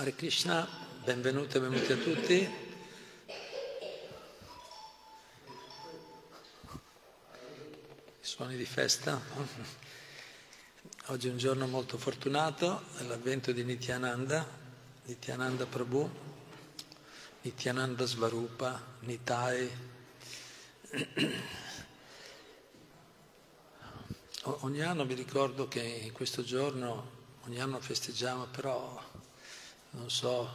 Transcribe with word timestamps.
Hare 0.00 0.14
Krishna, 0.14 0.66
benvenuti 1.04 1.58
e 1.58 1.60
benvenuti 1.60 1.92
a 1.92 1.96
tutti. 1.98 2.48
Suoni 8.18 8.56
di 8.56 8.64
festa. 8.64 9.20
Oggi 11.08 11.28
è 11.28 11.30
un 11.30 11.36
giorno 11.36 11.66
molto 11.66 11.98
fortunato, 11.98 12.82
è 12.96 13.02
l'avvento 13.02 13.52
di 13.52 13.62
Nityananda, 13.62 14.48
Nityananda 15.04 15.66
Prabhu, 15.66 16.10
Nityananda 17.42 18.06
Svarupa, 18.06 18.82
Nitai. 19.00 19.70
Ogni 24.44 24.80
anno 24.80 25.04
mi 25.04 25.12
ricordo 25.12 25.68
che 25.68 25.82
in 25.82 26.12
questo 26.12 26.42
giorno, 26.42 27.10
ogni 27.44 27.60
anno 27.60 27.78
festeggiamo, 27.80 28.46
però 28.46 29.09
non 29.90 30.10
so, 30.10 30.48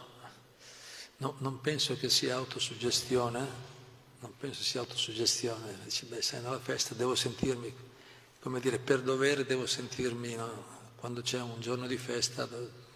no, 1.18 1.36
non 1.40 1.62
penso 1.62 1.98
che 1.98 2.10
sia 2.10 2.36
autosuggestione, 2.36 3.74
non 4.20 4.36
penso 4.38 4.64
sia 4.64 4.80
autosuggestione, 4.80 5.80
dici 5.84 6.06
beh 6.06 6.22
sei 6.22 6.42
nella 6.42 6.60
festa 6.60 6.94
devo 6.94 7.16
sentirmi, 7.16 7.74
come 8.40 8.60
dire, 8.60 8.80
per 8.80 9.02
dovere 9.02 9.46
devo 9.46 9.66
sentirmi, 9.66 10.36
no? 10.36 10.74
quando 10.96 11.22
c'è 11.22 11.42
un 11.42 11.60
giorno 11.60 11.88
di 11.88 11.98
festa 11.98 12.48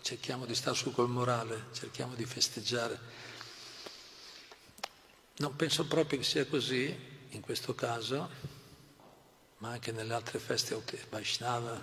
cerchiamo 0.02 0.46
di 0.46 0.56
stare 0.56 0.76
su 0.76 0.92
col 0.92 1.10
morale, 1.10 1.66
cerchiamo 1.74 2.16
di 2.16 2.26
festeggiare. 2.26 3.00
Non 5.38 5.56
penso 5.56 5.86
proprio 5.86 6.20
che 6.20 6.26
sia 6.26 6.46
così 6.46 6.96
in 7.30 7.42
questo 7.42 7.76
caso, 7.76 8.30
ma 9.58 9.72
anche 9.72 9.92
nelle 9.92 10.14
altre 10.14 10.40
feste 10.40 10.82
Vaishnava, 11.10 11.80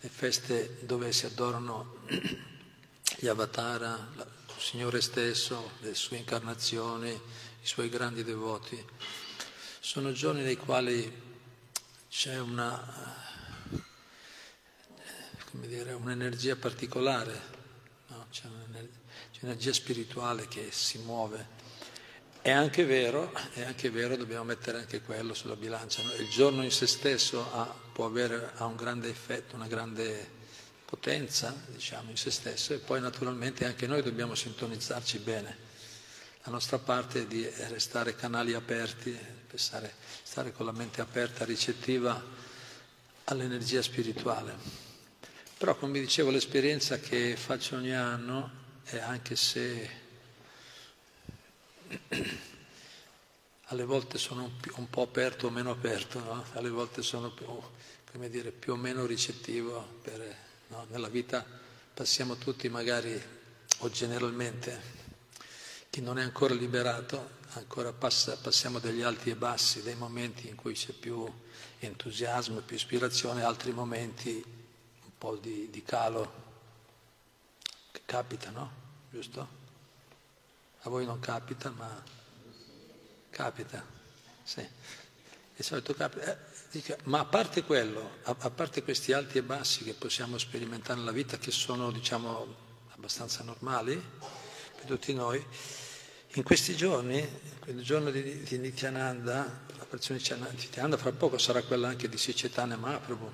le 0.00 0.08
feste 0.08 0.84
dove 0.84 1.12
si 1.12 1.26
adorano 1.26 2.00
gli 3.22 3.28
avatara, 3.28 4.08
il 4.16 4.26
Signore 4.60 5.00
stesso, 5.00 5.74
le 5.82 5.94
sue 5.94 6.16
incarnazioni, 6.16 7.08
i 7.08 7.66
suoi 7.66 7.88
grandi 7.88 8.24
devoti. 8.24 8.84
Sono 9.78 10.10
giorni 10.10 10.42
nei 10.42 10.56
quali 10.56 11.22
c'è 12.08 12.40
una, 12.40 13.14
dire, 15.52 15.92
un'energia 15.92 16.56
particolare, 16.56 17.40
no? 18.08 18.26
c'è, 18.32 18.46
un'energia, 18.46 18.98
c'è 19.30 19.38
un'energia 19.42 19.72
spirituale 19.72 20.48
che 20.48 20.72
si 20.72 20.98
muove. 20.98 21.60
È 22.40 22.50
anche 22.50 22.84
vero, 22.84 23.32
è 23.52 23.62
anche 23.62 23.88
vero, 23.90 24.16
dobbiamo 24.16 24.42
mettere 24.42 24.78
anche 24.78 25.00
quello 25.00 25.32
sulla 25.32 25.54
bilancia. 25.54 26.02
No? 26.02 26.12
Il 26.14 26.28
giorno 26.28 26.64
in 26.64 26.72
se 26.72 26.88
stesso 26.88 27.52
ha, 27.52 27.72
può 27.92 28.04
avere 28.04 28.50
ha 28.56 28.64
un 28.64 28.74
grande 28.74 29.08
effetto, 29.08 29.54
una 29.54 29.68
grande 29.68 30.40
potenza 30.92 31.56
diciamo, 31.68 32.10
in 32.10 32.18
se 32.18 32.30
stesso 32.30 32.74
e 32.74 32.78
poi 32.78 33.00
naturalmente 33.00 33.64
anche 33.64 33.86
noi 33.86 34.02
dobbiamo 34.02 34.34
sintonizzarci 34.34 35.20
bene. 35.20 35.56
La 36.42 36.52
nostra 36.52 36.78
parte 36.78 37.22
è 37.22 37.26
di 37.26 37.48
restare 37.68 38.14
canali 38.14 38.52
aperti, 38.52 39.18
stare, 39.54 39.94
stare 40.22 40.52
con 40.52 40.66
la 40.66 40.72
mente 40.72 41.00
aperta, 41.00 41.46
ricettiva 41.46 42.22
all'energia 43.24 43.80
spirituale. 43.80 44.54
Però 45.56 45.74
come 45.76 45.98
dicevo 45.98 46.28
l'esperienza 46.28 46.98
che 46.98 47.36
faccio 47.38 47.76
ogni 47.76 47.94
anno 47.94 48.50
è 48.84 48.98
anche 48.98 49.34
se 49.34 49.90
alle 53.64 53.84
volte 53.84 54.18
sono 54.18 54.58
un, 54.74 54.90
po' 54.90 55.02
aperto 55.02 55.46
o 55.46 55.50
meno 55.50 55.70
aperto, 55.70 56.18
no? 56.18 56.44
alle 56.52 56.68
volte 56.68 57.00
sono 57.00 57.30
più, 57.30 57.46
dire, 58.28 58.50
più 58.50 58.74
o 58.74 58.76
meno 58.76 59.06
ricettivo 59.06 60.00
per 60.02 60.50
No? 60.72 60.86
Nella 60.88 61.08
vita 61.08 61.44
passiamo 61.92 62.36
tutti 62.36 62.70
magari, 62.70 63.22
o 63.80 63.90
generalmente, 63.90 64.80
chi 65.90 66.00
non 66.00 66.18
è 66.18 66.22
ancora 66.22 66.54
liberato, 66.54 67.40
ancora 67.50 67.92
passa, 67.92 68.38
passiamo 68.38 68.78
degli 68.78 69.02
alti 69.02 69.28
e 69.28 69.36
bassi, 69.36 69.82
dei 69.82 69.96
momenti 69.96 70.48
in 70.48 70.54
cui 70.54 70.72
c'è 70.72 70.92
più 70.92 71.30
entusiasmo, 71.80 72.60
più 72.60 72.74
ispirazione, 72.74 73.42
altri 73.42 73.72
momenti 73.72 74.42
un 75.04 75.10
po' 75.18 75.36
di, 75.36 75.68
di 75.68 75.82
calo, 75.82 76.32
che 77.90 78.00
capita, 78.06 78.48
no? 78.48 78.72
Giusto? 79.10 79.46
A 80.84 80.88
voi 80.88 81.04
non 81.04 81.20
capita, 81.20 81.68
ma 81.68 82.02
capita, 83.28 83.84
sì. 84.42 84.66
Di 85.54 85.62
solito 85.62 85.92
capita. 85.92 86.32
Eh, 86.32 86.51
ma 87.04 87.20
a 87.20 87.24
parte 87.26 87.64
quello, 87.64 88.18
a, 88.22 88.36
a, 88.38 88.50
parte 88.50 88.82
questi 88.82 89.12
alti 89.12 89.36
e 89.36 89.42
bassi 89.42 89.84
che 89.84 89.92
possiamo 89.92 90.38
sperimentare 90.38 90.98
nella 90.98 91.12
vita, 91.12 91.36
che 91.36 91.50
sono 91.50 91.90
diciamo 91.90 92.54
abbastanza 92.94 93.42
normali 93.42 94.00
per 94.76 94.86
tutti 94.86 95.12
noi, 95.12 95.44
in 96.34 96.42
questi 96.42 96.74
giorni, 96.74 97.22
il 97.66 97.82
giorno 97.82 98.10
di, 98.10 98.42
di 98.42 98.58
Nityananda, 98.58 99.64
la 99.76 99.84
persona 99.84 100.18
di 100.18 100.56
Nityananda, 100.56 100.96
fra 100.96 101.12
poco 101.12 101.36
sarà 101.36 101.62
quella 101.62 101.88
anche 101.88 102.08
di 102.08 102.16
Sicetana 102.16 102.76
Mahaprabhu, 102.76 103.32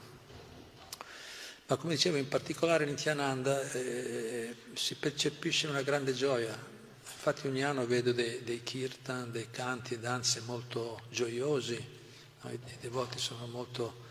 ma 1.66 1.76
come 1.76 1.94
dicevo 1.94 2.16
in 2.16 2.26
particolare 2.26 2.86
Nityananda 2.86 3.70
eh, 3.70 4.56
si 4.72 4.96
percepisce 4.96 5.68
una 5.68 5.82
grande 5.82 6.12
gioia, 6.12 6.58
infatti 7.00 7.46
ogni 7.46 7.62
anno 7.62 7.86
vedo 7.86 8.10
dei, 8.12 8.42
dei 8.42 8.64
kirtan, 8.64 9.30
dei 9.30 9.48
canti 9.50 9.94
e 9.94 9.98
danze 10.00 10.40
molto 10.44 11.00
gioiosi, 11.08 11.97
No, 12.42 12.50
I 12.50 12.58
devoti 12.80 13.18
sono 13.18 13.46
molto 13.46 14.04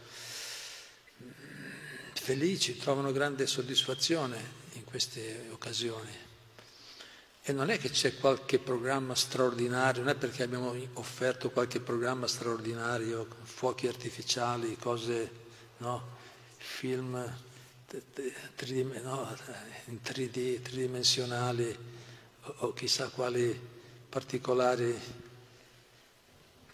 mm, 1.24 1.30
felici, 2.14 2.78
trovano 2.78 3.12
grande 3.12 3.48
soddisfazione 3.48 4.66
in 4.74 4.84
queste 4.84 5.48
occasioni. 5.52 6.26
E 7.44 7.54
non 7.54 7.70
è 7.70 7.78
che 7.80 7.90
c'è 7.90 8.18
qualche 8.18 8.60
programma 8.60 9.16
straordinario, 9.16 10.02
non 10.04 10.12
è 10.12 10.16
perché 10.16 10.44
abbiamo 10.44 10.76
offerto 10.94 11.50
qualche 11.50 11.80
programma 11.80 12.28
straordinario, 12.28 13.26
fuochi 13.44 13.88
artificiali, 13.88 14.76
cose, 14.76 15.32
no? 15.78 16.16
film 16.58 17.12
no? 19.02 19.36
in 19.86 20.00
3D, 20.04 20.62
tridimensionali 20.62 21.78
o 22.42 22.74
chissà 22.74 23.08
quali 23.08 23.58
particolari 24.09 25.26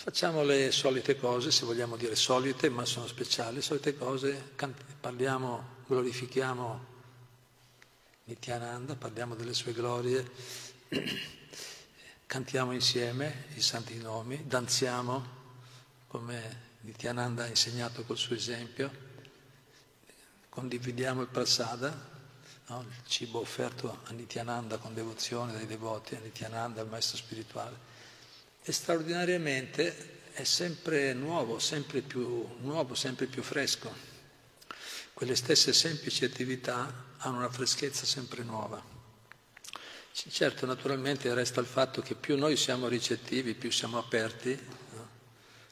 Facciamo 0.04 0.44
le 0.44 0.70
solite 0.72 1.16
cose, 1.16 1.50
se 1.50 1.64
vogliamo 1.64 1.96
dire 1.96 2.18
solite, 2.18 2.68
ma 2.68 2.84
sono 2.84 3.08
speciali, 3.08 3.62
solite 3.62 3.96
cose, 3.96 4.52
parliamo, 5.00 5.78
glorifichiamo 5.88 6.86
Nityananda, 8.26 8.98
parliamo 8.98 9.34
delle 9.34 9.54
sue 9.54 9.72
glorie, 9.72 10.30
cantiamo 12.28 12.74
insieme 12.74 13.46
i 13.56 13.62
santi 13.62 13.96
nomi, 13.96 14.46
danziamo 14.46 15.26
come 16.08 16.72
Nityananda 16.82 17.46
ha 17.46 17.48
insegnato 17.48 18.04
col 18.04 18.18
suo 18.18 18.36
esempio, 18.36 18.92
condividiamo 20.50 21.22
il 21.22 21.30
prasada, 21.30 21.98
no? 22.68 22.82
il 22.82 22.94
cibo 23.08 23.40
offerto 23.40 24.00
a 24.04 24.12
Nityananda 24.12 24.80
con 24.80 24.94
devozione 24.94 25.54
dai 25.54 25.66
devoti, 25.66 26.16
a 26.16 26.20
Nityananda, 26.20 26.82
il 26.82 26.90
maestro 26.90 27.16
spirituale 27.16 27.93
e 28.64 28.72
straordinariamente 28.72 30.22
è 30.32 30.44
sempre 30.44 31.14
nuovo, 31.14 31.60
sempre 31.60 32.02
più 32.02 32.48
nuovo, 32.60 32.96
sempre 32.96 33.28
più 33.28 33.44
fresco. 33.44 33.94
Quelle 35.14 35.36
stesse 35.36 35.74
semplici 35.74 36.26
attività 36.26 37.12
hanno 37.18 37.38
una 37.38 37.52
freschezza 37.52 38.06
sempre 38.06 38.44
nuova. 38.44 38.82
Certo, 40.12 40.66
naturalmente 40.66 41.34
resta 41.34 41.60
il 41.60 41.66
fatto 41.66 42.02
che 42.02 42.16
più 42.16 42.38
noi 42.38 42.56
siamo 42.56 42.88
ricettivi, 42.88 43.54
più 43.54 43.72
siamo 43.72 43.98
aperti, 43.98 44.58
no? 44.92 45.08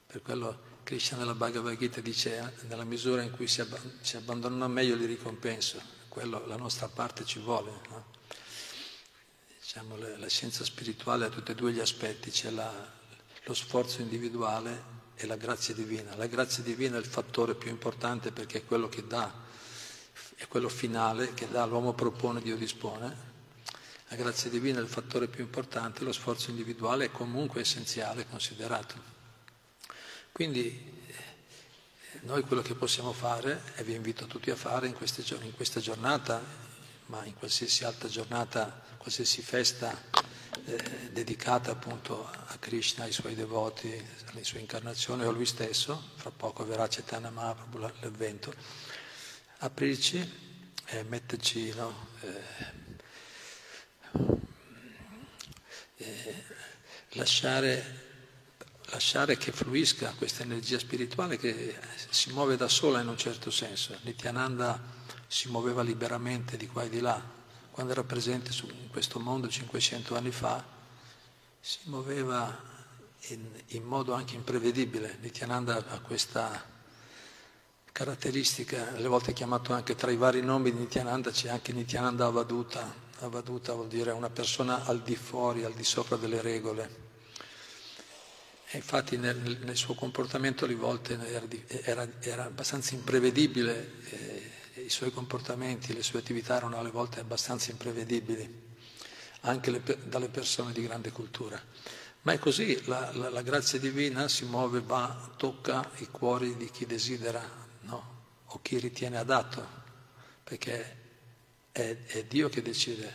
per 0.08 0.22
quello 0.22 0.70
Krishna 0.84 1.18
nella 1.18 1.36
Bhagavad 1.36 1.78
Gita 1.78 2.02
dice 2.02 2.54
nella 2.68 2.84
misura 2.84 3.22
in 3.22 3.32
cui 3.32 3.48
si, 3.48 3.62
abb- 3.62 4.02
si 4.02 4.18
abbandonano 4.18 4.66
a 4.66 4.68
me 4.68 4.84
io 4.84 4.96
li 4.96 5.06
ricompenso, 5.06 5.82
quello 6.08 6.46
la 6.48 6.58
nostra 6.58 6.88
parte 6.88 7.24
ci 7.24 7.40
vuole. 7.40 7.72
No? 7.90 8.06
Diciamo, 9.74 9.96
la 9.96 10.28
scienza 10.28 10.66
spirituale 10.66 11.24
ha 11.24 11.30
tutti 11.30 11.52
e 11.52 11.56
due 11.56 11.72
gli 11.72 11.80
aspetti, 11.80 12.30
c'è 12.30 12.50
la, 12.50 12.70
lo 13.46 13.54
sforzo 13.54 14.02
individuale 14.02 15.00
e 15.16 15.26
la 15.26 15.38
grazia 15.38 15.74
divina. 15.74 16.14
La 16.18 16.28
grazia 16.28 16.62
divina 16.62 16.98
è 16.98 17.00
il 17.00 17.06
fattore 17.06 17.56
più 17.56 17.70
importante 17.70 18.34
perché 18.34 18.58
è 18.58 18.66
quello 18.66 18.90
che 18.90 19.08
dà, 19.08 19.34
è 20.36 20.46
quello 20.48 20.68
finale 20.68 21.34
che 21.34 21.48
dà, 21.50 21.64
l'uomo 21.64 21.94
propone, 21.94 22.42
Dio 22.42 22.58
dispone. 22.58 23.30
La 24.10 24.18
grazia 24.18 24.50
divina 24.50 24.80
è 24.80 24.82
il 24.82 24.90
fattore 24.90 25.28
più 25.28 25.42
importante, 25.42 26.04
lo 26.04 26.12
sforzo 26.12 26.50
individuale 26.50 27.06
è 27.06 27.12
comunque 27.12 27.62
essenziale, 27.62 28.28
considerato. 28.28 28.96
Quindi 30.34 30.68
eh, 31.08 31.14
noi 32.24 32.42
quello 32.42 32.62
che 32.62 32.76
possiamo 32.76 33.14
fare, 33.14 33.62
e 33.76 33.86
vi 33.86 33.94
invito 33.94 34.26
tutti 34.26 34.52
a 34.52 34.56
fare 34.58 34.88
in, 34.88 34.98
giorni, 35.24 35.46
in 35.46 35.56
questa 35.56 35.80
giornata, 35.80 36.71
ma 37.12 37.26
in 37.26 37.36
qualsiasi 37.36 37.84
altra 37.84 38.08
giornata 38.08 38.84
qualsiasi 38.96 39.42
festa 39.42 39.94
eh, 40.64 41.10
dedicata 41.12 41.72
appunto 41.72 42.26
a 42.26 42.58
Krishna, 42.58 43.04
ai 43.04 43.12
suoi 43.12 43.36
devoti, 43.36 43.92
alle 44.28 44.46
sue 44.46 44.60
incarnazioni 44.60 45.26
o 45.26 45.30
a 45.30 45.32
lui 45.34 45.46
stesso, 45.46 46.12
fra 46.16 46.32
poco 46.32 46.66
verrà 46.66 46.88
Chaitanya 46.88 47.30
Mahaprabhu 47.30 47.80
l'avvento, 48.00 48.54
aprirci 49.58 50.20
e 50.86 51.04
metterci, 51.04 51.74
no, 51.76 52.08
eh, 52.22 52.44
eh, 55.98 56.44
lasciare, 57.10 58.08
lasciare, 58.86 59.36
che 59.36 59.52
fluisca 59.52 60.14
questa 60.18 60.44
energia 60.44 60.80
spirituale 60.80 61.36
che 61.36 61.78
si 62.10 62.32
muove 62.32 62.56
da 62.56 62.70
sola 62.70 63.02
in 63.02 63.10
un 63.10 63.18
certo 63.18 63.52
senso. 63.52 63.98
Nityananda 64.04 65.01
si 65.32 65.48
muoveva 65.48 65.82
liberamente 65.82 66.58
di 66.58 66.68
qua 66.68 66.84
e 66.84 66.90
di 66.90 67.00
là. 67.00 67.18
Quando 67.72 67.94
era 67.94 68.04
presente 68.04 68.52
su, 68.52 68.68
in 68.68 68.90
questo 68.90 69.18
mondo 69.18 69.48
500 69.48 70.18
anni 70.18 70.32
fa, 70.32 70.62
si 71.58 71.80
muoveva 71.86 72.62
in, 73.30 73.48
in 73.68 73.84
modo 73.84 74.12
anche 74.12 74.36
imprevedibile. 74.36 75.20
Nityananda 75.22 75.86
ha 75.88 76.00
questa 76.02 76.62
caratteristica, 77.94 78.90
alle 78.94 79.08
volte 79.08 79.32
chiamato 79.32 79.72
anche 79.72 79.96
tra 79.96 80.12
i 80.12 80.18
vari 80.18 80.42
nomi 80.42 80.70
di 80.74 80.80
Nityananda 80.80 81.32
c'è 81.32 81.48
anche 81.48 81.72
Nityananda 81.72 82.26
Avaduta. 82.26 82.94
Avaduta 83.20 83.72
vuol 83.72 83.88
dire 83.88 84.12
una 84.12 84.30
persona 84.30 84.84
al 84.84 85.02
di 85.02 85.16
fuori, 85.16 85.64
al 85.64 85.74
di 85.74 85.86
sopra 85.86 86.18
delle 86.18 86.42
regole. 86.42 87.10
E 88.74 88.78
infatti 88.78 89.16
nel, 89.16 89.60
nel, 89.64 89.78
suo 89.78 89.94
comportamento 89.94 90.66
alle 90.66 90.76
volte 90.76 91.18
era, 91.26 91.46
era, 91.84 92.08
era 92.20 92.46
abbastanza 92.46 92.96
imprevedibile, 92.96 93.94
eh, 94.10 94.41
suoi 94.92 95.12
comportamenti, 95.12 95.94
le 95.94 96.04
sue 96.04 96.20
attività 96.20 96.56
erano 96.56 96.78
alle 96.78 96.92
volte 96.92 97.20
abbastanza 97.20 97.72
imprevedibili, 97.72 98.70
anche 99.42 99.72
le, 99.72 99.82
dalle 100.04 100.30
persone 100.30 100.72
di 100.72 100.84
grande 100.84 101.12
cultura. 101.12 101.60
Ma 102.24 102.34
è 102.34 102.40
così, 102.40 102.80
la, 102.86 103.12
la, 103.16 103.30
la, 103.30 103.42
grazia 103.42 103.80
divina 103.80 104.28
si 104.28 104.46
muove, 104.46 104.82
va, 104.82 105.32
tocca 105.38 105.90
i 105.98 106.08
cuori 106.08 106.56
di 106.56 106.70
chi 106.70 106.86
desidera, 106.86 107.42
no? 107.82 108.20
o 108.46 108.60
chi 108.62 108.78
ritiene 108.78 109.18
adatto, 109.18 109.66
perché 110.44 110.98
è, 111.72 111.98
è 112.06 112.24
Dio 112.26 112.50
che 112.50 112.62
decide, 112.62 113.14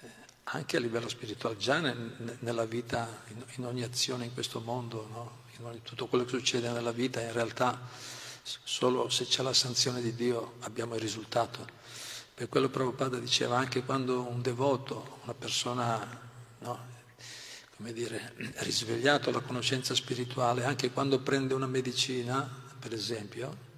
eh, 0.00 0.08
anche 0.44 0.78
a 0.78 0.80
livello 0.80 1.10
spirituale, 1.10 1.58
già 1.58 1.80
nel, 1.80 2.38
nella 2.38 2.64
vita, 2.64 3.22
in, 3.28 3.44
in, 3.56 3.66
ogni 3.66 3.82
azione 3.82 4.24
in 4.24 4.32
questo 4.32 4.60
mondo, 4.60 5.06
no? 5.10 5.42
in 5.58 5.64
ogni, 5.66 5.82
tutto 5.82 6.06
quello 6.06 6.24
che 6.24 6.30
succede 6.30 6.70
nella 6.70 6.92
vita, 6.92 7.20
in 7.20 7.32
realtà 7.32 7.78
solo 8.44 9.08
se 9.08 9.24
c'è 9.24 9.42
la 9.42 9.54
sanzione 9.54 10.02
di 10.02 10.14
Dio 10.14 10.54
abbiamo 10.60 10.94
il 10.94 11.00
risultato. 11.00 11.66
Per 12.34 12.48
quello 12.48 12.68
Prabhupada 12.68 13.18
diceva 13.18 13.56
anche 13.56 13.84
quando 13.84 14.20
un 14.20 14.42
devoto, 14.42 15.18
una 15.22 15.34
persona 15.34 16.20
no, 16.58 16.86
come 17.76 17.92
dire, 17.92 18.34
risvegliato 18.56 19.30
alla 19.30 19.40
conoscenza 19.40 19.94
spirituale, 19.94 20.64
anche 20.64 20.90
quando 20.90 21.20
prende 21.20 21.54
una 21.54 21.66
medicina, 21.66 22.48
per 22.78 22.92
esempio, 22.92 23.72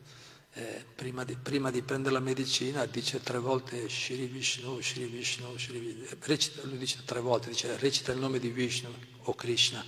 eh, 0.54 0.84
prima, 0.94 1.22
di, 1.24 1.36
prima, 1.36 1.70
di, 1.70 1.82
prendere 1.82 2.14
la 2.14 2.20
medicina 2.20 2.86
dice 2.86 3.20
tre 3.20 3.38
volte 3.38 3.88
Shri 3.90 4.26
Vishnu, 4.26 4.80
Shri 4.80 5.04
Vishnu, 5.04 5.56
Shri 5.58 5.78
Vishnu, 5.78 6.16
recita, 6.20 6.62
lui 6.64 6.78
dice 6.78 7.02
tre 7.04 7.20
volte, 7.20 7.50
dice 7.50 7.76
recita 7.76 8.12
il 8.12 8.18
nome 8.18 8.38
di 8.38 8.48
Vishnu 8.48 8.90
o 9.24 9.34
Krishna. 9.34 9.84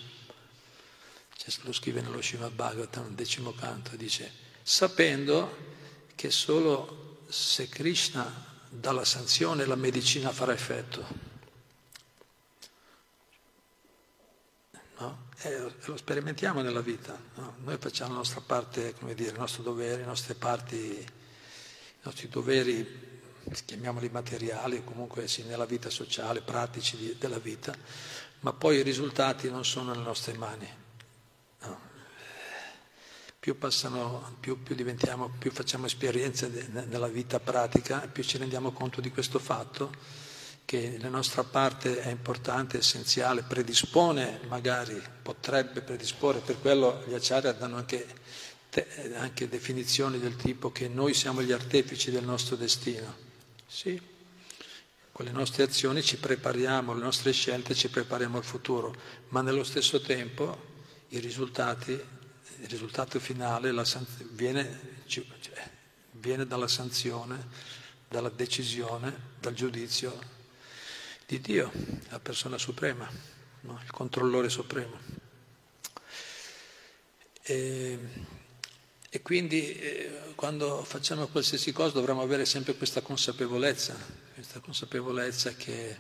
Cioè, 1.35 1.55
lo 1.63 1.73
scrive 1.73 2.03
nello 2.03 2.21
Srimad 2.21 2.53
Bhagavatam, 2.53 3.15
decimo 3.15 3.53
canto, 3.55 3.97
dice, 3.97 4.31
sapendo 4.69 5.57
che 6.15 6.31
solo 6.31 7.25
se 7.27 7.71
Krishna 7.71 8.45
dà 8.69 8.93
la 8.93 9.07
sanzione 9.07 9.65
la 9.65 9.77
medicina 9.77 10.31
farà 10.31 10.53
effetto. 10.53 11.07
No? 14.99 15.29
E 15.39 15.73
lo 15.87 15.97
sperimentiamo 15.97 16.61
nella 16.61 16.83
vita. 16.83 17.19
No? 17.37 17.55
Noi 17.65 17.79
facciamo 17.79 18.11
la 18.11 18.19
nostra 18.19 18.43
parte, 18.43 18.93
come 18.93 19.15
dire, 19.15 19.31
il 19.31 19.39
nostro 19.39 19.63
dovere, 19.63 20.05
le 20.05 20.35
parti, 20.35 20.77
i 20.77 21.07
nostri 22.03 22.29
doveri, 22.29 23.21
chiamiamoli 23.65 24.11
materiali, 24.11 24.85
comunque 24.85 25.29
sì, 25.29 25.45
nella 25.45 25.65
vita 25.65 25.89
sociale, 25.89 26.43
pratici 26.43 26.99
di, 26.99 27.17
della 27.19 27.39
vita, 27.39 27.75
ma 28.41 28.53
poi 28.53 28.77
i 28.77 28.83
risultati 28.83 29.49
non 29.49 29.65
sono 29.65 29.93
nelle 29.93 30.05
nostre 30.05 30.35
mani. 30.35 30.87
Più, 33.49 33.57
passano, 33.57 34.37
più, 34.41 34.63
più, 34.63 34.77
più 35.39 35.51
facciamo 35.51 35.87
esperienze 35.87 36.69
nella 36.87 37.09
vita 37.09 37.41
pratica, 37.41 38.01
più 38.01 38.23
ci 38.23 38.37
rendiamo 38.37 38.73
conto 38.73 39.01
di 39.01 39.11
questo 39.11 39.39
fatto 39.39 39.91
che 40.67 40.99
la 41.01 41.09
nostra 41.09 41.45
parte 41.45 42.03
è 42.03 42.11
importante, 42.11 42.77
essenziale, 42.77 43.45
predispone 43.45 44.41
magari, 44.49 45.03
potrebbe 45.23 45.81
predisporre, 45.81 46.41
per 46.41 46.61
quello 46.61 47.03
gli 47.07 47.15
acciari 47.15 47.51
danno 47.57 47.79
anche, 47.79 48.07
te, 48.69 49.15
anche 49.17 49.49
definizioni 49.49 50.19
del 50.19 50.37
tipo 50.37 50.71
che 50.71 50.89
noi 50.89 51.15
siamo 51.15 51.41
gli 51.41 51.53
artefici 51.53 52.11
del 52.11 52.25
nostro 52.25 52.55
destino. 52.55 53.17
Sì, 53.67 53.99
con 55.11 55.25
le 55.25 55.33
nostre 55.33 55.63
azioni 55.63 56.03
ci 56.03 56.19
prepariamo, 56.19 56.93
le 56.93 57.01
nostre 57.01 57.33
scelte 57.33 57.75
ci 57.75 57.89
prepariamo 57.89 58.37
al 58.37 58.45
futuro, 58.45 58.95
ma 59.29 59.41
nello 59.41 59.65
stesso 59.65 60.03
tempo 60.03 60.67
i 61.09 61.19
risultati, 61.19 62.17
il 62.61 62.69
risultato 62.69 63.21
finale 63.21 63.73
viene, 64.31 65.03
cioè, 65.07 65.25
viene 66.13 66.47
dalla 66.47 66.69
sanzione, 66.69 67.47
dalla 68.09 68.31
decisione, 68.31 69.35
dal 69.41 69.55
giudizio 69.55 70.37
di 71.27 71.41
Dio, 71.41 71.71
la 72.09 72.19
persona 72.19 72.59
suprema, 72.59 73.09
no? 73.61 73.81
il 73.83 73.91
controllore 73.91 74.49
supremo. 74.49 74.99
E, 77.43 77.99
e 79.11 79.23
quindi 79.23 79.73
eh, 79.73 80.33
quando 80.35 80.85
facciamo 80.85 81.27
qualsiasi 81.29 81.73
cosa 81.73 81.93
dovremmo 81.93 82.23
avere 82.23 82.45
sempre 82.45 82.75
questa 82.75 83.01
consapevolezza, 83.01 83.97
questa 84.35 84.61
consapevolezza 84.61 85.55
che, 85.55 85.97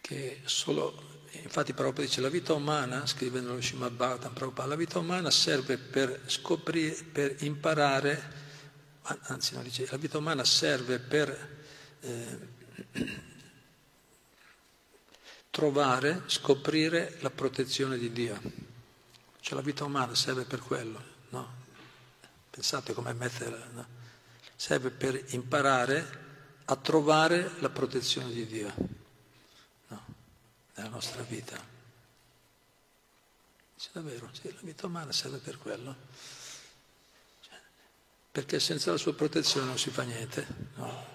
che 0.00 0.40
solo, 0.44 1.21
infatti 1.40 1.72
Prabhupada 1.72 2.06
dice 2.06 2.20
la 2.20 2.28
vita 2.28 2.52
umana, 2.52 3.06
scrive 3.06 3.40
nello 3.40 3.60
Srimad 3.60 3.92
Bhagavatam 3.92 4.32
Prabhupada, 4.32 4.68
la 4.68 4.76
vita 4.76 4.98
umana 4.98 5.30
serve 5.30 5.78
per 5.78 6.22
scoprire, 6.26 7.04
per 7.04 7.36
imparare, 7.40 8.40
anzi 9.02 9.54
no, 9.54 9.62
dice, 9.62 9.86
la 9.90 9.96
vita 9.96 10.18
umana 10.18 10.44
serve 10.44 10.98
per 10.98 11.64
eh, 12.00 12.38
trovare, 15.50 16.22
scoprire 16.26 17.16
la 17.20 17.30
protezione 17.30 17.98
di 17.98 18.12
Dio. 18.12 18.40
Cioè 19.40 19.54
la 19.54 19.62
vita 19.62 19.84
umana 19.84 20.14
serve 20.14 20.44
per 20.44 20.60
quello, 20.60 21.02
no? 21.30 21.60
Pensate 22.50 22.92
come 22.92 23.12
mettere, 23.14 23.68
no? 23.72 23.86
serve 24.54 24.90
per 24.90 25.20
imparare 25.30 26.20
a 26.66 26.76
trovare 26.76 27.52
la 27.58 27.70
protezione 27.70 28.30
di 28.30 28.46
Dio? 28.46 29.01
Nella 30.74 30.88
nostra 30.88 31.22
vita. 31.22 31.58
Sì, 33.74 33.88
davvero, 33.92 34.28
sì, 34.32 34.52
la 34.52 34.60
vita 34.62 34.86
umana 34.86 35.12
serve 35.12 35.38
per 35.38 35.58
quello. 35.58 35.96
Cioè, 37.40 37.58
perché 38.30 38.60
senza 38.60 38.90
la 38.90 38.96
sua 38.96 39.14
protezione 39.14 39.66
non 39.66 39.78
si 39.78 39.90
fa 39.90 40.02
niente. 40.02 40.46
No? 40.76 41.12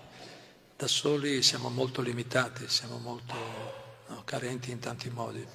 da 0.78 0.88
soli 0.88 1.42
siamo 1.42 1.70
molto 1.70 2.04
limitati, 2.04 2.70
siamo 2.70 3.00
molto 3.00 3.34
no, 4.06 4.22
carenti 4.24 4.70
in 4.70 4.78
tanti 4.78 5.10
modi. 5.10 5.46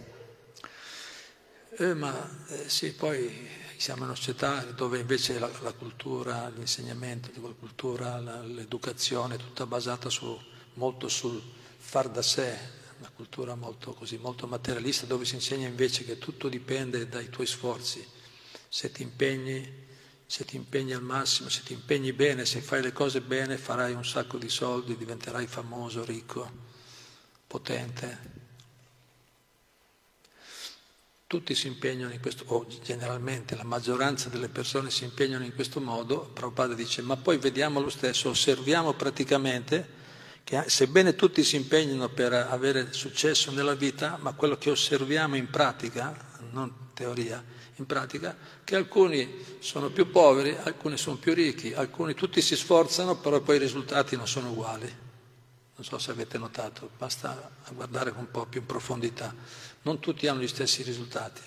Eh, 1.79 1.95
ma 1.95 2.13
eh, 2.49 2.69
sì, 2.69 2.93
poi 2.93 3.49
siamo 3.77 4.01
in 4.01 4.09
una 4.09 4.17
società 4.17 4.65
dove 4.65 4.99
invece 4.99 5.39
la, 5.39 5.49
la 5.61 5.73
cultura, 5.73 6.49
l'insegnamento 6.49 7.31
di 7.31 7.41
cultura, 7.57 8.19
la, 8.19 8.43
l'educazione 8.43 9.37
è 9.37 9.39
tutta 9.39 9.65
basata 9.65 10.11
su, 10.11 10.37
molto 10.75 11.09
sul 11.09 11.41
far 11.79 12.09
da 12.09 12.23
sé, 12.23 12.59
una 13.03 13.11
cultura 13.11 13.57
molto, 13.57 13.93
così, 13.95 14.17
molto 14.17 14.47
materialista 14.47 15.07
dove 15.07 15.25
si 15.25 15.35
insegna 15.35 15.67
invece 15.67 16.05
che 16.05 16.19
tutto 16.19 16.49
dipende 16.49 17.09
dai 17.09 17.29
tuoi 17.29 17.47
sforzi. 17.47 18.07
Se 18.69 18.93
ti 18.93 19.03
impegni 19.03 19.81
se 20.25 20.47
ti 20.47 20.57
impegni 20.57 20.95
al 20.95 21.03
massimo, 21.03 21.51
se 21.51 21.63
ti 21.63 21.75
impegni 21.75 22.15
bene, 22.15 22.47
se 22.47 22.63
fai 22.63 22.81
le 22.81 22.91
cose 22.91 23.21
bene, 23.21 23.59
farai 23.59 23.93
un 23.93 24.03
sacco 24.03 24.39
di 24.39 24.49
soldi, 24.49 24.97
diventerai 24.97 25.47
famoso, 25.47 26.07
ricco, 26.07 26.51
potente. 27.47 28.41
Tutti 31.27 31.55
si 31.55 31.67
impegnano 31.67 32.15
in 32.15 32.21
questo, 32.21 32.45
o 32.47 32.67
generalmente 32.83 33.57
la 33.57 33.65
maggioranza 33.65 34.31
delle 34.31 34.49
persone 34.49 34.91
si 34.91 35.05
impegnano 35.05 35.45
in 35.45 35.55
questo 35.55 35.83
modo, 35.83 36.31
Prabhupada 36.33 36.73
dice, 36.73 37.03
ma 37.03 37.19
poi 37.19 37.37
vediamo 37.37 37.79
lo 37.79 37.91
stesso, 37.91 38.31
osserviamo 38.31 38.95
praticamente 38.95 40.01
che 40.45 40.65
sebbene 40.67 41.15
tutti 41.15 41.45
si 41.45 41.57
impegnino 41.57 42.09
per 42.09 42.33
avere 42.33 42.93
successo 42.93 43.51
nella 43.51 43.75
vita, 43.75 44.19
ma 44.21 44.33
quello 44.33 44.57
che 44.57 44.71
osserviamo 44.71 45.37
in 45.37 45.49
pratica, 45.51 46.15
non 46.51 46.91
teoria, 46.95 47.43
in 47.77 47.87
pratica, 47.87 48.37
che 48.65 48.77
alcuni 48.77 49.45
sono 49.61 49.91
più 49.91 50.11
poveri, 50.11 50.57
alcuni 50.63 50.97
sono 50.97 51.17
più 51.17 51.35
ricchi, 51.35 51.73
alcuni 51.73 52.15
tutti 52.15 52.41
si 52.41 52.57
sforzano, 52.57 53.17
però 53.17 53.41
poi 53.41 53.57
i 53.57 53.61
risultati 53.61 54.17
non 54.17 54.27
sono 54.29 54.51
uguali. 54.51 55.01
Non 55.75 55.85
so 55.85 55.99
se 55.99 56.11
avete 56.11 56.39
notato, 56.39 56.91
basta 56.97 57.51
guardare 57.73 58.13
un 58.17 58.31
po' 58.31 58.47
più 58.47 58.61
in 58.61 58.67
profondità. 58.67 59.35
Non 59.83 60.01
tutti 60.01 60.27
hanno 60.27 60.41
gli 60.41 60.49
stessi 60.49 60.83
risultati. 60.83 61.41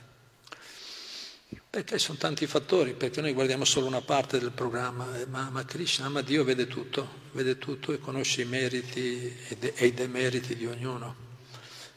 Perché 1.70 2.00
sono 2.00 2.18
tanti 2.18 2.48
fattori, 2.48 2.94
perché 2.94 3.22
noi 3.22 3.34
guardiamo 3.34 3.66
solo 3.66 3.88
una 3.88 4.02
parte 4.02 4.40
del 4.40 4.52
programma, 4.52 5.20
eh, 5.20 5.26
ma, 5.26 5.50
ma 5.50 5.66
Krishna, 5.66 6.10
ma 6.10 6.22
Dio 6.22 6.44
vede 6.44 6.68
tutto, 6.68 7.24
vede 7.34 7.58
tutto 7.58 7.92
e 7.92 8.00
conosce 8.00 8.44
i 8.44 8.46
meriti 8.46 9.36
e, 9.48 9.58
de, 9.58 9.74
e 9.76 9.88
i 9.88 9.94
demeriti 9.94 10.56
di 10.56 10.66
ognuno 10.66 11.24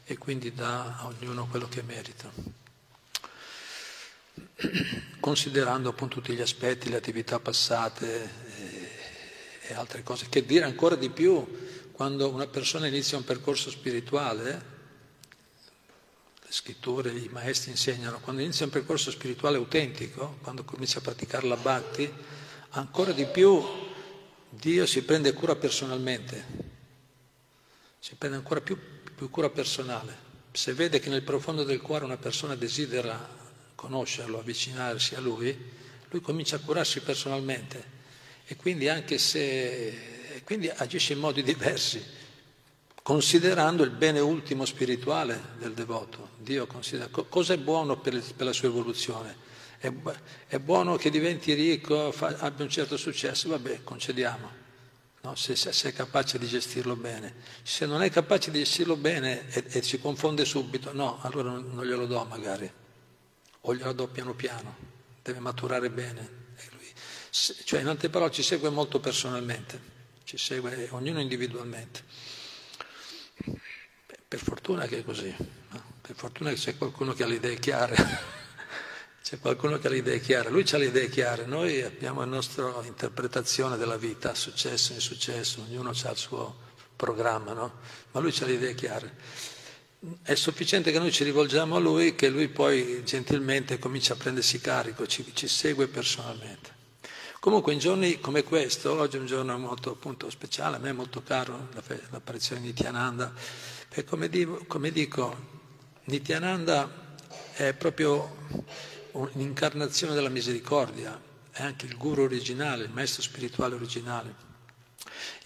e 0.04 0.16
quindi 0.16 0.52
dà 0.54 0.96
a 0.98 1.06
ognuno 1.06 1.46
quello 1.46 1.68
che 1.68 1.82
merita. 1.82 2.30
Considerando 5.20 5.90
appunto 5.90 6.16
tutti 6.16 6.34
gli 6.34 6.40
aspetti, 6.40 6.88
le 6.88 6.96
attività 6.96 7.38
passate 7.38 8.22
e, 8.22 8.28
eh, 8.62 9.68
e 9.68 9.74
altre 9.74 10.02
cose, 10.02 10.26
che 10.28 10.44
dire 10.44 10.64
ancora 10.64 10.94
di 10.94 11.10
più 11.10 11.46
quando 11.92 12.30
una 12.30 12.46
persona 12.46 12.86
inizia 12.86 13.18
un 13.18 13.24
percorso 13.24 13.70
spirituale, 13.70 14.76
scritture, 16.50 17.10
i 17.10 17.28
maestri 17.30 17.70
insegnano, 17.70 18.20
quando 18.20 18.42
inizia 18.42 18.64
un 18.64 18.70
percorso 18.70 19.10
spirituale 19.10 19.56
autentico, 19.56 20.38
quando 20.42 20.64
comincia 20.64 20.98
a 20.98 21.02
praticare 21.02 21.46
la 21.46 21.56
bhakti, 21.56 22.10
ancora 22.70 23.12
di 23.12 23.26
più 23.26 23.62
Dio 24.50 24.86
si 24.86 25.02
prende 25.02 25.32
cura 25.32 25.56
personalmente, 25.56 26.44
si 27.98 28.14
prende 28.14 28.36
ancora 28.36 28.60
più, 28.60 28.78
più 29.14 29.28
cura 29.30 29.50
personale. 29.50 30.26
Se 30.52 30.72
vede 30.72 30.98
che 30.98 31.10
nel 31.10 31.22
profondo 31.22 31.64
del 31.64 31.80
cuore 31.80 32.04
una 32.04 32.16
persona 32.16 32.54
desidera 32.54 33.36
conoscerlo, 33.74 34.38
avvicinarsi 34.38 35.14
a 35.14 35.20
Lui, 35.20 35.56
Lui 36.08 36.20
comincia 36.20 36.56
a 36.56 36.60
curarsi 36.60 37.00
personalmente 37.00 37.96
e 38.46 38.56
quindi 38.56 38.88
se 39.18 40.42
quindi 40.44 40.70
agisce 40.70 41.12
in 41.12 41.18
modi 41.18 41.42
diversi 41.42 42.02
considerando 43.08 43.84
il 43.84 43.90
bene 43.90 44.20
ultimo 44.20 44.66
spirituale 44.66 45.54
del 45.56 45.72
devoto. 45.72 46.32
Dio 46.36 46.66
considera 46.66 47.08
cosa 47.08 47.54
è 47.54 47.56
buono 47.56 47.98
per, 47.98 48.22
per 48.36 48.44
la 48.44 48.52
sua 48.52 48.68
evoluzione. 48.68 49.34
È, 49.78 49.90
è, 50.46 50.58
buono 50.58 50.96
che 50.96 51.08
diventi 51.08 51.54
ricco, 51.54 52.12
fa, 52.12 52.36
abbia 52.40 52.66
un 52.66 52.70
certo 52.70 52.98
successo, 52.98 53.48
vabbè, 53.48 53.82
concediamo, 53.82 54.50
no? 55.22 55.34
se, 55.36 55.56
se, 55.56 55.72
se, 55.72 55.88
è 55.88 55.92
capace 55.94 56.38
di 56.38 56.46
gestirlo 56.46 56.96
bene. 56.96 57.36
Se 57.62 57.86
non 57.86 58.02
è 58.02 58.10
capace 58.10 58.50
di 58.50 58.58
gestirlo 58.58 58.96
bene 58.96 59.48
e, 59.52 59.64
e 59.66 59.82
si 59.82 59.98
confonde 59.98 60.44
subito, 60.44 60.92
no, 60.92 61.18
allora 61.22 61.52
non, 61.52 61.70
non, 61.72 61.86
glielo 61.86 62.04
do 62.04 62.22
magari, 62.24 62.70
o 63.60 63.74
glielo 63.74 63.92
do 63.94 64.06
piano 64.08 64.34
piano, 64.34 64.76
deve 65.22 65.38
maturare 65.38 65.88
bene. 65.88 66.36
Se, 67.30 67.56
cioè, 67.64 67.80
in 67.80 67.86
altre 67.86 68.10
parole, 68.10 68.32
ci 68.32 68.42
segue 68.42 68.68
molto 68.68 69.00
personalmente, 69.00 69.80
ci 70.24 70.36
segue 70.36 70.88
ognuno 70.90 71.22
individualmente. 71.22 72.36
Per 74.28 74.38
fortuna 74.38 74.86
che 74.86 74.98
è 74.98 75.04
così, 75.04 75.34
no? 75.70 75.82
per 76.00 76.14
fortuna 76.14 76.50
che 76.50 76.56
c'è 76.56 76.76
qualcuno 76.76 77.12
che 77.12 77.22
ha 77.22 77.26
le 77.26 77.36
idee 77.36 77.58
chiare, 77.58 77.96
c'è 79.22 79.38
qualcuno 79.38 79.78
che 79.78 79.86
ha 79.86 79.90
le 79.90 79.98
idee 79.98 80.20
chiare, 80.20 80.50
lui 80.50 80.64
ha 80.70 80.76
le 80.76 80.86
idee 80.86 81.08
chiare, 81.08 81.46
noi 81.46 81.82
abbiamo 81.82 82.20
la 82.20 82.26
nostra 82.26 82.72
interpretazione 82.82 83.76
della 83.76 83.96
vita, 83.96 84.34
successo, 84.34 84.92
insuccesso, 84.92 85.62
ognuno 85.62 85.90
ha 85.90 86.10
il 86.10 86.16
suo 86.16 86.56
programma, 86.96 87.52
no? 87.52 87.78
ma 88.12 88.20
lui 88.20 88.34
ha 88.38 88.44
le 88.44 88.52
idee 88.52 88.74
chiare. 88.74 89.14
È 90.22 90.34
sufficiente 90.34 90.92
che 90.92 90.98
noi 90.98 91.10
ci 91.10 91.24
rivolgiamo 91.24 91.76
a 91.76 91.78
lui, 91.78 92.14
che 92.14 92.28
lui 92.28 92.48
poi 92.48 93.02
gentilmente 93.04 93.78
comincia 93.78 94.12
a 94.12 94.16
prendersi 94.16 94.60
carico, 94.60 95.06
ci, 95.06 95.24
ci 95.34 95.48
segue 95.48 95.88
personalmente. 95.88 96.77
Comunque 97.40 97.72
in 97.72 97.78
giorni 97.78 98.18
come 98.18 98.42
questo, 98.42 98.98
oggi 98.98 99.16
è 99.16 99.20
un 99.20 99.26
giorno 99.26 99.56
molto 99.58 99.92
appunto, 99.92 100.28
speciale, 100.28 100.76
a 100.76 100.78
me 100.80 100.90
è 100.90 100.92
molto 100.92 101.22
caro 101.22 101.68
l'apparizione 102.10 102.60
di 102.60 102.68
Nityananda, 102.68 103.32
e 103.90 104.02
come 104.02 104.28
dico, 104.28 104.64
come 104.66 104.90
dico, 104.90 105.36
Nityananda 106.04 107.16
è 107.52 107.74
proprio 107.74 108.36
un'incarnazione 109.12 110.14
della 110.14 110.28
misericordia, 110.28 111.20
è 111.52 111.62
anche 111.62 111.86
il 111.86 111.96
guru 111.96 112.22
originale, 112.22 112.84
il 112.84 112.90
maestro 112.90 113.22
spirituale 113.22 113.76
originale. 113.76 114.46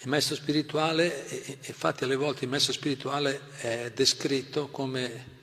Il 0.01 0.09
maestro 0.09 0.35
spirituale, 0.35 1.59
infatti 1.65 2.05
alle 2.05 2.15
volte 2.15 2.43
il 2.45 2.49
maestro 2.49 2.73
spirituale 2.73 3.39
è 3.57 3.91
descritto 3.93 4.67
come 4.69 5.41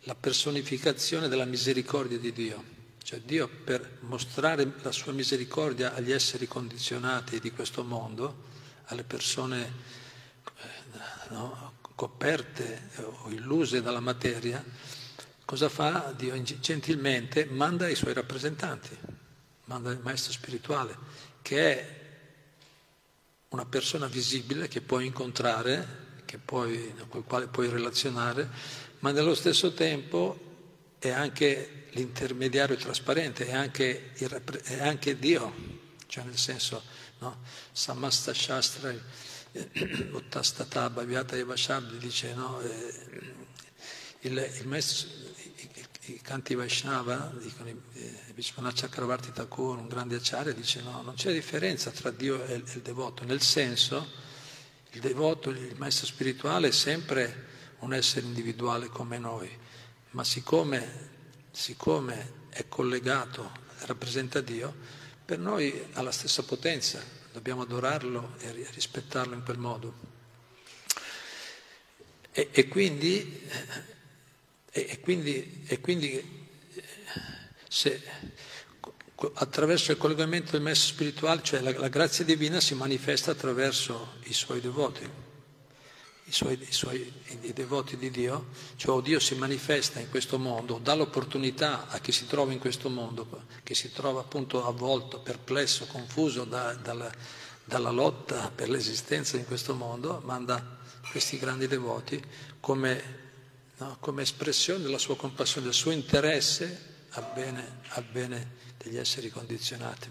la 0.00 0.16
personificazione 0.16 1.28
della 1.28 1.44
misericordia 1.44 2.18
di 2.18 2.32
Dio. 2.32 2.71
Cioè 3.02 3.20
Dio 3.20 3.48
per 3.48 3.98
mostrare 4.00 4.72
la 4.82 4.92
sua 4.92 5.12
misericordia 5.12 5.94
agli 5.94 6.12
esseri 6.12 6.46
condizionati 6.46 7.40
di 7.40 7.50
questo 7.50 7.82
mondo, 7.82 8.50
alle 8.86 9.02
persone 9.02 9.72
eh, 10.44 11.30
no, 11.30 11.74
coperte 11.94 12.90
o 13.24 13.30
illuse 13.30 13.82
dalla 13.82 14.00
materia, 14.00 14.64
cosa 15.44 15.68
fa? 15.68 16.14
Dio 16.16 16.40
gentilmente 16.42 17.44
manda 17.44 17.88
i 17.88 17.94
suoi 17.94 18.14
rappresentanti, 18.14 18.96
manda 19.64 19.90
il 19.90 20.00
maestro 20.00 20.32
spirituale, 20.32 20.96
che 21.42 21.78
è 21.78 22.00
una 23.48 23.66
persona 23.66 24.06
visibile 24.06 24.68
che 24.68 24.80
puoi 24.80 25.06
incontrare, 25.06 26.20
che 26.24 26.38
puoi, 26.38 26.94
con 27.08 27.20
il 27.20 27.26
quale 27.26 27.46
puoi 27.48 27.68
relazionare, 27.68 28.48
ma 29.00 29.10
nello 29.10 29.34
stesso 29.34 29.74
tempo 29.74 30.51
è 31.02 31.10
anche 31.10 31.86
l'intermediario 31.90 32.76
trasparente, 32.76 33.48
è 33.48 33.54
anche, 33.54 34.12
il, 34.16 34.28
è 34.28 34.86
anche 34.86 35.18
Dio, 35.18 35.52
cioè 36.06 36.22
nel 36.22 36.38
senso, 36.38 36.80
no? 37.18 37.40
Samasta 37.72 38.32
Shastra 38.32 38.94
Uttastata 40.12 40.88
Bhavyata 40.88 41.36
Eva 41.36 41.56
Shabdi 41.56 41.98
dice 41.98 42.32
no, 42.34 42.60
eh, 42.60 43.34
il, 44.20 44.52
il 44.60 44.68
maestro, 44.68 45.10
i, 46.04 46.20
canti 46.22 46.54
Vaishnava, 46.54 47.32
dicono 47.36 47.68
eh, 47.68 48.18
Vishwanath 48.34 48.80
Chakravarti 48.80 49.32
Thakur, 49.32 49.78
un 49.78 49.88
grande 49.88 50.14
acciario, 50.14 50.54
dice 50.54 50.82
no, 50.82 51.02
non 51.02 51.14
c'è 51.14 51.32
differenza 51.32 51.90
tra 51.90 52.12
Dio 52.12 52.44
e 52.44 52.52
e 52.52 52.54
il 52.54 52.80
devoto, 52.80 53.24
nel 53.24 53.42
senso 53.42 54.08
il 54.92 55.00
devoto, 55.00 55.50
il 55.50 55.74
maestro 55.78 56.06
spirituale 56.06 56.68
è 56.68 56.72
sempre 56.72 57.50
un 57.80 57.92
essere 57.92 58.24
individuale 58.24 58.86
come 58.86 59.18
noi, 59.18 59.50
ma 60.12 60.24
siccome, 60.24 61.10
siccome 61.50 62.40
è 62.50 62.68
collegato, 62.68 63.50
rappresenta 63.80 64.40
Dio, 64.40 64.74
per 65.24 65.38
noi 65.38 65.86
ha 65.92 66.02
la 66.02 66.12
stessa 66.12 66.42
potenza, 66.42 67.02
dobbiamo 67.32 67.62
adorarlo 67.62 68.34
e 68.38 68.66
rispettarlo 68.72 69.34
in 69.34 69.42
quel 69.42 69.58
modo. 69.58 70.10
E, 72.30 72.48
e, 72.50 72.68
quindi, 72.68 73.48
e, 74.70 74.86
e 74.88 75.00
quindi, 75.00 75.64
e 75.66 75.80
quindi 75.80 76.46
se, 77.68 78.02
attraverso 79.34 79.92
il 79.92 79.98
collegamento 79.98 80.52
del 80.52 80.62
messo 80.62 80.86
spirituale, 80.88 81.42
cioè 81.42 81.60
la, 81.60 81.78
la 81.78 81.88
grazia 81.88 82.24
divina 82.24 82.60
si 82.60 82.74
manifesta 82.74 83.30
attraverso 83.30 84.16
i 84.24 84.32
suoi 84.34 84.60
devoti 84.60 85.21
i, 86.32 86.34
suoi, 86.34 86.58
i, 86.58 86.72
suoi, 86.72 87.12
i 87.42 87.52
devoti 87.52 87.98
di 87.98 88.10
Dio, 88.10 88.46
cioè 88.76 89.02
Dio 89.02 89.20
si 89.20 89.34
manifesta 89.34 90.00
in 90.00 90.08
questo 90.08 90.38
mondo, 90.38 90.78
dà 90.82 90.94
l'opportunità 90.94 91.88
a 91.88 91.98
chi 91.98 92.10
si 92.10 92.26
trova 92.26 92.52
in 92.52 92.58
questo 92.58 92.88
mondo, 92.88 93.44
che 93.62 93.74
si 93.74 93.92
trova 93.92 94.20
appunto 94.20 94.66
avvolto, 94.66 95.20
perplesso, 95.20 95.84
confuso 95.86 96.44
da, 96.44 96.72
dalla, 96.72 97.12
dalla 97.64 97.90
lotta 97.90 98.50
per 98.52 98.70
l'esistenza 98.70 99.36
in 99.36 99.44
questo 99.44 99.74
mondo, 99.74 100.22
manda 100.24 100.78
questi 101.10 101.36
grandi 101.36 101.68
devoti 101.68 102.20
come, 102.60 103.02
no, 103.76 103.98
come 104.00 104.22
espressione 104.22 104.82
della 104.82 104.96
sua 104.96 105.16
compassione, 105.16 105.66
del 105.66 105.74
suo 105.74 105.90
interesse 105.90 107.04
al 107.10 107.26
bene, 107.34 107.80
al 107.88 108.04
bene 108.04 108.52
degli 108.78 108.96
esseri 108.96 109.28
condizionati. 109.28 110.08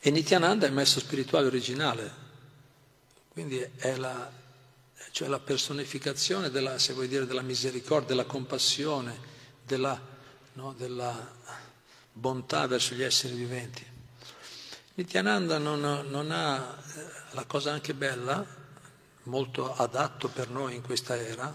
E 0.00 0.10
Nityananda 0.10 0.66
è 0.66 0.68
il 0.68 0.74
maestro 0.74 0.98
spirituale 0.98 1.46
originale, 1.46 2.26
quindi 3.38 3.64
è 3.76 3.94
la, 3.94 4.28
cioè 5.12 5.28
la 5.28 5.38
personificazione 5.38 6.50
della, 6.50 6.76
se 6.80 6.92
vuoi 6.92 7.06
dire, 7.06 7.24
della 7.24 7.40
misericordia, 7.40 8.08
della 8.08 8.24
compassione, 8.24 9.16
della, 9.64 9.96
no, 10.54 10.72
della 10.72 11.36
bontà 12.10 12.66
verso 12.66 12.96
gli 12.96 13.02
esseri 13.04 13.36
viventi. 13.36 13.86
Nityananda 14.94 15.58
non, 15.58 15.78
non 16.08 16.32
ha 16.32 16.82
eh, 16.96 17.10
la 17.30 17.44
cosa 17.44 17.70
anche 17.70 17.94
bella, 17.94 18.44
molto 19.22 19.72
adatto 19.72 20.26
per 20.26 20.50
noi 20.50 20.74
in 20.74 20.82
questa 20.82 21.16
era, 21.16 21.54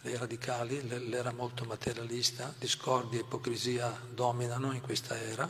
le 0.00 0.16
radicali, 0.16 1.10
l'era 1.10 1.30
molto 1.30 1.66
materialista, 1.66 2.54
discordia 2.58 3.18
e 3.18 3.22
ipocrisia 3.24 4.00
dominano 4.14 4.72
in 4.72 4.80
questa 4.80 5.20
era. 5.20 5.46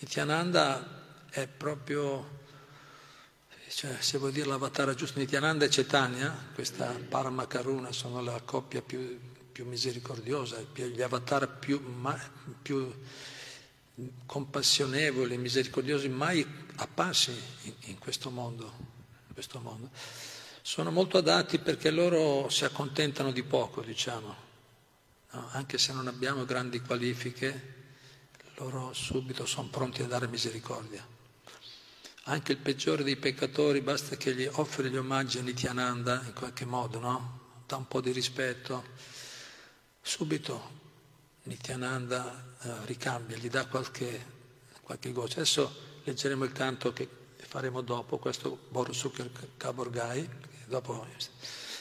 Nityananda 0.00 1.26
è 1.30 1.46
proprio 1.46 2.42
cioè, 3.74 3.96
se 3.98 4.18
vuoi 4.18 4.30
dire 4.30 4.46
l'avatar 4.46 4.94
giusto, 4.94 5.18
Nityananda 5.18 5.64
e 5.64 5.70
Cetania, 5.70 6.32
questa 6.54 6.86
Paramakaruna, 6.86 7.90
sono 7.90 8.22
la 8.22 8.40
coppia 8.44 8.80
più, 8.82 9.18
più 9.50 9.66
misericordiosa, 9.66 10.64
gli 10.72 11.02
avatar 11.02 11.58
più, 11.58 11.80
ma, 11.80 12.16
più 12.62 12.88
compassionevoli, 14.26 15.36
misericordiosi 15.38 16.08
mai 16.08 16.46
apparsi 16.76 17.32
in, 17.62 17.74
in, 17.86 17.98
questo 17.98 18.30
mondo, 18.30 18.72
in, 19.26 19.34
questo 19.34 19.58
mondo, 19.58 19.90
Sono 20.62 20.92
molto 20.92 21.18
adatti 21.18 21.58
perché 21.58 21.90
loro 21.90 22.48
si 22.50 22.64
accontentano 22.64 23.32
di 23.32 23.42
poco, 23.42 23.82
diciamo. 23.82 24.34
no? 25.32 25.48
anche 25.50 25.78
se 25.78 25.92
non 25.92 26.06
abbiamo 26.06 26.44
grandi 26.44 26.78
qualifiche, 26.78 27.72
loro 28.54 28.92
subito 28.92 29.46
sono 29.46 29.66
pronti 29.66 30.00
a 30.00 30.06
dare 30.06 30.28
misericordia. 30.28 31.13
Anche 32.26 32.52
il 32.52 32.58
peggiore 32.58 33.04
dei 33.04 33.16
peccatori 33.16 33.82
basta 33.82 34.16
che 34.16 34.34
gli 34.34 34.48
offri 34.50 34.88
gli 34.88 34.96
omaggi 34.96 35.38
a 35.38 35.42
Nityananda 35.42 36.22
in 36.24 36.32
qualche 36.32 36.64
modo, 36.64 36.98
no? 36.98 37.40
Da 37.66 37.76
un 37.76 37.86
po' 37.86 38.00
di 38.00 38.12
rispetto, 38.12 38.82
subito 40.00 40.80
Nityananda 41.42 42.56
eh, 42.62 42.86
ricambia, 42.86 43.36
gli 43.36 43.50
dà 43.50 43.66
qualche, 43.66 44.24
qualche 44.80 45.12
goccia. 45.12 45.40
Adesso 45.40 46.00
leggeremo 46.04 46.44
il 46.44 46.52
canto 46.52 46.94
che 46.94 47.06
faremo 47.36 47.82
dopo, 47.82 48.16
questo 48.16 48.58
Borusuk 48.70 49.56
Kaborgai, 49.58 50.26
dopo 50.64 51.06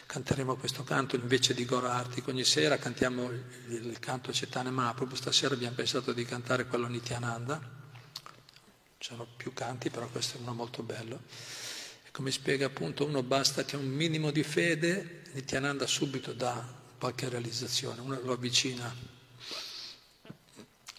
canteremo 0.05 0.57
questo 0.57 0.83
canto 0.83 1.15
invece 1.15 1.53
di 1.53 1.63
Gora. 1.63 2.05
Ogni 2.25 2.43
sera 2.43 2.77
cantiamo 2.77 3.29
il, 3.29 3.43
il 3.69 3.99
canto 3.99 4.33
Cetane 4.33 4.71
Mahaprabhu, 4.71 5.15
stasera 5.15 5.53
abbiamo 5.53 5.75
pensato 5.75 6.11
di 6.11 6.25
cantare 6.25 6.67
quello 6.67 6.87
Nityananda. 6.87 7.72
C'erano 9.03 9.27
più 9.35 9.51
canti, 9.51 9.89
però 9.89 10.07
questo 10.07 10.37
è 10.37 10.39
uno 10.39 10.53
molto 10.53 10.81
bello. 10.81 11.23
E 12.05 12.11
come 12.11 12.31
spiega 12.31 12.67
appunto, 12.67 13.05
uno 13.05 13.21
basta 13.21 13.65
che 13.65 13.75
un 13.75 13.85
minimo 13.85 14.31
di 14.31 14.43
fede, 14.43 15.23
Nityananda 15.33 15.85
subito 15.85 16.31
dà 16.31 16.65
qualche 16.97 17.27
realizzazione, 17.27 17.99
uno 17.99 18.17
lo 18.21 18.31
avvicina. 18.31 18.95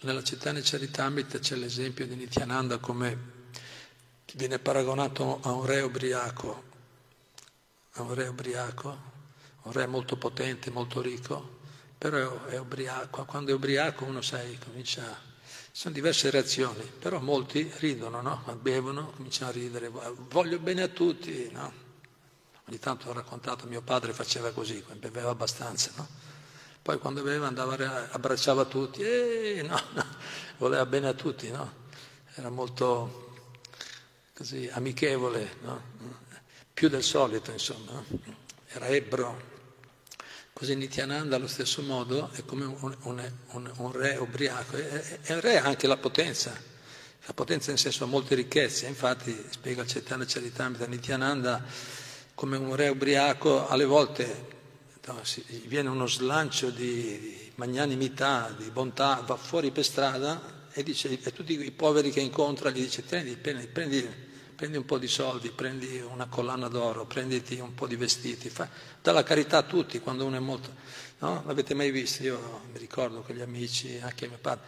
Nella 0.01 0.21
Cetane 0.21 0.61
Charitamrita 0.63 1.39
c'è 1.39 1.55
l'esempio 1.55 2.05
di 2.05 2.13
Nityananda 2.13 2.77
come 2.77 3.17
viene 4.35 4.59
paragonato 4.59 5.39
a 5.41 5.51
un 5.53 5.65
re 5.65 5.81
ubriaco, 5.81 6.63
a 7.93 8.03
un 8.03 8.13
re 8.13 8.27
ubriaco, 8.27 8.99
un 9.63 9.71
re 9.71 9.87
molto 9.87 10.15
potente, 10.15 10.69
molto 10.69 11.01
ricco, 11.01 11.57
però 11.97 12.45
è 12.45 12.59
ubriaco. 12.59 13.25
Quando 13.25 13.49
è 13.49 13.55
ubriaco 13.55 14.05
uno, 14.05 14.21
sai, 14.21 14.59
comincia... 14.59 15.33
Sono 15.77 15.93
diverse 15.93 16.29
reazioni, 16.29 16.89
però 16.99 17.19
molti 17.19 17.69
ridono, 17.79 18.21
no? 18.21 18.41
Bevono, 18.61 19.09
cominciano 19.09 19.49
a 19.49 19.53
ridere, 19.53 19.89
voglio 19.89 20.57
bene 20.57 20.83
a 20.83 20.87
tutti, 20.87 21.49
no? 21.51 21.69
Ogni 22.69 22.79
tanto 22.79 23.09
ho 23.09 23.11
raccontato, 23.11 23.67
mio 23.67 23.81
padre 23.81 24.13
faceva 24.13 24.51
così, 24.51 24.81
beveva 24.93 25.31
abbastanza, 25.31 25.91
no? 25.97 26.07
Poi 26.81 26.97
quando 26.97 27.21
beveva 27.23 27.47
andava, 27.47 27.75
abbracciava 28.09 28.63
tutti, 28.63 29.01
e 29.01 29.65
no, 29.67 29.77
voleva 30.59 30.85
bene 30.85 31.09
a 31.09 31.13
tutti? 31.13 31.51
Era 32.35 32.49
molto 32.49 33.33
così 34.33 34.69
amichevole, 34.71 35.57
più 36.73 36.87
del 36.87 37.03
solito 37.03 37.51
insomma, 37.51 38.01
era 38.67 38.87
ebbro. 38.87 39.54
Così 40.57 40.73
Nityananda 40.73 41.35
allo 41.35 41.47
stesso 41.47 41.81
modo 41.81 42.29
è 42.31 42.45
come 42.45 42.63
un, 42.63 42.95
un, 43.01 43.31
un, 43.51 43.71
un 43.75 43.91
re 43.91 44.15
ubriaco, 44.15 44.77
e, 44.77 45.19
e 45.21 45.33
il 45.33 45.41
re 45.41 45.57
anche 45.57 45.85
la 45.85 45.97
potenza, 45.97 46.57
la 47.25 47.33
potenza 47.33 47.71
nel 47.71 47.77
senso 47.77 48.05
ha 48.05 48.07
molte 48.07 48.35
ricchezze, 48.35 48.87
infatti 48.87 49.37
spiega 49.49 49.81
il 49.81 49.91
Chaitanya 49.91 50.23
Charitamrita 50.25 50.87
Nityananda 50.87 51.61
come 52.33 52.55
un 52.55 52.73
re 52.73 52.87
ubriaco 52.87 53.67
alle 53.67 53.83
volte 53.83 54.47
no, 55.07 55.19
si, 55.23 55.43
viene 55.65 55.89
uno 55.89 56.07
slancio 56.07 56.69
di, 56.69 57.51
magnanimità, 57.55 58.55
di 58.57 58.69
bontà, 58.69 59.21
va 59.25 59.35
fuori 59.35 59.71
per 59.71 59.83
strada 59.83 60.69
e 60.71 60.83
dice 60.83 61.19
a 61.21 61.31
tutti 61.31 61.65
i 61.65 61.71
poveri 61.71 62.11
che 62.11 62.21
incontra 62.21 62.69
gli 62.69 62.79
dice 62.79 63.01
prendi, 63.01 63.35
prendi, 63.35 63.67
prendi 63.67 64.07
prendi 64.55 64.77
un 64.77 64.85
po' 64.85 64.97
di 64.97 65.07
soldi, 65.07 65.51
prendi 65.51 65.99
una 65.99 66.27
collana 66.27 66.67
d'oro, 66.69 67.05
prenditi 67.05 67.59
un 67.59 67.73
po' 67.73 67.87
di 67.87 67.95
vestiti, 67.95 68.49
fa, 68.49 68.69
dà 69.01 69.11
la 69.11 69.23
carità 69.23 69.57
a 69.57 69.63
tutti 69.63 69.99
quando 69.99 70.25
uno 70.25 70.37
è 70.37 70.39
molto... 70.39 70.73
No? 71.19 71.43
L'avete 71.45 71.73
mai 71.73 71.91
visto? 71.91 72.23
Io 72.23 72.61
mi 72.71 72.79
ricordo 72.79 73.21
con 73.21 73.35
gli 73.35 73.41
amici, 73.41 73.99
anche 74.01 74.27
mio 74.27 74.37
padre, 74.39 74.65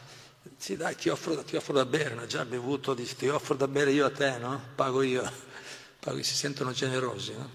sì 0.57 0.75
dai 0.75 0.95
ti 0.95 1.09
offro, 1.09 1.43
ti 1.43 1.55
offro 1.55 1.73
da 1.73 1.85
bere, 1.85 2.15
non 2.15 2.23
ho 2.23 2.27
già 2.27 2.45
bevuto, 2.45 2.93
dici, 2.93 3.15
ti 3.15 3.27
offro 3.27 3.55
da 3.55 3.67
bere 3.67 3.91
io 3.91 4.05
a 4.05 4.11
te, 4.11 4.37
no? 4.37 4.61
Pago 4.75 5.01
io, 5.01 5.29
Pago, 5.99 6.21
si 6.21 6.35
sentono 6.35 6.71
generosi. 6.71 7.33
No? 7.33 7.49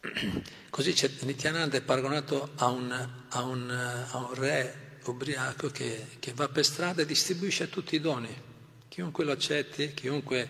Così 0.70 0.94
Nityananda 1.20 1.76
è 1.76 1.82
paragonato 1.82 2.50
a 2.56 2.68
un, 2.68 3.08
a 3.28 3.42
un, 3.42 3.70
a 4.10 4.16
un 4.16 4.34
re 4.34 4.98
ubriaco 5.04 5.68
che, 5.68 6.16
che 6.18 6.32
va 6.34 6.48
per 6.48 6.64
strada 6.64 7.02
e 7.02 7.06
distribuisce 7.06 7.68
tutti 7.68 7.94
i 7.94 8.00
doni 8.00 8.52
chiunque 8.94 9.24
lo 9.24 9.32
accetti, 9.32 9.92
chiunque, 9.92 10.48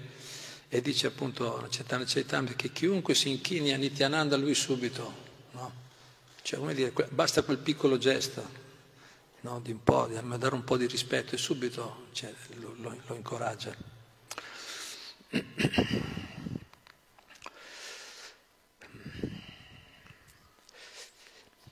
e 0.69 0.83
dice 0.83 1.07
appunto 1.07 1.67
Chaitanya 1.71 2.05
Chaitanya 2.05 2.53
che 2.53 2.73
chiunque 2.73 3.15
si 3.15 3.31
inchini 3.31 3.73
a 3.73 3.79
Nityananda 3.79 4.37
lui 4.37 4.55
subito, 4.55 5.15
no? 5.53 5.73
Cioè, 6.43 6.59
come 6.59 6.75
dire, 6.75 6.93
basta 7.09 7.41
quel 7.41 7.57
piccolo 7.57 7.97
gesto, 7.97 8.47
no? 9.41 9.61
di 9.61 9.71
un 9.71 9.83
po', 9.83 10.07
di 10.09 10.21
dare 10.37 10.55
un 10.55 10.63
po' 10.63 10.77
di 10.77 10.87
rispetto 10.87 11.35
e 11.35 11.39
subito 11.39 12.09
cioè, 12.13 12.35
lo, 12.57 12.75
lo, 12.81 12.95
lo 13.07 13.15
incoraggia. 13.15 13.75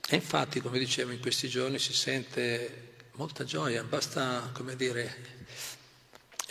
E 0.09 0.15
infatti, 0.15 0.59
come 0.59 0.79
dicevo, 0.79 1.11
in 1.11 1.19
questi 1.19 1.47
giorni 1.47 1.77
si 1.77 1.93
sente 1.93 2.95
molta 3.11 3.43
gioia, 3.43 3.83
basta, 3.83 4.49
come 4.53 4.75
dire, 4.75 5.33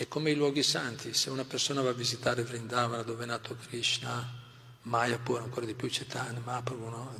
è 0.02 0.08
come 0.08 0.32
i 0.32 0.34
luoghi 0.34 0.64
santi, 0.64 1.14
se 1.14 1.30
una 1.30 1.44
persona 1.44 1.80
va 1.80 1.90
a 1.90 1.94
visitare 1.94 2.42
Vrindavana 2.42 3.04
dove 3.04 3.22
è 3.22 3.26
nato 3.26 3.56
Krishna, 3.68 4.40
Mayapur, 4.82 5.40
ancora 5.40 5.64
di 5.64 5.74
più 5.74 5.88
Chaitanya, 5.88 6.40
Mahaprabhu, 6.40 6.88
no? 6.88 7.16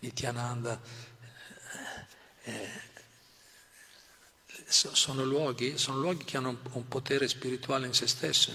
Nityananda, 0.00 0.80
eh, 2.42 2.52
eh, 2.52 2.68
sono, 4.66 5.24
luoghi, 5.24 5.78
sono 5.78 6.00
luoghi 6.00 6.24
che 6.24 6.36
hanno 6.36 6.58
un 6.72 6.88
potere 6.88 7.28
spirituale 7.28 7.86
in 7.86 7.94
se 7.94 8.08
stessi. 8.08 8.52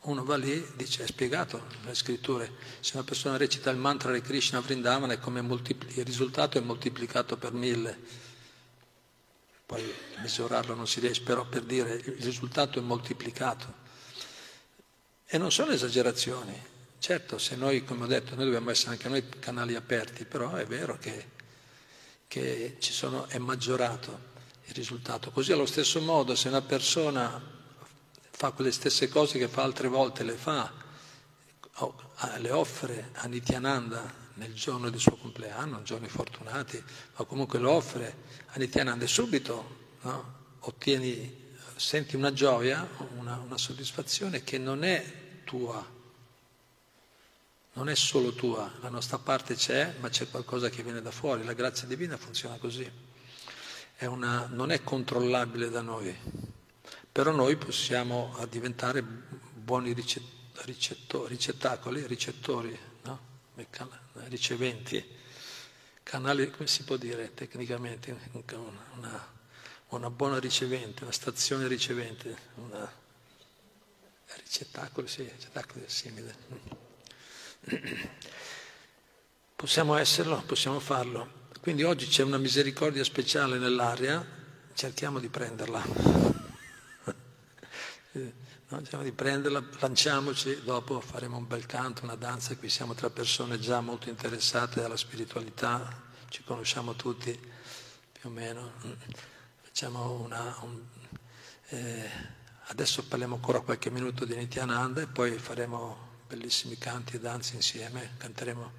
Uno 0.00 0.24
va 0.24 0.36
lì, 0.36 0.66
dice, 0.74 1.04
è 1.04 1.06
spiegato 1.06 1.66
nelle 1.82 1.94
scritture, 1.94 2.50
se 2.80 2.96
una 2.96 3.04
persona 3.04 3.36
recita 3.36 3.70
il 3.70 3.76
mantra 3.76 4.12
di 4.12 4.20
Krishna 4.20 4.58
Vrindavana 4.58 5.12
il 5.12 6.04
risultato 6.04 6.58
è 6.58 6.60
moltiplicato 6.60 7.36
per 7.36 7.52
mille 7.52 8.24
poi 9.66 9.92
misurarlo 10.18 10.74
non 10.74 10.86
si 10.86 11.00
riesce, 11.00 11.22
però 11.22 11.44
per 11.44 11.62
dire 11.62 11.94
il 11.94 12.22
risultato 12.22 12.78
è 12.78 12.82
moltiplicato. 12.82 13.84
E 15.26 15.38
non 15.38 15.50
sono 15.50 15.72
esagerazioni. 15.72 16.74
Certo, 16.98 17.36
se 17.38 17.56
noi, 17.56 17.84
come 17.84 18.04
ho 18.04 18.06
detto, 18.06 18.36
noi 18.36 18.44
dobbiamo 18.44 18.70
essere 18.70 18.92
anche 18.92 19.08
noi 19.08 19.28
canali 19.40 19.74
aperti, 19.74 20.24
però 20.24 20.52
è 20.52 20.64
vero 20.66 20.96
che, 20.98 21.30
che 22.28 22.76
sono, 22.78 23.26
è 23.26 23.38
maggiorato 23.38 24.34
il 24.66 24.74
risultato. 24.74 25.32
Così 25.32 25.50
allo 25.50 25.66
stesso 25.66 26.00
modo, 26.00 26.36
se 26.36 26.46
una 26.46 26.62
persona 26.62 27.42
fa 28.30 28.52
quelle 28.52 28.70
stesse 28.70 29.08
cose 29.08 29.38
che 29.38 29.48
fa 29.48 29.62
altre 29.62 29.88
volte, 29.88 30.22
le 30.22 30.36
fa, 30.36 30.72
le 32.38 32.50
offre 32.52 33.10
a 33.14 33.26
Nityananda 33.26 34.25
nel 34.36 34.54
giorno 34.54 34.90
del 34.90 35.00
suo 35.00 35.16
compleanno, 35.16 35.82
giorni 35.82 36.08
fortunati, 36.08 36.82
ma 37.16 37.24
comunque 37.24 37.58
lo 37.58 37.72
offre 37.72 38.16
a 38.48 38.58
Nityananda 38.58 39.06
subito 39.06 39.84
no? 40.02 40.34
ottieni, 40.60 41.54
senti 41.76 42.16
una 42.16 42.32
gioia, 42.32 42.88
una, 43.16 43.36
una 43.36 43.58
soddisfazione 43.58 44.42
che 44.42 44.58
non 44.58 44.84
è 44.84 45.42
tua, 45.44 45.84
non 47.72 47.88
è 47.88 47.94
solo 47.94 48.32
tua, 48.32 48.70
la 48.80 48.88
nostra 48.88 49.18
parte 49.18 49.54
c'è, 49.54 49.94
ma 50.00 50.08
c'è 50.08 50.28
qualcosa 50.28 50.68
che 50.68 50.82
viene 50.82 51.00
da 51.00 51.10
fuori, 51.10 51.44
la 51.44 51.52
grazia 51.52 51.86
divina 51.86 52.16
funziona 52.16 52.56
così, 52.56 52.90
è 53.94 54.04
una, 54.04 54.48
non 54.50 54.70
è 54.70 54.82
controllabile 54.82 55.70
da 55.70 55.80
noi, 55.80 56.14
però 57.10 57.30
noi 57.32 57.56
possiamo 57.56 58.36
diventare 58.50 59.02
buoni 59.02 59.94
ricettori, 59.94 61.28
ricettacoli, 61.28 62.06
ricettori, 62.06 62.78
no? 63.04 63.20
Riceventi, 64.28 65.04
canali, 66.02 66.50
come 66.50 66.66
si 66.66 66.84
può 66.84 66.96
dire 66.96 67.34
tecnicamente, 67.34 68.16
una, 68.94 69.28
una 69.88 70.10
buona 70.10 70.38
ricevente, 70.38 71.02
una 71.02 71.12
stazione 71.12 71.66
ricevente, 71.66 72.36
una 72.54 73.04
ricettacolo, 74.34 75.06
sì, 75.06 75.22
ricettacolo 75.22 75.84
simile. 75.86 76.34
Possiamo 79.56 79.96
esserlo, 79.96 80.42
possiamo 80.42 80.80
farlo. 80.80 81.44
Quindi 81.60 81.82
oggi 81.82 82.06
c'è 82.06 82.22
una 82.22 82.38
misericordia 82.38 83.02
speciale 83.04 83.58
nell'aria, 83.58 84.24
cerchiamo 84.74 85.18
di 85.18 85.28
prenderla. 85.28 86.44
No? 88.68 88.80
Diciamo 88.80 89.04
di 89.04 89.12
prenderla, 89.12 89.64
lanciamoci, 89.78 90.64
dopo 90.64 91.00
faremo 91.00 91.36
un 91.36 91.46
bel 91.46 91.66
canto, 91.66 92.02
una 92.02 92.16
danza, 92.16 92.56
qui 92.56 92.68
siamo 92.68 92.94
tra 92.94 93.10
persone 93.10 93.60
già 93.60 93.80
molto 93.80 94.08
interessate 94.08 94.82
alla 94.82 94.96
spiritualità, 94.96 96.02
ci 96.30 96.42
conosciamo 96.42 96.94
tutti 96.94 97.30
più 98.10 98.28
o 98.28 98.32
meno. 98.32 98.72
Facciamo 99.62 100.20
una, 100.20 100.56
un, 100.62 100.82
eh, 101.68 102.10
adesso 102.64 103.04
parliamo 103.04 103.36
ancora 103.36 103.60
qualche 103.60 103.90
minuto 103.90 104.24
di 104.24 104.34
Nityananda 104.34 105.00
e 105.00 105.06
poi 105.06 105.38
faremo 105.38 106.14
bellissimi 106.26 106.76
canti 106.76 107.14
e 107.14 107.20
danze 107.20 107.54
insieme, 107.54 108.14
canteremo 108.16 108.72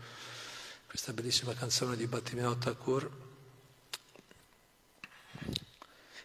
questa 0.86 1.14
bellissima 1.14 1.54
canzone 1.54 1.96
di 1.96 2.08
Battimeo 2.08 2.58
Thakur. 2.58 3.10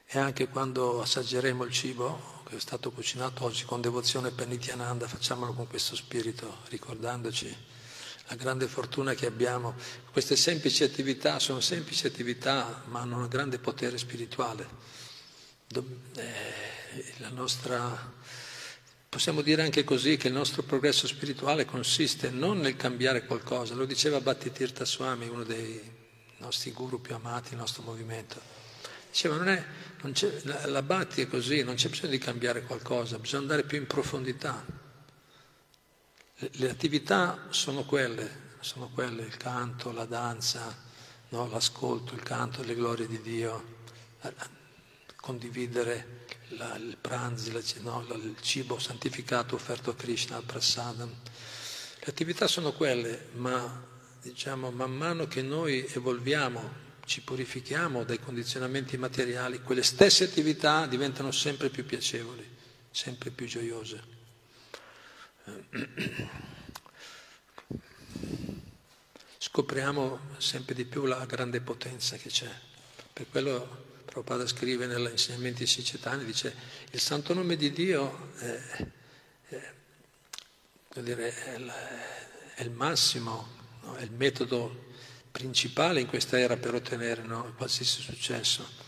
E 0.07 0.19
anche 0.19 0.49
quando 0.49 1.01
assaggeremo 1.01 1.63
il 1.63 1.71
cibo 1.71 2.42
è 2.57 2.61
stato 2.61 2.91
cucinato 2.91 3.45
oggi 3.45 3.65
con 3.65 3.81
devozione 3.81 4.31
per 4.31 4.47
Nityananda, 4.49 5.09
facciamolo 5.09 5.53
con 5.53 5.67
questo 5.67 5.97
spirito, 5.97 6.59
ricordandoci 6.69 7.57
la 8.29 8.35
grande 8.37 8.67
fortuna 8.67 9.15
che 9.15 9.27
abbiamo. 9.27 9.75
Queste 10.11 10.37
semplici 10.37 10.85
attività 10.85 11.39
sono 11.39 11.61
semplici 11.61 12.07
attività, 12.07 12.83
ma 12.87 13.01
hanno 13.01 13.19
un 13.19 13.29
grande 13.29 13.59
potere 13.59 13.99
spirituale. 13.99 14.69
Eh, 16.17 17.31
nostra 17.31 18.21
Possiamo 19.13 19.43
dire 19.43 19.61
anche 19.61 19.85
così 19.85 20.17
che 20.17 20.29
il 20.29 20.33
nostro 20.33 20.63
progresso 20.63 21.07
spirituale 21.07 21.67
consiste 21.67 22.31
non 22.31 22.61
nel 22.61 22.77
cambiare 22.77 23.27
qualcosa, 23.27 23.75
lo 23.75 23.85
diceva 23.85 24.23
Bhattitirtha 24.23 24.87
Swami, 24.87 25.29
uno 25.29 25.45
dei 25.45 25.79
nostri 26.39 26.71
guru 26.73 26.99
più 26.99 27.15
amati, 27.15 27.53
il 27.53 27.59
nostro 27.59 27.83
movimento. 27.83 28.41
Diceva, 29.13 29.37
non 29.37 29.49
è, 29.49 29.63
non 30.01 30.15
la, 30.45 30.81
la 30.81 31.07
è 31.07 31.29
così, 31.29 31.63
non 31.63 31.75
c'è 31.75 31.91
bisogno 31.91 32.13
di 32.13 32.19
cambiare 32.19 32.63
qualcosa, 32.63 33.19
bisogna 33.19 33.43
andare 33.43 33.65
più 33.65 33.77
in 33.77 33.87
profondità. 33.87 34.65
Le, 36.37 36.51
le 36.51 36.71
attività 36.71 37.49
sono 37.51 37.85
quelle, 37.85 38.55
sono 38.61 38.89
quelle, 38.89 39.21
il 39.25 39.37
canto, 39.37 39.93
la 39.93 40.07
danza, 40.07 40.75
no? 41.29 41.47
l'ascolto, 41.51 42.15
il 42.15 42.23
canto, 42.23 42.63
le 42.63 42.75
glorie 42.75 43.07
di 43.07 43.21
Dio, 43.21 43.81
condividere 45.17 46.25
la, 46.57 46.75
il 46.77 46.97
pranzi, 46.99 47.53
la, 47.53 47.61
no, 47.81 48.03
il 48.15 48.37
cibo 48.41 48.79
santificato 48.79 49.57
offerto 49.57 49.91
a 49.91 49.95
Krishna, 49.95 50.37
al 50.37 50.45
prasadam. 50.45 51.11
Le 51.11 52.07
attività 52.07 52.47
sono 52.47 52.73
quelle, 52.73 53.29
ma 53.35 53.87
diciamo, 54.23 54.71
man 54.71 54.97
mano 54.97 55.27
che 55.27 55.43
noi 55.43 55.85
evolviamo, 55.87 56.82
ci 57.05 57.21
purifichiamo 57.23 58.05
dai 58.05 58.19
condizionamenti 58.19 58.97
materiali, 58.97 59.63
quelle 59.63 59.83
stesse 59.83 60.25
attività 60.25 60.87
diventano 60.87 61.31
sempre 61.31 61.69
più 61.69 61.85
piacevoli, 61.85 62.49
sempre 62.91 63.31
più 63.31 63.47
gioiose. 63.47 64.21
Scopriamo 69.39 70.21
sempre 70.39 70.75
di 70.75 70.85
più 70.85 71.05
la 71.05 71.25
grande 71.27 71.61
potenza 71.61 72.17
che 72.17 72.29
c'è. 72.29 72.51
Per 73.13 73.27
quello 73.29 73.91
Prabhupada 74.13 74.47
scrive 74.47 74.87
negli 74.87 75.11
insegnamenti 75.11 75.67
sicetani, 75.67 76.25
dice 76.25 76.55
il 76.91 77.01
santo 77.01 77.33
nome 77.35 77.57
di 77.57 77.73
Dio 77.73 78.33
è, 78.37 78.61
è, 79.49 79.73
dire, 81.01 81.35
è, 81.35 81.57
è 82.57 82.63
il 82.63 82.71
massimo, 82.71 83.49
no? 83.81 83.95
è 83.95 84.03
il 84.03 84.13
metodo 84.13 84.92
principale 85.33 86.01
in 86.01 86.07
questa 86.07 86.39
era 86.39 86.57
per 86.57 86.75
ottenere 86.75 87.23
no? 87.23 87.53
qualsiasi 87.57 88.01
successo. 88.01 88.81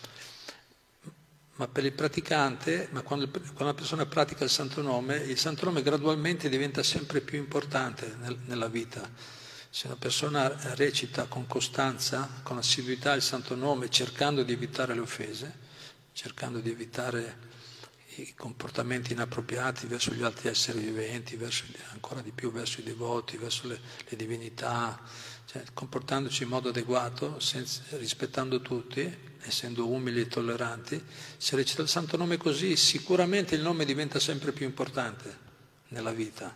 Ma 1.56 1.68
per 1.68 1.84
il 1.84 1.92
praticante, 1.92 2.88
quando, 3.04 3.28
quando, 3.28 3.54
una 3.58 3.74
persona 3.74 4.06
pratica 4.06 4.44
il 4.44 4.50
santo 4.50 4.82
nome, 4.82 5.16
il 5.16 5.38
santo 5.38 5.64
nome 5.64 5.82
gradualmente 5.82 6.48
diventa 6.48 6.82
sempre 6.82 7.20
più 7.20 7.38
importante 7.38 8.14
nel, 8.20 8.38
nella 8.46 8.68
vita 8.68 9.08
se 9.74 9.88
una 9.88 9.96
persona 9.96 10.56
recita 10.76 11.24
con 11.24 11.48
costanza, 11.48 12.30
con 12.44 12.58
assiduità 12.58 13.12
il 13.12 13.22
santo 13.22 13.56
nome, 13.56 13.90
cercando 13.90 14.44
di 14.44 14.52
evitare 14.52 14.94
le 14.94 15.00
offese, 15.00 15.52
cercando 16.12 16.60
di 16.60 16.70
evitare 16.70 17.38
i 18.18 18.34
comportamenti 18.36 19.14
inappropriati 19.14 19.88
verso 19.88 20.12
gli 20.12 20.22
altri 20.22 20.48
esseri 20.48 20.78
viventi, 20.78 21.34
verso, 21.34 21.64
ancora 21.90 22.20
di 22.20 22.30
più 22.30 22.52
verso 22.52 22.78
i 22.78 22.84
devoti, 22.84 23.36
verso 23.36 23.66
le, 23.66 23.80
le 24.06 24.16
divinità, 24.16 24.96
cioè, 25.54 25.62
comportandoci 25.72 26.42
in 26.42 26.48
modo 26.48 26.70
adeguato, 26.70 27.38
senza, 27.38 27.82
rispettando 27.90 28.60
tutti, 28.60 29.08
essendo 29.42 29.86
umili 29.88 30.22
e 30.22 30.26
tolleranti, 30.26 31.00
se 31.36 31.54
recita 31.54 31.82
il 31.82 31.88
santo 31.88 32.16
nome 32.16 32.38
così, 32.38 32.74
sicuramente 32.74 33.54
il 33.54 33.62
nome 33.62 33.84
diventa 33.84 34.18
sempre 34.18 34.50
più 34.50 34.66
importante 34.66 35.38
nella 35.90 36.10
vita, 36.10 36.52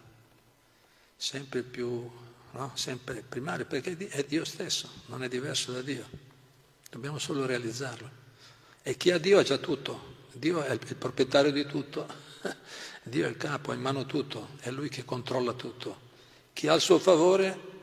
sempre 1.14 1.62
più 1.62 2.10
no? 2.50 2.72
sempre 2.74 3.22
primario, 3.22 3.66
perché 3.66 3.96
è 4.08 4.24
Dio 4.24 4.44
stesso, 4.44 4.90
non 5.06 5.22
è 5.22 5.28
diverso 5.28 5.70
da 5.70 5.80
Dio. 5.80 6.04
Dobbiamo 6.90 7.18
solo 7.18 7.46
realizzarlo. 7.46 8.10
E 8.82 8.96
chi 8.96 9.12
ha 9.12 9.18
Dio 9.18 9.38
ha 9.38 9.44
già 9.44 9.58
tutto. 9.58 10.16
Dio 10.32 10.60
è 10.60 10.72
il, 10.72 10.96
proprietario 10.96 11.52
di 11.52 11.66
tutto. 11.66 12.04
Dio 13.04 13.26
è 13.26 13.28
il 13.28 13.36
capo, 13.36 13.70
ha 13.70 13.74
in 13.74 13.80
mano 13.80 14.06
tutto, 14.06 14.56
è 14.58 14.72
Lui 14.72 14.88
che 14.88 15.04
controlla 15.04 15.52
tutto. 15.52 16.06
Chi 16.52 16.66
ha 16.66 16.74
il 16.74 16.80
suo 16.80 16.98
favore, 16.98 17.76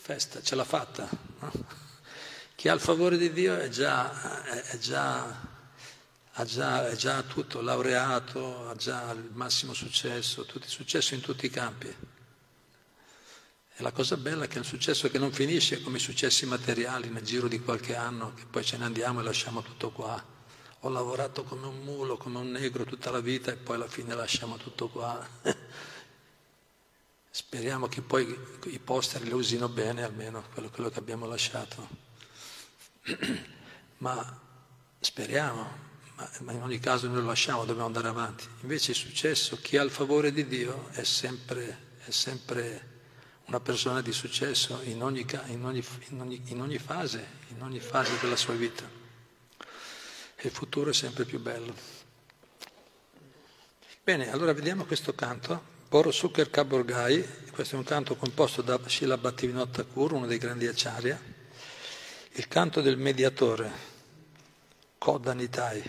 festa, 0.00 0.42
ce 0.42 0.54
l'ha 0.54 0.64
fatta. 0.64 1.08
No? 1.40 1.52
Chi 2.54 2.68
ha 2.68 2.74
il 2.74 2.80
favore 2.80 3.16
di 3.16 3.32
Dio 3.32 3.56
è 3.56 3.68
già, 3.68 4.42
è, 4.44 4.62
è 4.62 4.78
già 4.78 5.48
ha 6.34 6.44
già, 6.44 6.88
è 6.88 6.96
già 6.96 7.22
tutto 7.22 7.60
laureato, 7.60 8.68
ha 8.68 8.74
già 8.74 9.10
il 9.10 9.28
massimo 9.32 9.74
successo, 9.74 10.44
tutti, 10.44 10.68
successo 10.68 11.14
in 11.14 11.20
tutti 11.20 11.44
i 11.44 11.50
campi. 11.50 11.88
E 11.88 13.82
la 13.82 13.92
cosa 13.92 14.16
bella 14.16 14.44
è 14.44 14.48
che 14.48 14.54
è 14.54 14.58
un 14.58 14.64
successo 14.64 15.10
che 15.10 15.18
non 15.18 15.32
finisce 15.32 15.82
come 15.82 15.98
i 15.98 16.00
successi 16.00 16.46
materiali 16.46 17.10
nel 17.10 17.24
giro 17.24 17.46
di 17.46 17.60
qualche 17.60 17.94
anno, 17.94 18.32
che 18.34 18.44
poi 18.48 18.64
ce 18.64 18.78
ne 18.78 18.84
andiamo 18.84 19.20
e 19.20 19.22
lasciamo 19.22 19.62
tutto 19.62 19.90
qua. 19.90 20.22
Ho 20.80 20.88
lavorato 20.88 21.44
come 21.44 21.66
un 21.66 21.80
mulo, 21.80 22.16
come 22.16 22.38
un 22.38 22.50
negro 22.50 22.84
tutta 22.84 23.10
la 23.10 23.20
vita 23.20 23.50
e 23.50 23.56
poi 23.56 23.74
alla 23.76 23.88
fine 23.88 24.14
lasciamo 24.14 24.56
tutto 24.56 24.88
qua. 24.88 25.26
Speriamo 27.32 27.86
che 27.86 28.02
poi 28.02 28.36
i 28.66 28.78
posteri 28.80 29.28
le 29.28 29.34
usino 29.34 29.68
bene, 29.68 30.02
almeno 30.02 30.44
quello, 30.52 30.68
quello 30.68 30.90
che 30.90 30.98
abbiamo 30.98 31.26
lasciato. 31.26 31.88
ma 33.98 34.40
speriamo, 34.98 35.88
ma, 36.40 36.52
in 36.52 36.62
ogni 36.62 36.78
caso 36.80 37.06
noi 37.06 37.20
lo 37.20 37.26
lasciamo, 37.26 37.64
dobbiamo 37.64 37.86
andare 37.86 38.08
avanti. 38.08 38.46
Invece 38.62 38.90
il 38.90 38.96
successo, 38.96 39.58
chi 39.60 39.76
ha 39.76 39.82
il 39.82 39.90
favore 39.90 40.32
di 40.32 40.46
Dio 40.46 40.88
è 40.90 41.04
sempre, 41.04 41.96
è 42.04 42.10
sempre 42.10 42.88
una 43.46 43.60
persona 43.60 44.02
di 44.02 44.12
successo 44.12 44.80
in 44.82 45.02
ogni, 45.02 45.24
in 45.46 45.64
ogni, 45.64 45.84
in 46.08 46.20
ogni, 46.20 46.42
in 46.46 46.60
ogni 46.60 46.78
fase, 46.78 47.26
in 47.48 47.62
ogni 47.62 47.80
fase 47.80 48.18
della 48.20 48.36
sua 48.36 48.54
vita. 48.54 48.84
E 50.36 50.46
il 50.46 50.52
futuro 50.52 50.90
è 50.90 50.94
sempre 50.94 51.24
più 51.24 51.40
bello. 51.40 51.74
Bene, 54.02 54.30
allora 54.30 54.52
vediamo 54.52 54.84
questo 54.84 55.14
canto. 55.14 55.78
Boro 55.90 56.12
Suker 56.12 56.50
Kaborgai, 56.50 57.26
questo 57.50 57.74
è 57.74 57.78
un 57.78 57.82
canto 57.82 58.14
composto 58.14 58.62
da 58.62 58.78
Shila 58.86 59.16
Bhattivinoda 59.16 59.72
Thakur, 59.72 60.12
uno 60.12 60.26
dei 60.26 60.38
grandi 60.38 60.68
acciaria. 60.68 61.20
Il 62.34 62.46
canto 62.46 62.80
del 62.80 62.96
mediatore, 62.96 63.72
Kodanitai, 64.98 65.82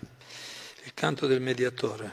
il 0.85 0.93
canto 0.95 1.27
del 1.27 1.39
mediatore. 1.39 2.11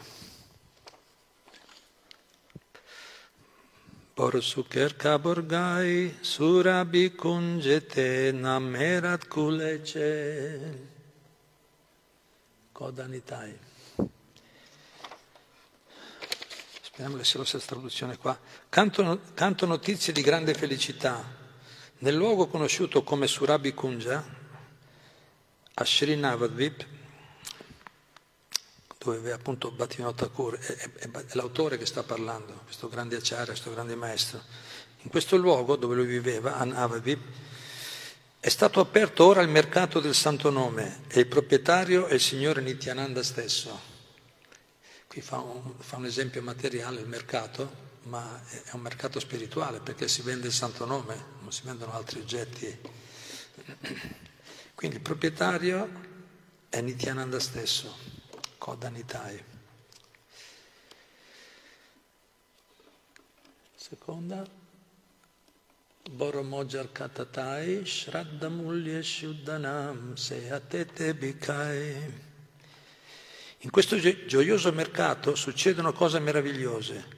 Porsuker 4.12 4.94
kaborgai 4.94 6.18
surabi 6.20 7.14
kunjete 7.14 8.32
namerat 8.32 9.28
kulece. 9.28 10.88
Kodanitai. 12.70 13.58
Che 16.98 17.04
sia 17.22 17.38
la 17.38 17.44
stessa 17.44 17.64
traduzione 17.64 18.16
qua. 18.16 18.36
Canto, 18.68 19.20
canto 19.32 19.66
notizie 19.66 20.12
di 20.12 20.20
grande 20.20 20.52
felicità. 20.52 21.24
Nel 21.98 22.16
luogo 22.16 22.48
conosciuto 22.48 23.04
come 23.04 23.28
Surabi 23.28 23.72
Kunja, 23.72 24.24
a 25.74 25.84
Srinavadvip, 25.84 26.86
dove 28.98 29.30
appunto 29.30 29.70
Bhattivinoda 29.70 30.24
Thakur 30.24 30.58
è, 30.58 30.74
è, 30.74 31.08
è, 31.08 31.34
l'autore 31.34 31.78
che 31.78 31.86
sta 31.86 32.02
parlando, 32.02 32.62
questo 32.64 32.88
grande 32.88 33.14
acciario, 33.14 33.46
questo 33.46 33.70
grande 33.70 33.94
maestro. 33.94 34.42
In 35.02 35.10
questo 35.10 35.36
luogo 35.36 35.76
dove 35.76 35.94
lui 35.94 36.06
viveva, 36.06 36.56
a 36.56 36.64
Navadvip, 36.64 37.20
è 38.40 38.48
stato 38.48 38.80
aperto 38.80 39.24
ora 39.24 39.40
il 39.40 39.48
mercato 39.48 40.00
del 40.00 40.16
Santo 40.16 40.50
Nome 40.50 41.02
e 41.06 41.20
il 41.20 41.28
proprietario 41.28 42.06
è 42.06 42.14
il 42.14 42.20
signore 42.20 42.60
Nityananda 42.60 43.22
stesso. 43.22 43.97
Qui 45.08 45.20
fa 45.22 45.38
un, 45.38 45.74
fa 45.78 45.96
un 45.96 46.04
esempio 46.04 46.42
materiale, 46.42 47.00
il 47.00 47.08
mercato, 47.08 47.86
ma 48.02 48.40
è 48.64 48.72
un 48.72 48.80
mercato 48.80 49.18
spirituale 49.18 49.80
perché 49.80 50.06
si 50.06 50.22
vende 50.22 50.48
il 50.48 50.52
Santo 50.52 50.84
Nome, 50.84 51.16
non 51.40 51.50
si 51.50 51.62
vendono 51.64 51.94
altri 51.94 52.20
oggetti. 52.20 52.78
Quindi 54.74 54.96
il 54.96 55.02
proprietario 55.02 55.90
è 56.68 56.80
Nityananda 56.80 57.40
stesso. 57.40 57.96
Kodanitai. 58.58 59.44
Seconda, 63.74 64.46
Boromojar 66.10 66.92
Katatai, 66.92 67.86
Shraddamulya 67.86 69.02
Shuddhanam, 69.02 70.14
Seatete 70.16 71.14
Bikai. 71.14 72.27
In 73.62 73.70
questo 73.70 73.98
gioioso 73.98 74.72
mercato 74.72 75.34
succedono 75.34 75.92
cose 75.92 76.20
meravigliose. 76.20 77.16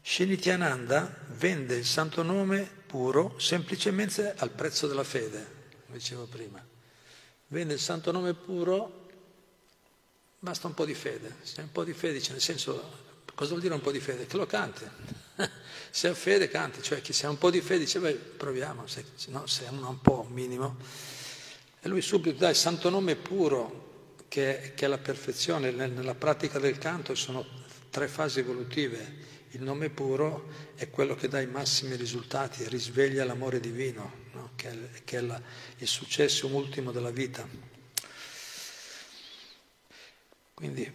Shinityananda 0.00 1.26
vende 1.36 1.76
il 1.76 1.84
santo 1.84 2.22
nome 2.22 2.66
puro 2.86 3.38
semplicemente 3.38 4.34
al 4.38 4.50
prezzo 4.50 4.86
della 4.86 5.04
fede, 5.04 5.46
come 5.84 5.98
dicevo 5.98 6.24
prima. 6.24 6.64
Vende 7.48 7.74
il 7.74 7.80
santo 7.80 8.10
nome 8.10 8.32
puro, 8.32 9.08
basta 10.38 10.66
un 10.66 10.72
po' 10.72 10.86
di 10.86 10.94
fede. 10.94 11.36
Se 11.42 11.60
un 11.60 11.70
po' 11.70 11.84
di 11.84 11.92
fede, 11.92 12.22
nel 12.30 12.40
senso, 12.40 13.22
cosa 13.34 13.50
vuol 13.50 13.60
dire 13.60 13.74
un 13.74 13.82
po' 13.82 13.92
di 13.92 14.00
fede? 14.00 14.26
Che 14.26 14.36
lo 14.38 14.46
canti. 14.46 14.88
se 15.90 16.08
ha 16.08 16.14
fede, 16.14 16.48
canti. 16.48 16.80
Cioè, 16.80 17.02
chi 17.02 17.12
se 17.12 17.26
ha 17.26 17.28
un 17.28 17.36
po' 17.36 17.50
di 17.50 17.60
fede 17.60 17.80
dice, 17.80 17.98
beh, 17.98 18.14
proviamo, 18.14 18.86
se, 18.86 19.04
no, 19.26 19.46
se 19.46 19.66
ha 19.66 19.70
un 19.70 20.00
po', 20.00 20.24
un 20.26 20.32
minimo. 20.32 20.76
E 21.80 21.88
lui 21.88 22.00
subito 22.00 22.38
dà 22.38 22.48
il 22.48 22.56
santo 22.56 22.88
nome 22.88 23.14
puro, 23.16 23.85
che, 24.36 24.72
che 24.74 24.84
è 24.84 24.88
la 24.88 24.98
perfezione. 24.98 25.70
Nella 25.70 26.14
pratica 26.14 26.58
del 26.58 26.76
canto 26.76 27.14
sono 27.14 27.42
tre 27.88 28.06
fasi 28.06 28.40
evolutive. 28.40 29.24
Il 29.52 29.62
nome 29.62 29.88
puro 29.88 30.50
è 30.74 30.90
quello 30.90 31.14
che 31.14 31.26
dà 31.26 31.40
i 31.40 31.46
massimi 31.46 31.96
risultati, 31.96 32.68
risveglia 32.68 33.24
l'amore 33.24 33.60
divino, 33.60 34.24
no? 34.32 34.50
che 34.54 34.68
è, 34.68 35.04
che 35.04 35.16
è 35.16 35.20
la, 35.22 35.40
il 35.78 35.86
successo 35.86 36.48
ultimo 36.48 36.92
della 36.92 37.10
vita. 37.10 37.48
Quindi, 40.52 40.92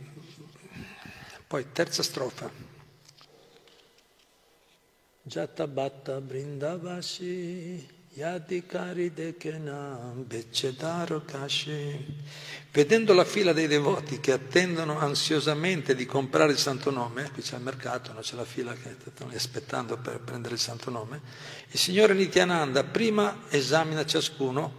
poi 1.47 1.65
terza 1.71 2.03
strofa. 2.03 2.51
Jatabatta 5.23 6.21
Brindavasi 6.21 8.00
Vedendo 12.71 13.13
la 13.13 13.23
fila 13.23 13.53
dei 13.53 13.67
devoti 13.67 14.19
che 14.19 14.33
attendono 14.33 14.99
ansiosamente 14.99 15.95
di 15.95 16.05
comprare 16.05 16.51
il 16.51 16.57
santo 16.57 16.91
nome, 16.91 17.31
qui 17.31 17.41
c'è 17.41 17.55
il 17.55 17.61
mercato, 17.61 18.11
non 18.11 18.21
c'è 18.21 18.35
la 18.35 18.43
fila 18.43 18.73
che 18.73 18.97
stanno 19.13 19.31
aspettando 19.33 19.97
per 19.97 20.19
prendere 20.19 20.55
il 20.55 20.59
santo 20.59 20.89
nome, 20.89 21.21
il 21.69 21.79
Signore 21.79 22.13
Nityananda 22.13 22.83
prima 22.83 23.43
esamina 23.47 24.05
ciascuno 24.05 24.73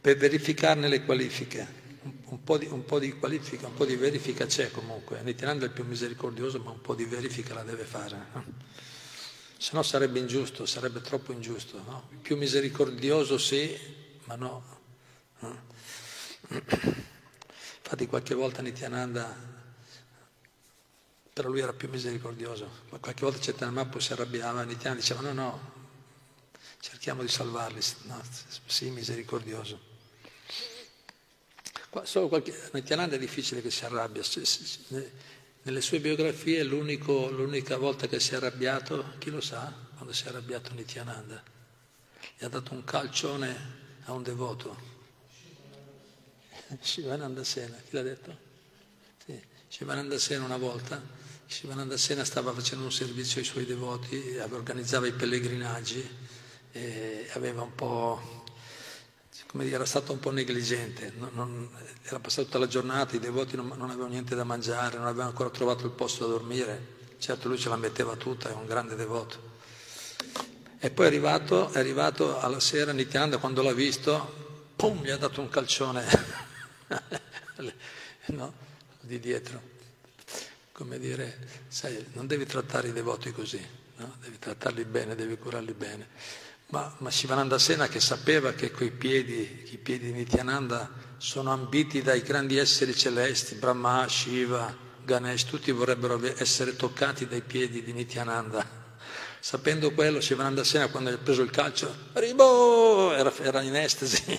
per 0.00 0.16
verificarne 0.16 0.88
le 0.88 1.04
qualifiche. 1.04 1.78
Un 2.30 2.42
po, 2.42 2.56
di, 2.56 2.66
un 2.70 2.86
po' 2.86 2.98
di 2.98 3.12
qualifica, 3.12 3.66
un 3.66 3.74
po' 3.74 3.84
di 3.84 3.96
verifica 3.96 4.46
c'è 4.46 4.70
comunque. 4.70 5.20
Nityananda 5.22 5.64
è 5.64 5.68
il 5.68 5.74
più 5.74 5.84
misericordioso, 5.84 6.58
ma 6.60 6.70
un 6.70 6.80
po' 6.80 6.94
di 6.94 7.04
verifica 7.04 7.52
la 7.52 7.62
deve 7.62 7.84
fare. 7.84 8.16
Se 9.60 9.72
no 9.74 9.82
sarebbe 9.82 10.18
ingiusto, 10.18 10.64
sarebbe 10.64 11.02
troppo 11.02 11.32
ingiusto. 11.32 11.82
No? 11.82 12.08
Più 12.22 12.34
misericordioso 12.38 13.36
sì, 13.36 13.78
ma 14.24 14.34
no. 14.34 14.64
Infatti 16.48 18.06
qualche 18.06 18.32
volta 18.32 18.62
Nityananda, 18.62 19.36
però 21.34 21.50
lui 21.50 21.60
era 21.60 21.74
più 21.74 21.90
misericordioso, 21.90 22.70
qualche 22.88 23.22
volta 23.22 23.38
Chaitanya 23.38 23.86
si 23.98 24.12
arrabbiava, 24.14 24.62
Nityananda 24.62 25.02
diceva 25.02 25.20
no, 25.20 25.32
no, 25.34 25.72
cerchiamo 26.80 27.20
di 27.20 27.28
salvarli, 27.28 27.82
no, 28.04 28.18
sì, 28.64 28.88
misericordioso. 28.88 29.78
Qua, 31.90 32.06
solo 32.06 32.28
qualche, 32.28 32.58
Nityananda 32.72 33.16
è 33.16 33.18
difficile 33.18 33.60
che 33.60 33.70
si 33.70 33.84
arrabbia, 33.84 34.22
nelle 35.62 35.80
sue 35.80 36.00
biografie 36.00 36.62
l'unica 36.62 37.76
volta 37.76 38.06
che 38.06 38.18
si 38.18 38.32
è 38.32 38.36
arrabbiato, 38.36 39.12
chi 39.18 39.30
lo 39.30 39.40
sa, 39.40 39.72
quando 39.94 40.12
si 40.12 40.24
è 40.24 40.28
arrabbiato 40.28 40.72
Nityananda, 40.72 41.42
gli 42.38 42.44
ha 42.44 42.48
dato 42.48 42.72
un 42.72 42.82
calcione 42.84 43.56
a 44.04 44.12
un 44.12 44.22
devoto. 44.22 44.98
Shivananda 46.80 47.44
Sena, 47.44 47.76
chi 47.76 47.90
l'ha 47.90 48.02
detto? 48.02 48.36
Sì. 49.24 49.38
Shivananda 49.68 50.18
Sena 50.18 50.44
una 50.44 50.56
volta, 50.56 51.02
Shivananda 51.46 51.96
Sena 51.96 52.24
stava 52.24 52.52
facendo 52.52 52.84
un 52.84 52.92
servizio 52.92 53.40
ai 53.40 53.46
suoi 53.46 53.66
devoti, 53.66 54.36
organizzava 54.38 55.06
i 55.06 55.12
pellegrinaggi 55.12 56.08
e 56.72 57.28
aveva 57.32 57.62
un 57.62 57.74
po' 57.74 58.39
come 59.46 59.68
era 59.68 59.84
stato 59.84 60.12
un 60.12 60.20
po' 60.20 60.30
negligente, 60.30 61.12
non, 61.16 61.30
non, 61.34 61.70
era 62.02 62.18
passata 62.20 62.46
tutta 62.46 62.58
la 62.58 62.66
giornata, 62.66 63.16
i 63.16 63.18
devoti 63.18 63.56
non, 63.56 63.68
non, 63.68 63.90
avevano 63.90 64.10
niente 64.10 64.34
da 64.34 64.44
mangiare, 64.44 64.96
non 64.96 65.06
avevano 65.06 65.30
ancora 65.30 65.50
trovato 65.50 65.86
il 65.86 65.92
posto 65.92 66.26
da 66.26 66.32
dormire, 66.32 66.98
certo 67.18 67.48
lui 67.48 67.58
ce 67.58 67.68
la 67.68 67.76
metteva 67.76 68.16
tutta, 68.16 68.48
è 68.48 68.52
un 68.52 68.66
grande 68.66 68.94
devoto. 68.94 69.48
E 70.78 70.90
poi 70.90 71.04
è 71.04 71.08
arrivato, 71.08 71.70
è 71.72 71.78
arrivato 71.78 72.38
alla 72.38 72.60
sera 72.60 72.92
Nityananda, 72.92 73.38
quando 73.38 73.62
l'ha 73.62 73.74
visto, 73.74 74.72
pum, 74.76 75.02
gli 75.02 75.10
ha 75.10 75.18
dato 75.18 75.40
un 75.40 75.48
calcione 75.48 76.04
no? 78.26 78.52
di 79.00 79.20
dietro. 79.20 79.78
Come 80.72 80.98
dire, 80.98 81.66
sai, 81.68 82.06
non 82.14 82.26
devi 82.26 82.46
trattare 82.46 82.88
i 82.88 82.92
devoti 82.92 83.30
così, 83.32 83.62
no? 83.96 84.16
devi 84.20 84.38
trattarli 84.38 84.84
bene, 84.84 85.14
devi 85.14 85.36
curarli 85.36 85.74
bene. 85.74 86.08
Ma, 86.70 86.92
ma 86.98 87.10
Shivananda 87.10 87.58
Sena 87.58 87.88
che 87.88 87.98
sapeva 87.98 88.52
che 88.52 88.70
quei 88.70 88.92
piedi, 88.92 89.68
i 89.72 89.78
piedi 89.78 90.06
di 90.06 90.12
Nityananda 90.12 90.88
sono 91.16 91.52
ambiti 91.52 92.00
dai 92.00 92.22
grandi 92.22 92.58
esseri 92.58 92.94
celesti, 92.94 93.56
Brahma, 93.56 94.06
Shiva, 94.06 94.72
Ganesh, 95.04 95.46
tutti 95.46 95.72
vorrebbero 95.72 96.20
essere 96.36 96.76
toccati 96.76 97.26
dai 97.26 97.40
piedi 97.40 97.82
di 97.82 97.92
Nityananda. 97.92 98.64
Sapendo 99.40 99.90
quello, 99.92 100.20
Shivananda 100.20 100.62
Sena 100.62 100.86
quando 100.88 101.10
ha 101.10 101.18
preso 101.18 101.42
il 101.42 101.50
calcio, 101.50 101.92
Ribo! 102.12 103.14
Era, 103.14 103.36
era 103.38 103.62
in 103.62 103.74
estasi. 103.74 104.38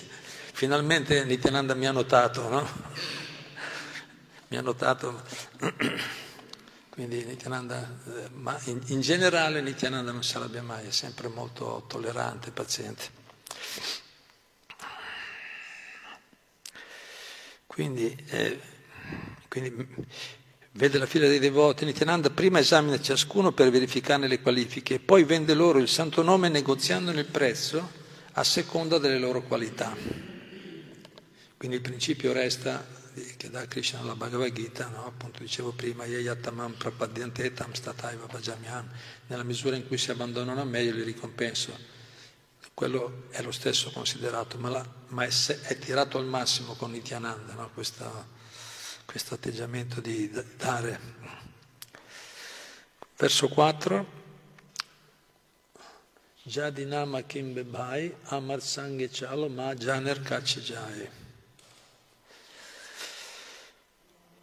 Finalmente 0.54 1.24
Nityananda 1.24 1.74
mi 1.74 1.86
ha 1.86 1.92
notato, 1.92 2.48
no? 2.48 2.66
Mi 4.48 4.56
ha 4.56 4.62
notato. 4.62 5.22
Quindi 6.92 7.24
Nityananda, 7.24 8.00
eh, 8.04 8.28
ma 8.34 8.60
in, 8.64 8.78
in, 8.88 9.00
generale 9.00 9.62
Nityananda 9.62 10.12
non 10.12 10.22
se 10.22 10.38
l'abbia 10.38 10.62
mai, 10.62 10.88
è 10.88 10.90
sempre 10.90 11.28
molto 11.28 11.86
tollerante, 11.88 12.50
paziente. 12.50 13.04
Quindi, 17.64 18.14
eh, 18.28 18.60
quindi 19.48 19.88
vede 20.72 20.98
la 20.98 21.06
fila 21.06 21.28
dei 21.28 21.38
devoti, 21.38 21.86
Nityananda 21.86 22.28
prima 22.28 22.58
esamina 22.58 23.00
ciascuno 23.00 23.52
per 23.52 23.70
verificarne 23.70 24.28
le 24.28 24.42
qualifiche, 24.42 25.00
poi 25.00 25.24
vende 25.24 25.54
loro 25.54 25.78
il 25.78 25.88
santo 25.88 26.20
nome 26.20 26.50
negoziandone 26.50 27.20
il 27.20 27.26
prezzo 27.26 27.90
a 28.32 28.44
seconda 28.44 28.98
delle 28.98 29.18
loro 29.18 29.40
qualità. 29.40 29.96
Quindi 31.56 31.76
il 31.76 31.82
principio 31.82 32.34
resta 32.34 32.86
che 33.36 33.50
dà 33.50 33.66
Krishna 33.66 34.00
alla 34.00 34.14
Bhagavad 34.14 34.52
Gita, 34.52 34.88
no? 34.88 35.06
appunto 35.06 35.40
dicevo 35.40 35.72
prima, 35.72 36.04
Yayatamam 36.04 36.74
prapadyantetam 36.74 37.72
stataiva 37.72 38.26
bhajamyam, 38.26 38.88
nella 39.26 39.42
misura 39.42 39.76
in 39.76 39.86
cui 39.86 39.98
si 39.98 40.10
abbandonano 40.10 40.60
a 40.60 40.64
me 40.64 40.82
io 40.82 40.92
li 40.92 41.02
ricompenso. 41.02 41.90
Quello 42.74 43.24
è 43.30 43.42
lo 43.42 43.52
stesso 43.52 43.90
considerato, 43.90 44.56
ma, 44.58 44.70
la, 44.70 44.86
ma 45.08 45.24
è, 45.24 45.28
è, 45.28 45.78
tirato 45.78 46.16
al 46.18 46.24
massimo 46.24 46.74
con 46.74 46.90
Nityananda, 46.90 47.52
no? 47.52 47.70
questo, 47.74 48.26
questo 49.04 49.34
atteggiamento 49.34 50.00
di 50.00 50.30
dare. 50.56 51.00
Verso 53.16 53.48
4. 53.48 54.20
Jadinama 56.44 57.22
Kimbe 57.22 57.62
Bhai, 57.62 58.12
Amar 58.30 58.60
Sanghe 58.60 59.08
Chalo 59.12 59.48
Ma 59.48 59.74
Janer 59.74 60.20
Kache 60.22 60.60
Jai. 60.60 61.21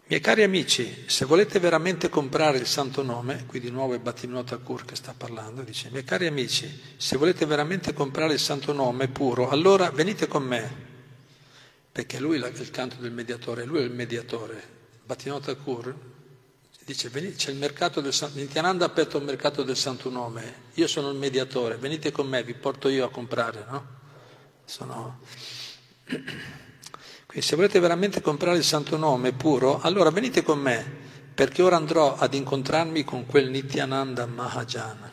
Miei 0.09 0.21
cari 0.21 0.41
amici, 0.41 1.03
se 1.05 1.23
volete 1.25 1.59
veramente 1.59 2.09
comprare 2.09 2.57
il 2.57 2.65
santo 2.65 3.03
nome, 3.03 3.45
qui 3.45 3.59
di 3.59 3.69
nuovo 3.69 3.93
è 3.93 3.99
Bhaktivinoda 3.99 4.57
Thakur 4.57 4.83
che 4.83 4.95
sta 4.95 5.13
parlando, 5.15 5.61
dice, 5.61 5.91
miei 5.91 6.03
cari 6.03 6.25
amici, 6.25 6.81
se 6.97 7.15
volete 7.15 7.45
veramente 7.45 7.93
comprare 7.93 8.33
il 8.33 8.39
santo 8.39 8.73
nome 8.73 9.07
puro, 9.07 9.49
allora 9.49 9.91
venite 9.91 10.27
con 10.27 10.41
me, 10.41 10.75
perché 11.91 12.19
lui 12.19 12.41
è 12.41 12.47
il 12.47 12.71
canto 12.71 12.95
del 12.95 13.11
mediatore, 13.11 13.65
lui 13.65 13.81
è 13.81 13.83
il 13.83 13.91
mediatore. 13.91 14.59
Bhaktivinoda 15.05 15.53
Thakur 15.53 15.95
dice, 16.85 17.11
c'è 17.11 17.51
il 17.51 17.57
mercato 17.57 18.01
del 18.01 18.11
santo, 18.11 18.39
Nityananda 18.39 18.85
ha 18.85 18.87
aperto 18.87 19.19
il 19.19 19.25
mercato 19.25 19.61
del 19.61 19.77
santo 19.77 20.09
nome, 20.09 20.69
io 20.73 20.87
sono 20.87 21.11
il 21.11 21.17
mediatore, 21.17 21.77
venite 21.77 22.09
con 22.09 22.27
me, 22.27 22.41
vi 22.43 22.55
porto 22.55 22.89
io 22.89 23.05
a 23.05 23.11
comprare, 23.11 23.63
no? 23.69 23.87
Sono... 24.65 25.19
Quindi 27.29 27.45
se 27.45 27.55
volete 27.55 27.79
veramente 27.79 28.21
comprare 28.21 28.57
il 28.57 28.63
santo 28.63 28.97
nome 28.97 29.33
puro, 29.33 29.79
allora 29.81 30.09
venite 30.09 30.41
con 30.41 30.57
me, 30.57 30.83
perché 31.35 31.61
ora 31.61 31.75
andrò 31.75 32.15
ad 32.17 32.33
incontrarmi 32.33 33.03
con 33.03 33.27
quel 33.27 33.51
Nityananda 33.51 34.25
Mahajana. 34.25 35.11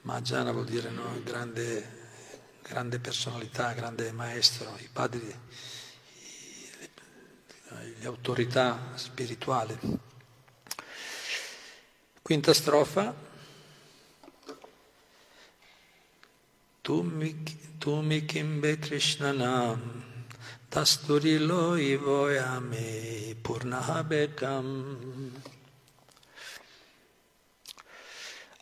Mahajana 0.00 0.50
vuol 0.50 0.64
dire 0.64 0.90
no? 0.90 1.04
grande, 1.22 2.58
grande 2.60 2.98
personalità, 2.98 3.72
grande 3.72 4.10
maestro, 4.10 4.76
i 4.80 4.88
padri, 4.92 5.32
le 7.68 8.06
autorità 8.06 8.90
spirituali. 8.96 9.78
Quinta 12.20 12.52
strofa. 12.52 13.14
Tu 16.80 17.02
mi, 17.02 18.24
kimbe 18.24 18.78
Krishnanam 18.80 20.09
Tasturilo 20.70 21.74
ivoyame 21.74 23.34
purnahabekam. 23.42 25.32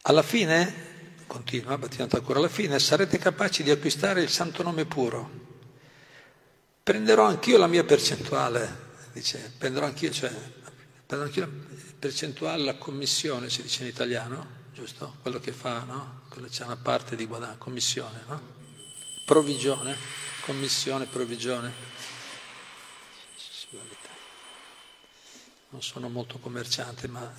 Alla 0.05 0.23
fine, 0.23 1.25
continua 1.27 1.77
Bhattivinoda 1.77 2.16
Thakur, 2.16 2.38
alla 2.38 2.49
fine 2.49 2.79
sarete 2.79 3.18
capaci 3.18 3.62
di 3.62 3.71
acquistare 3.71 4.23
il 4.23 4.31
santo 4.31 4.62
nome 4.62 4.87
puro. 4.87 5.31
Prenderò 6.83 7.27
anch'io 7.27 7.59
la 7.59 7.66
mia 7.66 7.85
percentuale, 7.85 9.11
dice, 9.12 9.53
prenderò 9.59 9.85
anch'io, 9.85 10.11
cioè, 10.11 10.33
prenderò 11.05 11.29
anch'io 11.29 11.44
la 11.44 11.53
percentuale, 11.99 12.62
la 12.64 12.77
commissione, 12.77 13.51
si 13.51 13.61
dice 13.61 13.83
in 13.83 13.88
italiano, 13.90 14.47
giusto? 14.73 15.16
Quello 15.21 15.40
che 15.40 15.53
fa, 15.53 15.81
no? 15.81 16.23
Quello 16.31 16.49
c'è 16.49 16.64
una 16.64 16.77
parte 16.77 17.16
di 17.16 17.27
guadagno, 17.27 17.59
commissione, 17.59 18.23
no? 18.27 18.40
Provvigione, 19.27 19.94
commissione, 20.40 21.05
provvigione. 21.05 21.97
Non 25.70 25.83
sono 25.83 26.09
molto 26.09 26.38
commerciante, 26.38 27.09
ma 27.09 27.33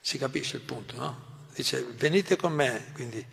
si 0.00 0.18
capisce 0.18 0.56
il 0.56 0.62
punto, 0.62 0.96
no? 0.96 1.26
Dice, 1.54 1.84
venite 1.96 2.36
con 2.36 2.52
me, 2.52 2.90
quindi 2.92 3.24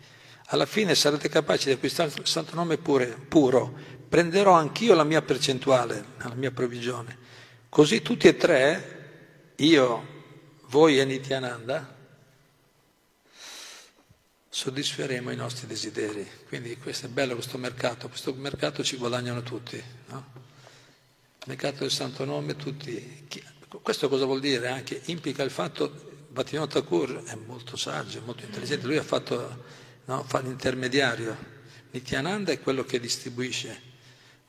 alla 0.46 0.66
fine 0.66 0.94
sarete 0.94 1.28
capaci 1.28 1.66
di 1.66 1.72
acquistare 1.72 2.12
il 2.14 2.26
santo 2.26 2.54
nome 2.54 2.76
pure, 2.78 3.06
puro, 3.06 3.74
prenderò 4.08 4.52
anch'io 4.52 4.94
la 4.94 5.04
mia 5.04 5.22
percentuale, 5.22 6.04
la 6.18 6.34
mia 6.34 6.50
provvigione. 6.50 7.18
Così 7.68 8.02
tutti 8.02 8.28
e 8.28 8.36
tre, 8.36 9.52
io, 9.56 10.06
voi 10.66 11.00
e 11.00 11.04
Nityananda, 11.04 11.94
soddisferemo 14.48 15.30
i 15.30 15.36
nostri 15.36 15.66
desideri. 15.66 16.26
Quindi 16.46 16.76
questo 16.78 17.06
è 17.06 17.08
bello 17.08 17.34
questo 17.34 17.58
mercato, 17.58 18.08
questo 18.08 18.32
mercato 18.34 18.82
ci 18.82 18.96
guadagnano 18.96 19.42
tutti. 19.42 19.82
No? 20.06 20.44
Mercato 21.46 21.80
del 21.80 21.90
santo 21.90 22.24
nome 22.24 22.56
tutti. 22.56 23.26
Questo 23.68 24.08
cosa 24.08 24.24
vuol 24.24 24.40
dire? 24.40 24.68
Anche 24.68 25.00
implica 25.06 25.42
il 25.42 25.50
fatto 25.50 26.14
Bhattivinoda 26.28 26.80
Thakur 26.80 27.24
è 27.24 27.34
molto 27.34 27.76
saggio, 27.76 28.20
molto 28.24 28.44
intelligente, 28.44 28.86
lui 28.86 28.96
ha 28.96 29.02
fatto 29.02 29.64
no, 30.04 30.22
fa 30.24 30.40
l'intermediario, 30.40 31.36
Nityananda 31.90 32.52
è 32.52 32.60
quello 32.60 32.84
che 32.84 33.00
distribuisce, 33.00 33.80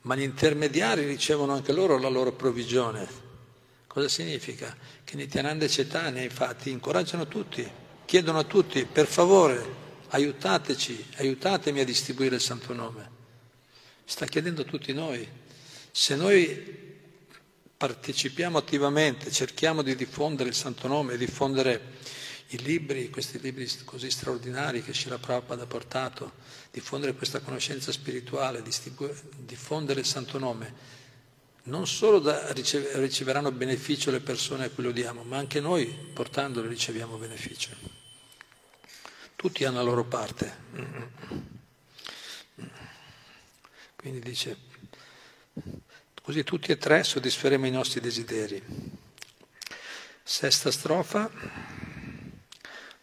ma 0.02 0.14
gli 0.14 0.22
intermediari 0.22 1.06
ricevono 1.06 1.54
anche 1.54 1.72
loro 1.72 1.98
la 1.98 2.08
loro 2.08 2.32
provvigione. 2.32 3.26
Cosa 3.86 4.06
significa? 4.08 4.76
Che 5.02 5.16
Nityananda 5.16 5.64
e 5.64 5.68
Cetania 5.68 6.22
infatti 6.22 6.70
incoraggiano 6.70 7.26
tutti, 7.26 7.66
chiedono 8.04 8.38
a 8.38 8.44
tutti, 8.44 8.84
per 8.84 9.06
favore, 9.06 9.64
aiutateci, 10.08 11.06
aiutatemi 11.16 11.80
a 11.80 11.84
distribuire 11.84 12.36
il 12.36 12.40
santo 12.42 12.72
nome. 12.72 13.16
Sta 14.04 14.26
chiedendo 14.26 14.62
a 14.62 14.64
tutti 14.64 14.92
noi. 14.92 15.26
Se 15.90 16.14
noi 16.16 16.87
partecipiamo 17.78 18.58
attivamente, 18.58 19.30
cerchiamo 19.30 19.82
di 19.82 19.94
diffondere 19.94 20.48
il 20.48 20.54
Santo 20.56 20.88
Nome, 20.88 21.16
diffondere 21.16 21.96
i 22.48 22.58
libri, 22.58 23.08
questi 23.08 23.38
libri 23.38 23.70
così 23.84 24.10
straordinari 24.10 24.82
che 24.82 24.92
Shira 24.92 25.18
Prabhupada 25.18 25.62
ha 25.62 25.66
portato, 25.66 26.32
diffondere 26.72 27.14
questa 27.14 27.38
conoscenza 27.38 27.92
spirituale, 27.92 28.64
diffondere 29.44 30.00
il 30.00 30.06
Santo 30.06 30.38
Nome, 30.38 30.96
non 31.64 31.86
solo 31.86 32.18
da, 32.18 32.50
riceveranno 32.52 33.52
beneficio 33.52 34.10
le 34.10 34.20
persone 34.20 34.64
a 34.64 34.70
cui 34.70 34.82
lo 34.82 34.90
diamo, 34.90 35.22
ma 35.22 35.36
anche 35.36 35.60
noi 35.60 35.86
portandolo 35.86 36.66
riceviamo 36.66 37.16
beneficio. 37.16 37.70
Tutti 39.36 39.64
hanno 39.64 39.76
la 39.76 39.82
loro 39.82 40.04
parte. 40.04 40.56
Quindi 43.94 44.18
dice, 44.20 44.56
Così 46.28 46.44
tutti 46.44 46.72
e 46.72 46.76
tre 46.76 47.04
soddisferemo 47.04 47.66
i 47.66 47.70
nostri 47.70 48.00
desideri. 48.00 48.62
Sesta 50.22 50.70
strofa. 50.70 51.30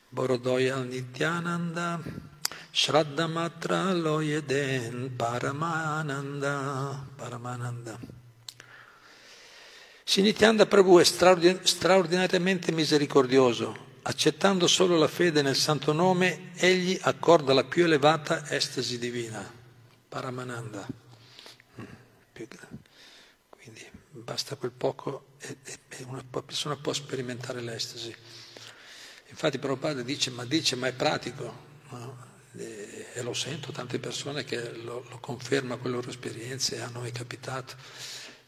Borodoya 0.09 0.77
Nityananda, 0.83 1.99
Shraddhamatra 2.69 3.93
Loyeden 3.93 5.15
Paramananda. 5.15 7.03
Paramananda. 7.15 7.99
Sinityananda 10.03 10.67
Prabhu 10.67 10.99
è 10.99 11.03
straordinariamente 11.03 12.71
misericordioso. 12.71 13.75
Accettando 14.03 14.67
solo 14.67 14.99
la 14.99 15.07
fede 15.07 15.41
nel 15.41 15.55
santo 15.55 15.93
nome, 15.93 16.51
egli 16.57 16.95
accorda 17.01 17.55
la 17.55 17.63
più 17.63 17.85
elevata 17.85 18.47
estasi 18.51 18.99
divina. 18.99 19.51
Paramananda. 20.09 20.85
Basta 24.17 24.55
quel 24.55 24.71
poco 24.71 25.35
e, 25.39 25.57
e 25.89 26.03
una 26.03 26.23
persona 26.23 26.77
può 26.77 26.93
sperimentare 26.93 27.59
l'estasi. 27.59 28.15
Infatti 29.27 29.59
Prabhupada 29.59 30.01
dice, 30.03 30.29
ma 30.29 30.45
dice, 30.45 30.77
ma 30.77 30.87
è 30.87 30.93
pratico, 30.93 31.53
no? 31.89 32.25
e, 32.55 33.07
e, 33.13 33.21
lo 33.21 33.33
sento, 33.33 33.73
tante 33.73 33.99
persone 33.99 34.45
che 34.45 34.71
lo, 34.71 35.05
lo 35.09 35.19
confermano 35.19 35.81
con 35.81 35.89
le 35.89 35.97
loro 35.97 36.09
esperienze, 36.09 36.79
hanno 36.79 37.01
mai 37.01 37.11
capitato, 37.11 37.75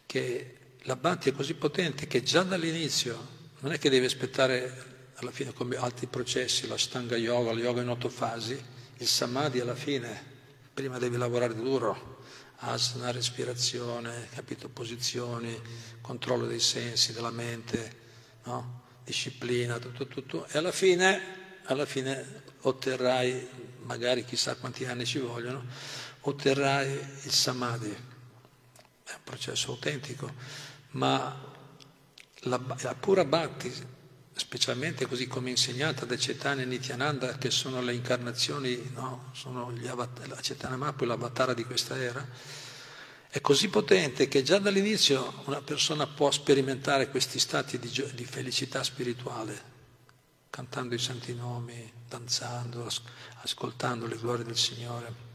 che 0.05 0.57
la 0.83 0.95
Bhakti 0.95 1.29
è 1.29 1.33
così 1.33 1.53
potente 1.55 2.07
che 2.07 2.23
già 2.23 2.43
dall'inizio 2.43 3.35
non 3.59 3.73
è 3.73 3.77
che 3.77 3.89
devi 3.89 4.05
aspettare 4.05 5.11
alla 5.15 5.31
fine 5.31 5.51
come 5.51 5.75
altri 5.75 6.07
processi, 6.07 6.65
la 6.67 6.77
Stanga 6.77 7.17
Yoga, 7.17 7.51
il 7.51 7.59
yoga 7.59 7.81
in 7.81 7.89
otto 7.89 8.07
fasi, 8.07 8.57
il 8.99 9.07
Samadhi 9.07 9.59
alla 9.59 9.75
fine, 9.75 10.35
prima 10.73 10.97
devi 10.97 11.17
lavorare 11.17 11.53
duro, 11.53 12.16
asana, 12.57 13.11
respirazione, 13.11 14.27
capito, 14.33 14.69
posizioni, 14.69 15.59
controllo 16.01 16.45
dei 16.45 16.59
sensi, 16.59 17.13
della 17.13 17.31
mente, 17.31 17.95
no? 18.43 18.83
disciplina, 19.03 19.79
tutto, 19.79 20.07
tutto. 20.07 20.45
E 20.47 20.57
alla 20.57 20.71
fine, 20.71 21.61
alla 21.65 21.85
fine 21.85 22.43
otterrai, 22.61 23.47
magari 23.83 24.25
chissà 24.25 24.55
quanti 24.55 24.85
anni 24.85 25.05
ci 25.05 25.19
vogliono, 25.19 25.63
otterrai 26.21 26.91
il 27.23 27.31
samadhi. 27.31 27.89
È 27.89 29.13
un 29.13 29.23
processo 29.23 29.71
autentico, 29.71 30.33
ma 30.91 31.53
la, 32.41 32.61
la 32.79 32.95
pura 32.95 33.23
bhakti 33.23 33.73
specialmente 34.37 35.05
così 35.07 35.27
come 35.27 35.49
insegnata 35.49 36.05
da 36.05 36.17
Cetania 36.17 36.63
e 36.63 36.67
Nityananda, 36.67 37.37
che 37.37 37.51
sono 37.51 37.81
le 37.81 37.93
incarnazioni, 37.93 38.91
no? 38.93 39.29
sono 39.33 39.71
gli 39.71 39.87
avat- 39.87 40.25
la 40.27 40.39
Cetania 40.39 40.77
Mapu 40.77 41.03
è 41.03 41.07
l'avatar 41.07 41.53
di 41.53 41.65
questa 41.65 41.97
era, 42.01 42.25
è 43.29 43.41
così 43.41 43.67
potente 43.67 44.27
che 44.27 44.41
già 44.43 44.57
dall'inizio 44.57 45.41
una 45.45 45.61
persona 45.61 46.07
può 46.07 46.31
sperimentare 46.31 47.09
questi 47.09 47.39
stati 47.39 47.77
di, 47.77 47.89
gio- 47.89 48.09
di 48.13 48.25
felicità 48.25 48.83
spirituale, 48.83 49.75
cantando 50.49 50.95
i 50.95 50.99
santi 50.99 51.35
nomi, 51.35 51.91
danzando, 52.07 52.85
as- 52.85 53.01
ascoltando 53.41 54.07
le 54.07 54.17
glorie 54.17 54.45
del 54.45 54.57
Signore. 54.57 55.26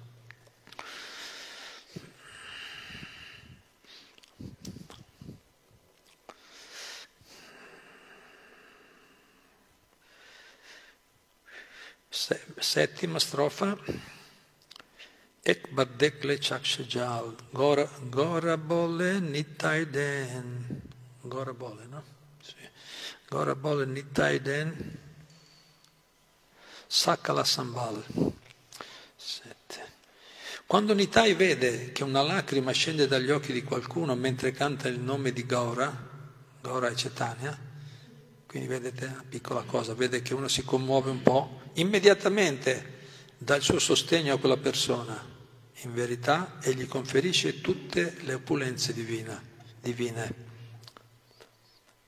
Settima 12.13 13.19
strofa. 13.19 13.77
Ek 15.43 15.73
badekle 15.73 16.37
chakshajal, 16.39 17.35
gora, 17.53 17.89
gora 18.11 18.57
bole 18.57 19.19
nitai 19.19 19.91
den. 19.91 20.83
Gora 21.23 21.55
bole, 21.55 21.87
no? 21.89 22.03
Sì. 22.43 22.55
Gora 23.29 23.55
bole 23.55 23.87
nitai 23.87 24.41
den. 24.41 24.99
Sakala 26.87 27.45
sambal. 27.45 28.05
Sette. 29.17 29.81
Quando 30.67 30.95
Nitai 30.95 31.35
vede 31.35 31.93
che 31.93 32.05
una 32.05 32.23
lacrima 32.23 32.73
scende 32.73 33.07
dagli 33.07 33.31
occhi 33.31 33.53
di 33.53 33.63
qualcuno 33.63 34.15
mentre 34.15 34.53
canta 34.53 34.89
il 34.89 35.01
nome 35.01 35.33
di 35.33 35.47
Gora, 35.47 35.91
Gora 36.61 36.89
e 36.89 36.97
Cetania, 36.97 37.59
quindi 38.53 38.69
vedete, 38.69 39.07
una 39.07 39.25
piccola 39.27 39.63
cosa, 39.63 39.95
vede 39.95 40.21
che 40.21 40.35
uno 40.35 40.47
si 40.47 40.63
commuove 40.63 41.09
un 41.09 41.23
po', 41.23 41.63
immediatamente 41.77 43.01
dà 43.39 43.57
il 43.57 43.63
suo 43.63 43.79
sostegno 43.79 44.35
a 44.35 44.39
quella 44.39 44.59
persona. 44.59 45.31
In 45.85 45.95
verità, 45.95 46.59
e 46.61 46.75
gli 46.75 46.87
conferisce 46.87 47.63
tutte 47.63 48.15
le 48.21 48.35
opulenze 48.35 48.93
divine. 48.93 49.41
divine. 49.81 50.35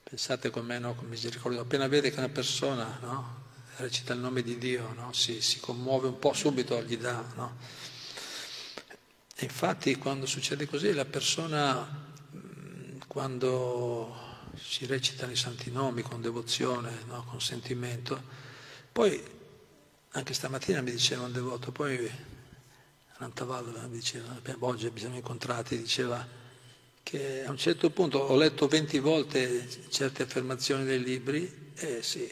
Pensate 0.03 0.51
con 0.51 0.66
me, 0.66 0.78
no, 0.78 0.95
con 0.95 1.09
misericordia, 1.09 1.62
appena 1.62 1.88
vede 1.88 2.11
che 2.11 2.18
una 2.18 2.28
persona 2.28 2.99
no, 3.01 3.45
recita 3.76 4.12
il 4.12 4.20
nome 4.20 4.42
di 4.42 4.59
Dio, 4.59 4.92
no, 4.92 5.14
si, 5.14 5.40
si, 5.40 5.61
commuove 5.61 6.09
un 6.09 6.18
po', 6.18 6.34
subito 6.34 6.78
gli 6.82 6.99
dà. 6.99 7.24
No? 7.36 7.57
E 9.34 9.45
infatti 9.45 9.97
quando 9.97 10.26
succede 10.26 10.68
così, 10.68 10.92
la 10.92 11.07
persona, 11.07 12.12
quando 13.07 14.24
si 14.57 14.86
recitano 14.86 15.32
i 15.32 15.36
santi 15.36 15.70
nomi 15.70 16.02
con 16.02 16.20
devozione, 16.20 17.02
no? 17.07 17.24
con 17.24 17.40
sentimento. 17.40 18.22
Poi, 18.92 19.22
anche 20.11 20.34
stamattina 20.34 20.80
mi 20.80 20.92
diceva 20.92 21.24
un 21.24 21.32
devoto, 21.32 21.72
poi 21.72 22.11
Rantavallo 23.16 23.86
diceva, 23.88 24.40
oggi 24.61 24.90
ci 24.92 24.98
siamo 24.98 25.16
incontrati, 25.16 25.76
diceva 25.78 26.26
che 27.02 27.44
a 27.44 27.50
un 27.50 27.59
certo 27.59 27.90
punto 27.90 28.18
ho 28.18 28.36
letto 28.36 28.66
20 28.66 28.98
volte 28.98 29.68
certe 29.88 30.22
affermazioni 30.22 30.84
dei 30.84 31.02
libri 31.02 31.72
e 31.74 32.02
sì, 32.02 32.30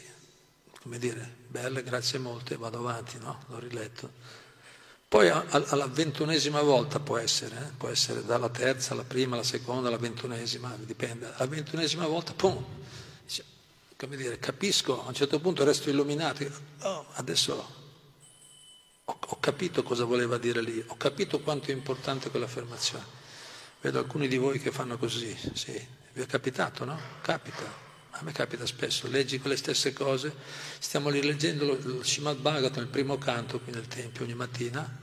come 0.81 0.97
dire, 0.97 1.35
belle, 1.47 1.83
grazie 1.83 2.19
molte, 2.19 2.57
vado 2.57 2.79
avanti, 2.79 3.17
no? 3.19 3.43
L'ho 3.47 3.59
riletto. 3.59 4.11
Poi 5.13 5.29
alla 5.29 5.85
ventunesima 5.85 6.63
volta 6.63 6.99
può 6.99 7.19
essere, 7.19 7.55
eh? 7.55 7.71
può 7.77 7.87
essere 7.87 8.25
dalla 8.25 8.49
terza 8.49 8.93
alla 8.93 9.03
prima, 9.03 9.35
alla 9.35 9.43
seconda, 9.43 9.87
alla 9.87 9.99
ventunesima, 9.99 10.75
dipende. 10.79 11.31
Alla 11.35 11.45
ventunesima 11.45 12.07
volta, 12.07 12.33
pum, 12.33 12.65
dice, 13.23 13.45
come 13.95 14.15
dire, 14.15 14.39
capisco, 14.39 15.05
a 15.05 15.09
un 15.09 15.13
certo 15.13 15.39
punto 15.39 15.63
resto 15.63 15.91
illuminato, 15.91 16.43
oh, 16.79 17.05
adesso 17.11 17.53
ho, 19.05 19.17
ho 19.27 19.39
capito 19.39 19.83
cosa 19.83 20.03
voleva 20.03 20.39
dire 20.39 20.61
lì, 20.61 20.83
ho 20.87 20.97
capito 20.97 21.41
quanto 21.41 21.69
è 21.69 21.75
importante 21.75 22.31
quell'affermazione. 22.31 23.05
Vedo 23.81 23.99
alcuni 23.99 24.27
di 24.27 24.37
voi 24.37 24.57
che 24.57 24.71
fanno 24.71 24.97
così, 24.97 25.37
sì, 25.53 25.79
vi 26.13 26.23
è 26.23 26.25
capitato, 26.25 26.85
no? 26.85 26.99
Capita. 27.21 27.81
A 28.15 28.23
me 28.23 28.31
capita 28.31 28.65
spesso, 28.65 29.07
leggi 29.07 29.39
quelle 29.39 29.57
stesse 29.57 29.93
cose, 29.93 30.33
stiamo 30.79 31.09
rileggendo 31.09 31.77
lo 31.83 32.03
Shimad 32.03 32.37
Bhagavatam, 32.37 32.81
il 32.81 32.89
primo 32.89 33.19
canto 33.19 33.59
qui 33.59 33.71
nel 33.71 33.87
Tempio 33.87 34.23
ogni 34.23 34.35
mattina, 34.35 35.02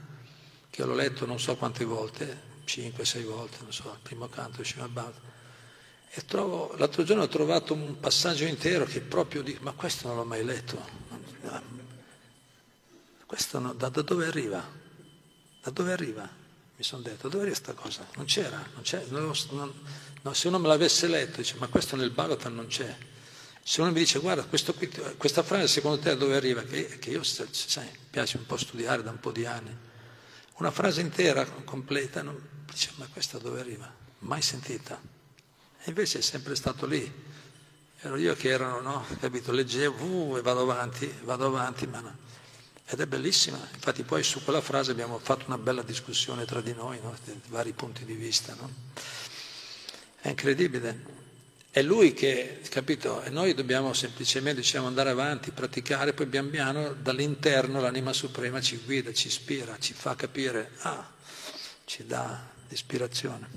che 0.71 0.83
l'ho 0.85 0.95
letto 0.95 1.25
non 1.25 1.39
so 1.39 1.55
quante 1.57 1.83
volte, 1.83 2.49
5-6 2.65 3.23
volte, 3.25 3.57
non 3.61 3.73
so, 3.73 3.91
il 3.91 3.99
primo 4.01 4.27
canto 4.29 4.63
Shimad 4.63 4.89
Bhagavatam. 4.89 5.29
E 6.13 6.25
trovo, 6.25 6.73
l'altro 6.77 7.03
giorno 7.03 7.23
ho 7.23 7.27
trovato 7.27 7.73
un 7.73 7.99
passaggio 7.99 8.45
intero 8.45 8.85
che 8.85 9.01
proprio 9.01 9.41
dico, 9.41 9.63
ma 9.63 9.73
questo 9.73 10.07
non 10.07 10.17
l'ho 10.17 10.25
mai 10.25 10.43
letto. 10.43 10.81
Questo 13.25 13.59
no, 13.59 13.73
da, 13.73 13.89
da, 13.89 14.01
dove 14.01 14.25
arriva? 14.25 14.65
Da 15.61 15.71
dove 15.71 15.91
arriva? 15.91 16.27
Mi 16.75 16.83
sono 16.83 17.01
detto, 17.01 17.27
dove 17.29 17.43
arriva 17.43 17.57
questa 17.57 17.73
cosa? 17.73 18.07
Non 18.15 18.25
c'era, 18.25 18.57
non 18.73 18.81
c'era 18.83 19.05
non, 19.09 19.33
non, 19.51 19.73
no, 20.21 20.33
se 20.33 20.47
uno 20.47 20.59
me 20.59 20.67
l'avesse 20.67 21.07
letto, 21.07 21.37
dice, 21.37 21.55
ma 21.57 21.67
questo 21.67 21.95
nel 21.95 22.11
Bhagavatam 22.11 22.55
non 22.55 22.67
c'è. 22.67 22.93
Se 23.63 23.81
uno 23.81 23.91
mi 23.91 23.99
dice, 23.99 24.19
guarda, 24.19 24.43
qui, 24.43 24.89
questa 25.17 25.43
frase 25.43 25.67
secondo 25.67 25.99
te 25.99 26.09
da 26.09 26.15
dove 26.15 26.35
arriva? 26.35 26.63
Che, 26.63 26.97
che 26.99 27.09
io, 27.09 27.23
sai, 27.23 27.87
piace 28.09 28.37
un 28.37 28.45
po' 28.45 28.57
studiare 28.57 29.03
da 29.03 29.11
un 29.11 29.19
po' 29.19 29.31
di 29.31 29.45
anni. 29.45 29.89
Una 30.61 30.69
frase 30.69 31.01
intera, 31.01 31.43
completa, 31.43 32.21
non, 32.21 32.39
dice, 32.71 32.91
ma 32.97 33.07
questa 33.11 33.39
dove 33.39 33.61
arriva? 33.61 33.91
Mai 34.19 34.43
sentita. 34.43 35.01
E 35.79 35.89
invece 35.89 36.19
è 36.19 36.21
sempre 36.21 36.53
stato 36.53 36.85
lì. 36.85 37.11
Ero 37.99 38.15
io 38.15 38.35
che 38.35 38.49
erano, 38.49 38.79
no? 38.79 39.05
Capito? 39.19 39.51
Leggevo 39.51 40.05
uh, 40.05 40.37
e 40.37 40.41
vado 40.43 40.61
avanti, 40.61 41.11
vado 41.23 41.47
avanti, 41.47 41.87
ma 41.87 42.01
no. 42.01 42.15
Ed 42.85 42.99
è 42.99 43.07
bellissima, 43.07 43.57
infatti 43.73 44.03
poi 44.03 44.21
su 44.21 44.43
quella 44.43 44.61
frase 44.61 44.91
abbiamo 44.91 45.17
fatto 45.17 45.45
una 45.47 45.57
bella 45.57 45.81
discussione 45.81 46.45
tra 46.45 46.61
di 46.61 46.75
noi, 46.75 46.99
no? 47.01 47.15
di 47.23 47.41
vari 47.47 47.71
punti 47.71 48.05
di 48.05 48.13
vista. 48.13 48.53
No? 48.53 48.71
È 50.19 50.27
incredibile. 50.27 51.20
È 51.73 51.81
lui 51.81 52.13
che, 52.13 52.59
capito, 52.67 53.21
e 53.21 53.29
noi 53.29 53.53
dobbiamo 53.53 53.93
semplicemente 53.93 54.59
diciamo, 54.59 54.87
andare 54.87 55.11
avanti, 55.11 55.51
praticare, 55.51 56.11
poi 56.11 56.25
pian 56.25 56.49
piano 56.49 56.91
dall'interno 56.91 57.79
l'anima 57.79 58.11
suprema 58.11 58.59
ci 58.59 58.81
guida, 58.83 59.13
ci 59.13 59.27
ispira, 59.27 59.77
ci 59.79 59.93
fa 59.93 60.13
capire, 60.17 60.71
ah, 60.79 61.09
ci 61.85 62.05
dà 62.05 62.45
ispirazione. 62.67 63.47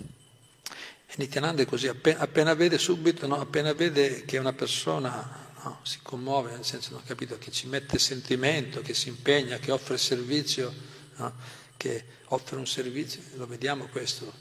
E 1.08 1.14
Nityananda 1.16 1.62
è 1.62 1.66
così, 1.66 1.88
appena, 1.88 2.20
appena 2.20 2.54
vede 2.54 2.78
subito, 2.78 3.26
no? 3.26 3.40
appena 3.40 3.72
vede 3.72 4.24
che 4.24 4.38
una 4.38 4.52
persona 4.52 5.50
no? 5.64 5.80
si 5.82 5.98
commuove, 6.00 6.52
nel 6.52 6.64
senso, 6.64 6.92
non 6.92 7.02
capito, 7.02 7.36
che 7.38 7.50
ci 7.50 7.66
mette 7.66 7.98
sentimento, 7.98 8.80
che 8.80 8.94
si 8.94 9.08
impegna, 9.08 9.58
che 9.58 9.72
offre 9.72 9.98
servizio, 9.98 10.72
no? 11.16 11.34
che 11.76 12.04
offre 12.26 12.58
un 12.58 12.66
servizio, 12.68 13.22
lo 13.34 13.48
vediamo 13.48 13.88
questo, 13.88 14.32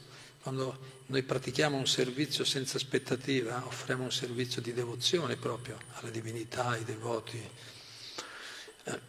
quando 0.42 0.93
noi 1.06 1.22
pratichiamo 1.22 1.76
un 1.76 1.86
servizio 1.86 2.44
senza 2.44 2.76
aspettativa, 2.76 3.62
offriamo 3.66 4.04
un 4.04 4.12
servizio 4.12 4.62
di 4.62 4.72
devozione 4.72 5.36
proprio 5.36 5.78
alla 5.94 6.10
divinità, 6.10 6.68
ai 6.68 6.84
devoti. 6.84 7.50
Eh, 8.84 9.00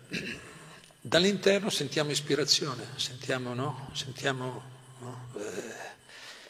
dall'interno 0.99 1.69
sentiamo 1.69 2.11
ispirazione, 2.11 2.85
sentiamo, 2.97 3.53
no? 3.53 3.89
sentiamo 3.93 4.73
no? 4.99 5.29
Eh, 5.37 5.73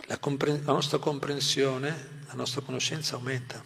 la, 0.08 0.18
compre- 0.18 0.62
la 0.64 0.72
nostra 0.72 0.98
comprensione, 0.98 2.24
la 2.28 2.34
nostra 2.34 2.62
conoscenza 2.62 3.16
aumenta. 3.16 3.64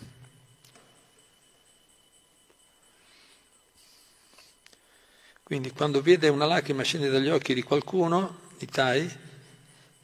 Quindi 5.43 5.71
quando 5.71 6.01
vede 6.01 6.27
una 6.27 6.45
lacrima 6.45 6.83
scendere 6.83 7.11
dagli 7.11 7.29
occhi 7.29 7.53
di 7.53 7.63
qualcuno, 7.63 8.41
di 8.57 8.67
Tai, 8.67 9.27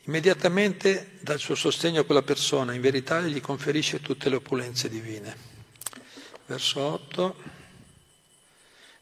immediatamente 0.05 1.17
dà 1.19 1.33
il 1.33 1.39
suo 1.39 1.55
sostegno 1.55 2.01
a 2.01 2.05
quella 2.05 2.23
persona, 2.23 2.73
in 2.73 2.81
verità 2.81 3.21
gli 3.21 3.41
conferisce 3.41 4.01
tutte 4.01 4.29
le 4.29 4.37
opulenze 4.37 4.89
divine. 4.89 5.35
Verso 6.45 6.79
8. 6.79 7.35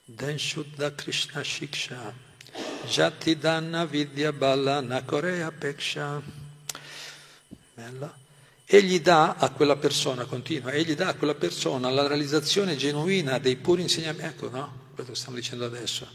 Denshuddha 0.06 0.94
Krishna 0.94 1.44
Shiksha 1.44 2.32
Jati 2.86 3.38
Dhanna 3.38 3.86
Vidya 3.86 4.32
Balla 4.32 4.82
Nakorea 4.82 5.52
Peksha. 5.52 6.22
Bella. 7.74 8.18
Egli 8.66 9.02
dà 9.02 9.36
a 9.36 9.50
quella 9.52 9.76
persona, 9.76 10.26
continua, 10.26 10.72
egli 10.72 10.96
dà 10.96 11.10
a 11.10 11.14
quella 11.16 11.36
persona 11.36 11.90
la 11.90 12.08
realizzazione 12.08 12.76
genuina 12.76 13.38
dei 13.38 13.56
puri 13.56 13.82
insegnamenti, 13.82 14.36
ecco 14.36 14.50
no, 14.50 14.90
quello 14.94 15.10
che 15.10 15.16
stiamo 15.16 15.36
dicendo 15.38 15.66
adesso, 15.66 16.08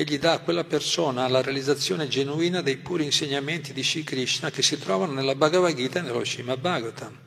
egli 0.00 0.16
dà 0.20 0.34
a 0.34 0.38
quella 0.38 0.62
persona 0.62 1.26
la 1.26 1.42
realizzazione 1.42 2.06
genuina 2.06 2.62
dei 2.62 2.76
puri 2.76 3.02
insegnamenti 3.02 3.72
di 3.72 3.82
Sri 3.82 4.04
Krishna 4.04 4.48
che 4.48 4.62
si 4.62 4.78
trovano 4.78 5.10
nella 5.12 5.34
Bhagavad 5.34 5.74
Gita 5.74 5.98
e 5.98 6.02
nello 6.02 6.24
Srimad 6.24 6.60
Bhagavatam. 6.60 7.18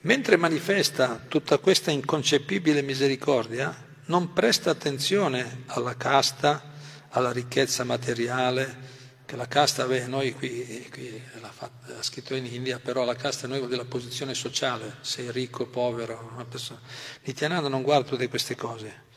Mentre 0.00 0.36
manifesta 0.38 1.22
tutta 1.28 1.58
questa 1.58 1.90
inconcepibile 1.90 2.80
misericordia, 2.80 3.84
non 4.06 4.32
presta 4.32 4.70
attenzione 4.70 5.64
alla 5.66 5.94
casta, 5.94 6.72
alla 7.10 7.32
ricchezza 7.32 7.84
materiale, 7.84 8.96
che 9.26 9.36
la 9.36 9.46
casta, 9.46 9.84
beh, 9.84 10.06
noi 10.06 10.32
qui, 10.32 10.88
qui 10.90 11.22
l'ha, 11.38 11.50
fatta, 11.52 11.92
l'ha, 11.92 12.02
scritto 12.02 12.34
in 12.34 12.46
India, 12.46 12.78
però 12.78 13.04
la 13.04 13.14
casta 13.14 13.46
noi 13.46 13.66
della 13.66 13.84
posizione 13.84 14.32
sociale, 14.32 14.96
sei 15.02 15.30
ricco, 15.30 15.66
povero, 15.66 16.30
una 16.32 16.46
persona. 16.46 16.80
Nityananda 17.24 17.68
non 17.68 17.82
guarda 17.82 18.08
tutte 18.08 18.26
queste 18.28 18.56
cose, 18.56 19.07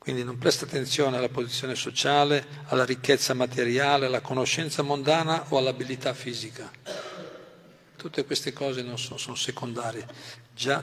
quindi 0.00 0.24
non 0.24 0.38
presta 0.38 0.64
attenzione 0.64 1.18
alla 1.18 1.28
posizione 1.28 1.74
sociale, 1.74 2.42
alla 2.68 2.86
ricchezza 2.86 3.34
materiale, 3.34 4.06
alla 4.06 4.22
conoscenza 4.22 4.80
mondana 4.80 5.44
o 5.50 5.58
all'abilità 5.58 6.14
fisica. 6.14 6.70
Tutte 7.96 8.24
queste 8.24 8.54
cose 8.54 8.80
non 8.80 8.98
sono, 8.98 9.18
sono 9.18 9.36
secondarie. 9.36 10.08
Già, 10.54 10.82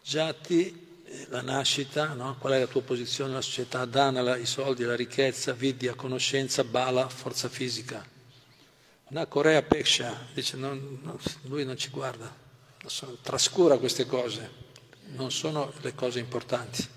Giatti, 0.00 1.00
eh, 1.04 1.26
la 1.30 1.42
nascita, 1.42 2.12
no? 2.12 2.36
qual 2.38 2.52
è 2.52 2.60
la 2.60 2.68
tua 2.68 2.82
posizione 2.82 3.30
nella 3.30 3.42
società? 3.42 3.84
Dana, 3.86 4.36
i 4.36 4.46
soldi, 4.46 4.84
la 4.84 4.94
ricchezza, 4.94 5.52
vidya, 5.52 5.94
conoscenza, 5.94 6.62
bala, 6.62 7.08
forza 7.08 7.48
fisica. 7.48 8.06
Una 9.08 9.26
Corea 9.26 9.62
Peksha 9.62 10.28
dice 10.32 10.56
non, 10.56 11.00
non, 11.02 11.18
lui 11.46 11.64
non 11.64 11.76
ci 11.76 11.90
guarda, 11.90 12.32
trascura 13.20 13.78
queste 13.78 14.06
cose, 14.06 14.48
non 15.16 15.32
sono 15.32 15.72
le 15.80 15.92
cose 15.92 16.20
importanti 16.20 16.93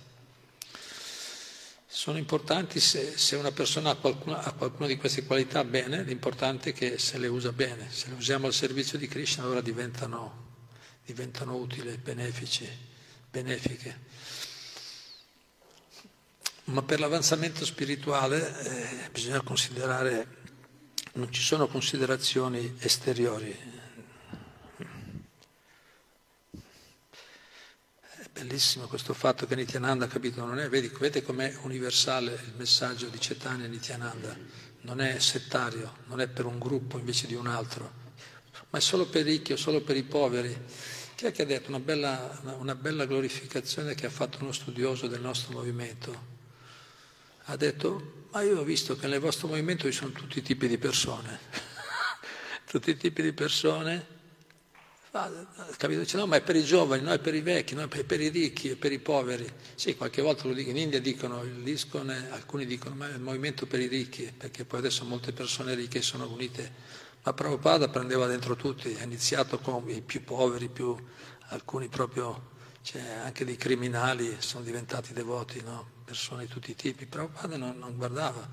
sono 1.98 2.20
importanti 2.20 2.80
se, 2.80 3.18
se 3.18 3.36
una 3.38 3.52
persona 3.52 3.90
ha 3.90 3.96
qualcuna, 3.96 4.44
ha 4.44 4.52
qualcuna, 4.52 4.86
di 4.86 4.98
queste 4.98 5.26
qualità 5.26 5.64
bene, 5.64 6.04
l'importante 6.04 6.70
è 6.70 6.74
che 6.74 7.00
se 7.00 7.18
le 7.18 7.26
usa 7.26 7.52
bene, 7.52 7.88
se 7.90 8.10
le 8.10 8.14
usiamo 8.14 8.46
al 8.46 8.54
servizio 8.54 9.00
di 9.00 9.08
Krishna 9.08 9.42
allora 9.42 9.62
diventano, 9.62 10.60
diventano 11.04 11.56
utili, 11.56 11.98
benefici, 11.98 12.70
benefiche. 13.32 14.00
Ma 16.66 16.84
per 16.84 17.00
l'avanzamento 17.00 17.66
spirituale 17.66 18.60
eh, 18.60 19.10
bisogna 19.10 19.42
considerare, 19.42 20.28
non 21.14 21.34
ci 21.34 21.42
sono 21.42 21.68
considerazioni 21.68 22.76
esteriori, 22.78 23.58
Bellissimo 28.38 28.86
questo 28.86 29.16
fatto 29.16 29.48
che 29.48 29.56
Nityananda 29.56 30.06
ha 30.06 30.08
capito, 30.08 30.46
non 30.46 30.60
è, 30.60 30.70
vedi, 30.70 30.90
vedete 30.90 31.24
com'è 31.24 31.58
universale 31.64 32.34
il 32.34 32.54
messaggio 32.56 33.08
di 33.08 33.20
Cetania 33.20 33.66
e 33.66 33.68
Nityananda, 33.68 34.38
non 34.82 35.02
è 35.02 35.18
settario, 35.18 35.98
non 36.06 36.22
è 36.22 36.28
per 36.28 36.46
un 36.46 36.60
gruppo 36.60 37.00
invece 37.00 37.26
di 37.26 37.34
un 37.34 37.48
altro, 37.48 37.92
ma 38.70 38.78
è 38.78 38.82
solo 38.82 39.08
per 39.08 39.26
i 39.26 39.32
ricchi 39.32 39.54
o 39.54 39.56
solo 39.56 39.82
per 39.82 39.98
i 39.98 40.04
poveri. 40.04 40.56
Chi 41.16 41.26
è 41.26 41.32
che 41.32 41.42
ha 41.42 41.46
detto 41.46 41.70
una 41.70 41.80
bella, 41.80 42.40
una 42.60 42.76
bella 42.76 43.08
glorificazione 43.08 43.96
che 43.96 44.06
ha 44.06 44.12
fatto 44.12 44.38
uno 44.42 44.52
studioso 44.52 45.08
del 45.08 45.22
nostro 45.22 45.54
movimento? 45.54 46.36
Ha 47.46 47.56
detto, 47.56 48.28
ma 48.32 48.44
io 48.44 48.60
ho 48.60 48.64
visto 48.64 48.96
che 48.98 49.08
nel 49.08 49.20
vostro 49.20 49.48
movimento 49.48 49.86
ci 49.86 49.98
sono 49.98 50.12
tutti 50.12 50.38
i 50.38 50.44
tipi 50.44 50.68
di 50.68 50.78
persone, 50.78 51.40
tutti 52.70 52.92
i 52.92 52.98
tipi 52.98 53.24
di 53.24 53.34
persone 53.34 54.17
Ah, 55.20 55.32
capito? 55.78 56.02
Dice, 56.02 56.16
no, 56.18 56.28
ma 56.28 56.36
è 56.36 56.42
per 56.42 56.56
i 56.56 56.64
giovani, 56.64 57.02
no, 57.02 57.12
è 57.12 57.18
per 57.18 57.34
i 57.34 57.42
vecchi, 57.42 57.74
no, 57.74 57.82
è 57.82 58.04
per 58.04 58.22
i 58.22 58.30
ricchi, 58.30 58.70
è 58.70 58.76
per 58.76 58.92
i 58.92 59.00
poveri. 59.00 59.52
Sì, 59.74 59.96
qualche 59.96 60.22
volta 60.22 60.48
lo 60.48 60.54
dico, 60.54 60.70
in 60.70 60.78
India 60.78 61.02
dicono, 61.02 61.42
l'ISCON, 61.42 62.10
alcuni 62.30 62.68
dicono, 62.68 62.94
ma 62.94 63.10
è 63.10 63.14
il 63.14 63.20
movimento 63.20 63.66
per 63.66 63.80
i 63.80 63.88
ricchi, 63.88 64.32
perché 64.38 64.64
poi 64.64 64.80
adesso 64.80 65.06
molte 65.06 65.32
persone 65.32 65.74
ricche 65.74 66.04
sono 66.04 66.30
unite. 66.30 66.72
Ma 67.24 67.34
Prabhupada 67.34 67.90
prendeva 67.90 68.28
dentro 68.28 68.56
tutti, 68.56 68.96
ha 69.00 69.04
iniziato 69.04 69.58
con 69.58 69.90
i 69.90 70.02
più 70.02 70.24
poveri, 70.24 70.70
più, 70.70 70.96
alcuni 71.50 71.88
proprio 71.88 72.56
C'è 72.84 73.02
anche 73.02 73.44
dei 73.44 73.58
criminali 73.58 74.38
sono 74.40 74.64
diventati 74.64 75.12
devoti, 75.14 75.62
no? 75.62 75.96
persone 76.06 76.46
di 76.46 76.50
tutti 76.50 76.72
i 76.72 76.76
tipi. 76.76 77.06
Prabhupada 77.06 77.58
non, 77.58 77.78
non 77.78 77.98
guardava, 77.98 78.48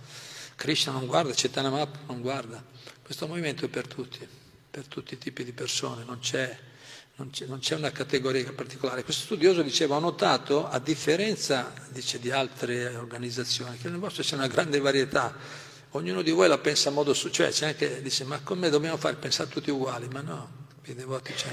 Krishna 0.57 0.93
non 0.93 1.07
guarda, 1.07 1.33
Chaitanya 1.35 1.71
Mahaprabhu 1.71 2.13
non 2.13 2.21
guarda. 2.21 2.65
Questo 3.03 3.29
movimento 3.29 3.67
è 3.67 3.69
per 3.69 3.87
tutti, 3.87 4.27
per 4.75 4.89
tutti 4.89 5.15
i 5.15 5.19
tipi 5.19 5.45
di 5.45 5.53
persone, 5.53 6.03
non 6.03 6.19
c'è, 6.19 6.59
non 7.15 7.31
c'è, 7.31 7.47
non 7.47 7.61
c'è 7.61 7.77
una 7.77 7.93
categoria 7.93 8.53
particolare. 8.53 9.05
Questo 9.05 9.23
studioso 9.23 9.63
diceva, 9.63 9.95
ho 9.95 10.01
notato, 10.01 10.67
a 10.69 10.81
differenza 10.81 11.73
dice, 11.91 12.19
di 12.19 12.33
altre 12.33 12.97
organizzazioni, 12.97 13.79
che 13.79 13.89
nel 13.89 14.01
vostro 14.01 14.25
c'è 14.25 14.35
una 14.35 14.49
grande 14.49 14.81
varietà, 14.81 15.33
ognuno 15.91 16.23
di 16.23 16.33
voi 16.33 16.49
la 16.49 16.59
pensa 16.59 16.89
a 16.89 16.93
modo 16.93 17.15
suo, 17.15 17.31
cioè 17.31 17.51
c'è 17.51 17.67
anche, 17.67 18.03
dice, 18.03 18.25
ma 18.25 18.41
come 18.41 18.69
dobbiamo 18.69 18.97
fare? 18.97 19.15
Pensare 19.15 19.49
tutti 19.49 19.71
uguali? 19.71 20.09
Ma 20.09 20.23
no, 20.23 20.67
i 20.87 20.95
devoti 20.95 21.33
c'è 21.33 21.53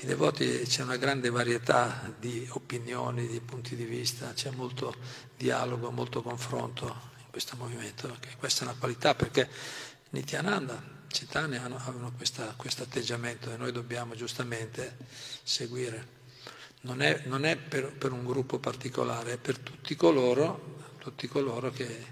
i 0.00 0.06
devoti 0.06 0.62
c'è 0.66 0.82
una 0.82 0.96
grande 0.96 1.28
varietà 1.28 2.12
di 2.18 2.48
opinioni, 2.52 3.28
di 3.28 3.38
punti 3.40 3.76
di 3.76 3.84
vista, 3.84 4.32
c'è 4.32 4.50
molto 4.50 4.92
dialogo, 5.36 5.90
molto 5.90 6.20
confronto 6.22 6.86
in 7.18 7.30
questo 7.30 7.54
movimento, 7.56 8.12
questa 8.38 8.64
è 8.64 8.68
una 8.68 8.76
qualità 8.76 9.14
perché 9.14 9.46
Nityananda, 10.08 10.98
Chaitanya 11.12 11.64
hanno 11.64 12.12
questo 12.56 12.82
atteggiamento 12.82 13.52
e 13.52 13.56
noi 13.56 13.72
dobbiamo 13.72 14.14
giustamente 14.14 14.96
seguire. 15.42 16.18
Non 16.82 17.02
è, 17.02 17.22
non 17.26 17.44
è 17.44 17.56
per, 17.56 17.92
per, 17.92 18.12
un 18.12 18.24
gruppo 18.24 18.58
particolare, 18.58 19.32
è 19.32 19.36
per 19.36 19.58
tutti 19.58 19.96
coloro, 19.96 20.94
tutti 20.98 21.26
coloro 21.26 21.70
che, 21.70 22.06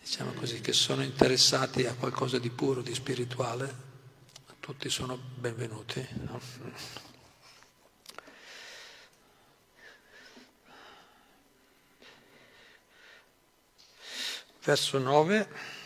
diciamo 0.00 0.32
così, 0.32 0.60
che 0.60 0.72
sono 0.72 1.02
interessati 1.02 1.84
a 1.84 1.94
qualcosa 1.94 2.38
di 2.38 2.48
puro, 2.48 2.80
di 2.80 2.94
spirituale, 2.94 3.92
tutti 4.60 4.88
sono 4.88 5.16
benvenuti. 5.16 6.06
No? 6.22 6.40
Verso 14.62 14.98
9. 14.98 15.82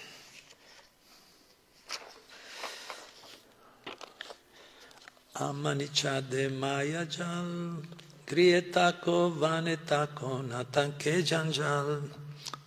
Amanichade 5.40 6.48
Maya 6.48 7.06
Jal, 7.06 7.80
Grietako 8.26 9.30
Vanetako 9.30 10.42
Natanke 10.42 11.22
Janjal. 11.22 12.10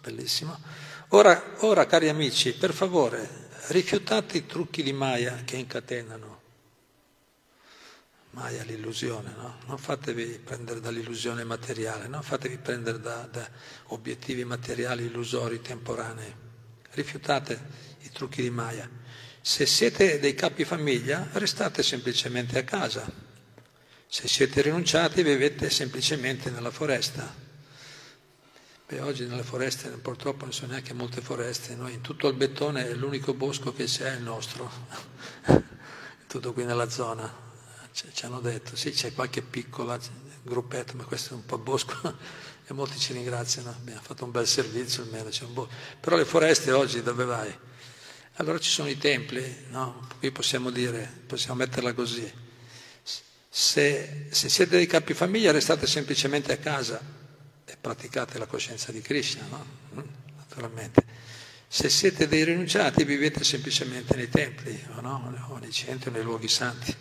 Bellissimo. 0.01 0.57
Ora, 1.09 1.55
ora, 1.59 1.85
cari 1.85 2.07
amici, 2.07 2.53
per 2.53 2.71
favore, 2.71 3.49
rifiutate 3.67 4.37
i 4.37 4.45
trucchi 4.45 4.83
di 4.83 4.93
Maya 4.93 5.41
che 5.43 5.57
incatenano. 5.57 6.39
Maya 8.31 8.63
l'illusione, 8.63 9.33
no? 9.35 9.57
Non 9.67 9.77
fatevi 9.77 10.39
prendere 10.41 10.79
dall'illusione 10.79 11.43
materiale, 11.43 12.07
non 12.07 12.23
fatevi 12.23 12.57
prendere 12.57 13.01
da, 13.01 13.27
da 13.29 13.45
obiettivi 13.87 14.45
materiali 14.45 15.07
illusori, 15.07 15.61
temporanei. 15.61 16.33
Rifiutate 16.91 17.59
i 17.99 18.09
trucchi 18.11 18.41
di 18.41 18.49
Maya. 18.49 18.89
Se 19.43 19.65
siete 19.65 20.19
dei 20.19 20.35
capi 20.35 20.65
famiglia, 20.65 21.27
restate 21.33 21.81
semplicemente 21.81 22.59
a 22.59 22.63
casa. 22.63 23.11
Se 24.07 24.27
siete 24.27 24.61
rinunciati, 24.61 25.23
vivete 25.23 25.71
semplicemente 25.71 26.51
nella 26.51 26.69
foresta. 26.69 27.33
Beh, 28.87 28.99
oggi 28.99 29.25
nelle 29.25 29.41
foreste 29.41 29.89
purtroppo 29.89 30.43
non 30.43 30.53
sono 30.53 30.73
neanche 30.73 30.93
molte 30.93 31.21
foreste, 31.21 31.73
noi 31.73 31.93
in 31.93 32.01
tutto 32.01 32.27
il 32.27 32.35
bettone 32.35 32.93
l'unico 32.93 33.33
bosco 33.33 33.73
che 33.73 33.85
c'è 33.85 34.13
è 34.13 34.17
il 34.17 34.21
nostro, 34.21 34.69
tutto 36.27 36.53
qui 36.53 36.65
nella 36.65 36.89
zona, 36.89 37.33
ci 37.93 38.25
hanno 38.25 38.41
detto, 38.41 38.75
sì 38.75 38.91
c'è 38.91 39.13
qualche 39.13 39.41
piccola 39.41 39.97
gruppetto, 40.43 40.97
ma 40.97 41.05
questo 41.05 41.33
è 41.33 41.37
un 41.37 41.45
po' 41.45 41.57
bosco 41.57 41.95
e 42.67 42.73
molti 42.73 42.99
ci 42.99 43.13
ringraziano, 43.13 43.69
abbiamo 43.69 44.01
fatto 44.01 44.25
un 44.25 44.31
bel 44.31 44.45
servizio 44.45 45.03
almeno, 45.03 45.29
però 45.99 46.17
le 46.17 46.25
foreste 46.25 46.71
oggi 46.73 47.01
dove 47.01 47.23
vai? 47.23 47.57
Allora 48.35 48.59
ci 48.59 48.69
sono 48.69 48.89
i 48.89 48.97
templi, 48.97 49.65
no? 49.69 50.07
qui 50.19 50.31
possiamo 50.31 50.69
dire, 50.69 51.23
possiamo 51.27 51.55
metterla 51.55 51.93
così, 51.93 52.31
se, 53.53 54.27
se 54.29 54.49
siete 54.49 54.77
dei 54.77 54.87
capifamiglia 54.87 55.51
restate 55.51 55.85
semplicemente 55.85 56.53
a 56.53 56.57
casa, 56.57 57.19
e 57.71 57.77
praticate 57.79 58.37
la 58.37 58.45
coscienza 58.45 58.91
di 58.91 59.01
Krishna, 59.01 59.45
no? 59.49 59.65
Mm, 59.95 60.07
naturalmente. 60.35 61.05
Se 61.67 61.87
siete 61.87 62.27
dei 62.27 62.43
rinunciati 62.43 63.05
vivete 63.05 63.45
semplicemente 63.45 64.15
nei 64.15 64.27
templi 64.27 64.77
o, 64.95 64.99
no? 64.99 65.33
o 65.47 65.57
nei 65.57 65.71
centri 65.71 66.11
nei 66.11 66.23
luoghi 66.23 66.49
santi. 66.49 66.93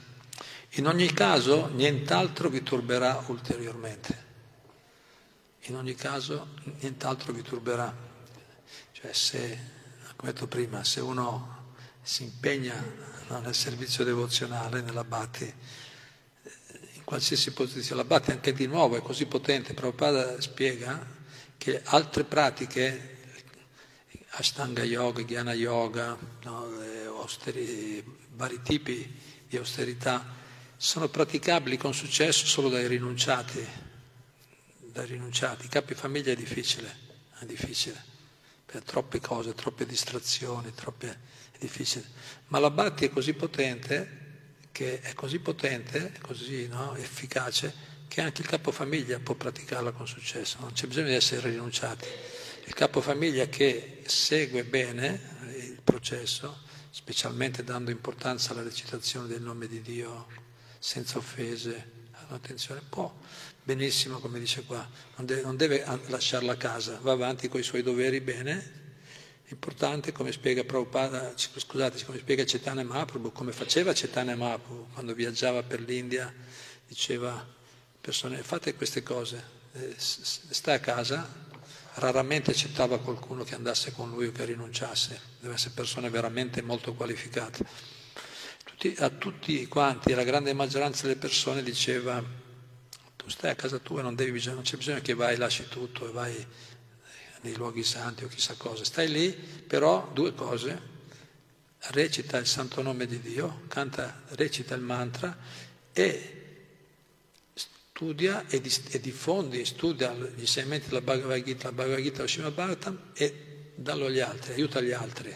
In 0.75 0.87
ogni 0.87 1.13
caso 1.13 1.69
nient'altro 1.75 2.49
vi 2.49 2.63
turberà 2.63 3.25
ulteriormente. 3.27 4.29
In 5.63 5.75
ogni 5.75 5.97
caso 5.97 6.55
nient'altro 6.79 7.33
vi 7.33 7.43
turberà. 7.43 7.93
Cioè 8.93 9.13
se, 9.13 9.59
come 10.21 10.33
detto 10.33 10.49
prima, 10.49 10.85
se 10.85 11.01
uno 11.01 11.73
si 12.03 12.25
impegna 12.25 12.75
nel 13.43 13.55
servizio 13.55 14.05
devozionale, 14.05 14.83
nella 14.83 15.03
bhakti, 15.03 15.51
qualsiasi 17.05 17.53
posizione. 17.53 18.03
La 18.03 18.07
batte 18.07 18.33
anche 18.33 18.53
di 18.53 18.67
nuovo, 18.67 18.99
è 18.99 19.01
così 19.01 19.25
potente. 19.25 19.73
Prabhupada 19.73 20.39
spiega 20.43 21.07
che 21.57 21.81
altre 21.85 22.25
pratiche, 22.25 23.17
Ashtanga 24.33 24.85
Yoga, 24.85 25.23
Jnana 25.23 25.55
Yoga, 25.55 26.19
no, 26.43 26.69
austeri, 27.17 28.05
vari 28.35 28.61
tipi 28.61 29.19
di 29.49 29.57
austerità, 29.57 30.37
sono 30.77 31.09
praticabili 31.09 31.79
con 31.79 31.95
successo 31.95 32.45
solo 32.45 32.69
dai 32.69 32.87
rinunciati. 32.89 33.67
Dai 34.81 35.07
rinunciati. 35.07 35.67
Capi 35.69 35.95
famiglia 35.95 36.33
è 36.33 36.37
difficile, 36.37 36.95
è 37.39 37.47
difficile, 37.47 38.05
per 38.71 38.83
troppe 38.85 39.19
cose, 39.19 39.53
troppe 39.55 39.85
distrazioni, 39.85 40.73
troppe, 40.73 41.19
è. 41.59 42.05
Ma 42.49 42.61
la 42.61 42.71
Bhatti 42.71 43.07
è 43.07 43.11
così 43.11 43.33
potente 43.35 44.19
che 44.71 45.01
è 45.01 45.13
così 45.15 45.41
potente, 45.41 46.13
così 46.21 46.69
no, 46.69 46.95
efficace, 46.95 47.75
che 48.07 48.21
anche 48.21 48.43
il 48.43 48.47
capofamiglia 48.47 49.19
può 49.19 49.35
praticarla 49.35 49.91
con 49.91 50.07
successo, 50.07 50.59
non 50.61 50.73
c'è 50.73 50.87
bisogno 50.87 51.09
di 51.09 51.15
essere 51.15 51.51
rinunciati. 51.51 52.07
Il 52.65 52.75
capofamiglia 52.75 53.47
che 53.47 54.05
segue 54.07 54.63
bene 54.65 55.21
il 55.57 55.81
processo, 55.83 56.63
specialmente 56.91 57.65
dando 57.65 57.91
importanza 57.91 58.53
alla 58.53 58.63
recitazione 58.63 59.27
del 59.27 59.43
nome 59.43 59.67
di 59.67 59.83
Dio 59.83 60.29
senza 60.79 61.19
offese, 61.19 61.99
attenzione, 62.29 62.83
può 62.89 63.13
benissimo, 63.63 64.19
come 64.19 64.39
dice 64.39 64.65
qua, 64.65 64.89
non 65.17 65.27
deve, 65.27 65.43
non 65.43 65.57
deve 65.57 65.85
lasciare 66.07 66.45
la 66.45 66.57
casa, 66.57 66.99
va 67.03 67.13
avanti 67.13 67.49
con 67.49 67.61
i 67.61 67.63
suoi 67.63 67.83
doveri 67.83 68.21
bene, 68.21 68.79
importante, 69.49 70.13
come 70.13 70.33
spiega 70.33 70.65
scusate, 70.65 72.05
come 72.05 72.19
spiega 72.19 72.45
Chaitanya 72.45 72.85
Mahaprabhu, 72.85 73.33
come 73.33 73.53
faceva 73.53 73.93
Chaitanya 73.93 74.37
Mahaprabhu 74.37 74.89
quando 74.93 75.15
viaggiava 75.15 75.63
per 75.63 75.81
l'India, 75.81 76.33
diceva 76.87 77.47
persone 78.01 78.43
fate 78.43 78.75
queste 78.75 79.03
cose, 79.03 79.43
eh, 79.73 79.95
sta 79.97 80.73
a 80.73 80.81
casa, 80.81 81.49
raramente 81.95 82.53
accettava 82.53 82.99
qualcuno 83.01 83.45
che 83.45 83.55
andasse 83.55 83.93
con 83.93 84.11
lui 84.11 84.27
o 84.27 84.33
che 84.33 84.45
rinunciasse, 84.45 85.21
deve 85.41 85.55
essere 85.55 85.75
persone 85.75 86.09
veramente 86.09 86.63
molto 86.63 86.95
qualificate. 86.95 87.65
Tutti, 88.65 88.95
a 88.99 89.11
tutti 89.11 89.67
quanti, 89.67 90.15
la 90.15 90.25
grande 90.25 90.53
maggioranza 90.55 91.03
delle 91.03 91.19
persone 91.19 91.63
diceva 91.63 92.23
tu 93.21 93.29
stai 93.29 93.51
a 93.51 93.55
casa 93.55 93.79
tua, 93.79 94.01
non, 94.01 94.15
devi, 94.15 94.43
non 94.47 94.63
c'è 94.63 94.79
bisogno 94.79 95.03
che 95.03 95.13
vai, 95.13 95.37
lasci 95.37 95.69
tutto 95.69 96.09
e 96.09 96.11
vai 96.11 96.47
nei 97.43 97.55
luoghi 97.55 97.85
santi 97.85 98.25
o 98.25 98.29
chissà 98.29 98.55
cosa. 98.57 98.83
Stai 98.83 99.11
lì, 99.11 99.31
però 99.31 100.11
due 100.15 100.33
cose, 100.33 100.81
recita 101.89 102.39
il 102.39 102.47
santo 102.47 102.81
nome 102.81 103.07
di 103.07 103.21
Dio, 103.21 103.65
canta, 103.69 104.23
recita 104.31 104.75
il 104.75 104.81
mantra 104.81 105.37
e 105.93 106.37
studia 107.53 108.47
e, 108.49 108.63
e 108.89 109.01
diffondi, 109.01 109.67
studia 109.67 110.15
gli 110.15 110.41
insegnamenti 110.41 110.89
della 110.89 111.03
Bhagavad 111.03 111.43
Gita, 111.43 111.67
la 111.67 111.73
Bhagavad 111.73 112.03
Gita, 112.03 112.23
lo 112.23 112.29
Srimad 112.29 112.55
Bhagavatam 112.55 113.01
e 113.13 113.73
dallo 113.75 114.07
agli 114.07 114.21
altri, 114.21 114.55
aiuta 114.55 114.81
gli 114.81 114.93
altri. 114.93 115.35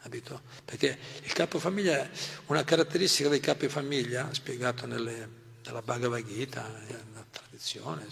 Capito? 0.00 0.42
Perché 0.64 0.96
il 1.24 1.32
capofamiglia, 1.32 2.08
una 2.46 2.62
caratteristica 2.62 3.28
dei 3.28 3.40
capofamiglia, 3.40 4.32
spiegato 4.32 4.86
nelle, 4.86 5.39
nella 5.64 5.82
Bhagavad 5.82 6.24
Gita, 6.24 6.66
nella 6.68 7.24
tradizione, 7.30 8.06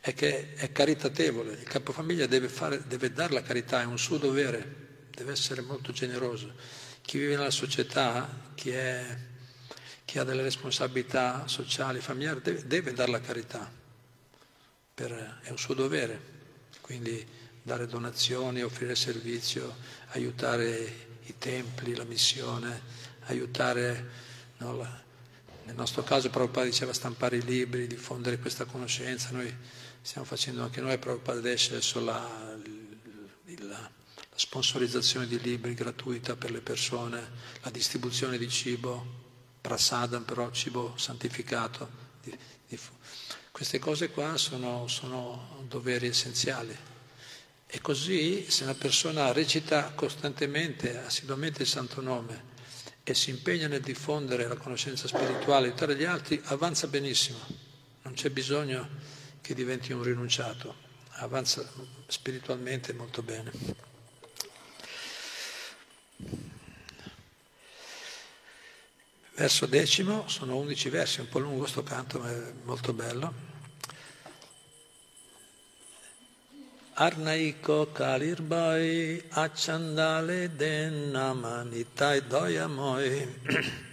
è 0.00 0.14
che 0.14 0.54
è 0.54 0.72
caritatevole, 0.72 1.52
il 1.52 1.64
capofamiglia 1.64 2.26
deve, 2.26 2.48
fare, 2.48 2.82
deve 2.86 3.12
dare 3.12 3.32
la 3.34 3.42
carità, 3.42 3.80
è 3.80 3.84
un 3.84 3.98
suo 3.98 4.16
dovere, 4.16 5.08
deve 5.10 5.32
essere 5.32 5.60
molto 5.60 5.92
generoso. 5.92 6.52
Chi 7.02 7.18
vive 7.18 7.36
nella 7.36 7.50
società, 7.50 8.50
chi, 8.54 8.70
è, 8.70 9.18
chi 10.04 10.18
ha 10.18 10.24
delle 10.24 10.42
responsabilità 10.42 11.46
sociali, 11.46 12.00
familiari, 12.00 12.40
deve, 12.42 12.66
deve 12.66 12.92
dare 12.92 13.10
la 13.10 13.20
carità, 13.20 13.70
per, 14.94 15.40
è 15.42 15.50
un 15.50 15.58
suo 15.58 15.74
dovere. 15.74 16.36
Quindi 16.80 17.26
dare 17.62 17.86
donazioni, 17.86 18.62
offrire 18.62 18.94
servizio, 18.94 19.76
aiutare 20.08 21.06
i 21.24 21.34
templi, 21.36 21.94
la 21.94 22.04
missione, 22.04 22.80
aiutare 23.26 24.10
no, 24.58 24.74
la, 24.74 25.02
nel 25.68 25.76
nostro 25.76 26.02
caso 26.02 26.30
Prabhupada 26.30 26.64
diceva 26.64 26.94
stampare 26.94 27.36
i 27.36 27.44
libri, 27.44 27.86
diffondere 27.86 28.38
questa 28.38 28.64
conoscenza, 28.64 29.28
noi 29.32 29.54
stiamo 30.00 30.26
facendo 30.26 30.62
anche 30.62 30.80
noi, 30.80 30.96
Prabhupada 30.96 31.40
adesso, 31.40 31.72
adesso 31.72 32.02
la, 32.02 32.56
la, 33.58 33.66
la 33.66 33.90
sponsorizzazione 34.34 35.26
di 35.26 35.38
libri 35.38 35.74
gratuita 35.74 36.36
per 36.36 36.52
le 36.52 36.62
persone, 36.62 37.22
la 37.60 37.68
distribuzione 37.68 38.38
di 38.38 38.48
cibo, 38.48 39.04
prasadam 39.60 40.24
però 40.24 40.50
cibo 40.52 40.94
santificato. 40.96 41.86
Di, 42.22 42.34
di, 42.66 42.78
queste 43.52 43.78
cose 43.78 44.08
qua 44.08 44.38
sono, 44.38 44.88
sono 44.88 45.66
doveri 45.68 46.06
essenziali. 46.06 46.74
E 47.66 47.80
così 47.82 48.50
se 48.50 48.62
una 48.62 48.74
persona 48.74 49.32
recita 49.32 49.92
costantemente, 49.94 50.96
assiduamente 50.96 51.60
il 51.60 51.68
santo 51.68 52.00
nome, 52.00 52.47
e 53.08 53.14
si 53.14 53.30
impegna 53.30 53.68
nel 53.68 53.80
diffondere 53.80 54.46
la 54.46 54.56
conoscenza 54.56 55.08
spirituale, 55.08 55.68
aiutare 55.68 55.96
gli 55.96 56.04
altri, 56.04 56.38
avanza 56.44 56.88
benissimo. 56.88 57.38
Non 58.02 58.12
c'è 58.12 58.28
bisogno 58.28 58.86
che 59.40 59.54
diventi 59.54 59.94
un 59.94 60.02
rinunciato, 60.02 60.74
avanza 61.12 61.66
spiritualmente 62.06 62.92
molto 62.92 63.22
bene. 63.22 63.50
Verso 69.36 69.64
decimo, 69.64 70.28
sono 70.28 70.58
undici 70.58 70.90
versi, 70.90 71.20
un 71.20 71.30
po' 71.30 71.38
lungo 71.38 71.64
sto 71.64 71.82
canto, 71.82 72.18
ma 72.18 72.30
è 72.30 72.52
molto 72.64 72.92
bello. 72.92 73.47
Arnaiko 77.00 77.92
Kalirbai 77.92 79.22
Achandale 79.28 80.50
Dennamanitai 80.56 82.26
Doyamoi. 82.26 83.36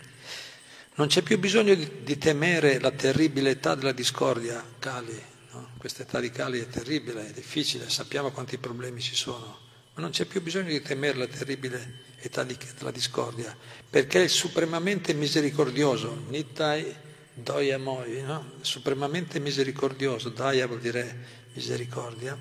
Non 0.98 1.08
c'è 1.08 1.22
più 1.22 1.38
bisogno 1.38 1.76
di, 1.76 2.04
di, 2.04 2.18
temere 2.18 2.80
la 2.80 2.90
terribile 2.90 3.50
età 3.50 3.76
della 3.76 3.92
discordia, 3.92 4.64
Kali. 4.80 5.22
No? 5.52 5.72
Questa 5.78 6.04
età 6.04 6.22
di 6.22 6.32
Kali 6.32 6.62
è 6.62 6.68
terribile, 6.70 7.28
è 7.28 7.32
difficile, 7.32 7.90
sappiamo 7.90 8.32
quanti 8.32 8.58
problemi 8.58 9.02
ci 9.02 9.14
sono, 9.14 9.60
ma 9.94 10.02
non 10.02 10.12
c'è 10.12 10.24
più 10.24 10.42
bisogno 10.42 10.70
di 10.70 10.82
temere 10.82 11.18
la 11.18 11.28
terribile 11.28 12.04
età 12.22 12.46
di, 12.46 12.58
della 12.78 12.92
discordia, 12.92 13.54
perché 13.90 14.24
è 14.24 14.28
supremamente 14.28 15.14
misericordioso, 15.14 16.24
Nitai 16.30 16.96
Doyamoi, 17.34 18.22
no? 18.22 18.54
supremamente 18.62 19.40
misericordioso, 19.40 20.30
Daya 20.30 20.66
vuol 20.66 20.80
dire 20.80 21.44
misericordia 21.54 22.40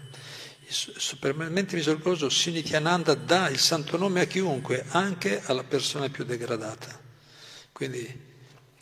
supremamente 0.68 1.76
misericordioso 1.76 2.28
Sinityananda 2.28 3.14
dà 3.14 3.48
il 3.48 3.58
santo 3.58 3.96
nome 3.96 4.20
a 4.20 4.24
chiunque, 4.24 4.84
anche 4.88 5.42
alla 5.44 5.64
persona 5.64 6.08
più 6.08 6.24
degradata. 6.24 7.00
Quindi, 7.72 8.20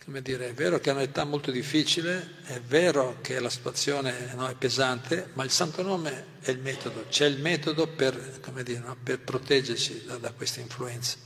come 0.04 0.22
dire, 0.22 0.48
è 0.48 0.54
vero 0.54 0.78
che 0.78 0.90
è 0.90 0.92
un'età 0.92 1.24
molto 1.24 1.50
difficile, 1.50 2.36
è 2.44 2.60
vero 2.60 3.18
che 3.20 3.40
la 3.40 3.50
situazione 3.50 4.32
no, 4.34 4.46
è 4.48 4.54
pesante, 4.54 5.30
ma 5.34 5.44
il 5.44 5.50
santo 5.50 5.82
nome 5.82 6.26
è 6.40 6.50
il 6.50 6.58
metodo, 6.58 7.06
c'è 7.08 7.26
il 7.26 7.40
metodo 7.40 7.86
per, 7.86 8.14
dire, 8.62 8.78
no, 8.80 8.96
per 9.02 9.20
proteggersi 9.20 10.04
da, 10.04 10.16
da 10.18 10.32
queste 10.32 10.60
influenze. 10.60 11.16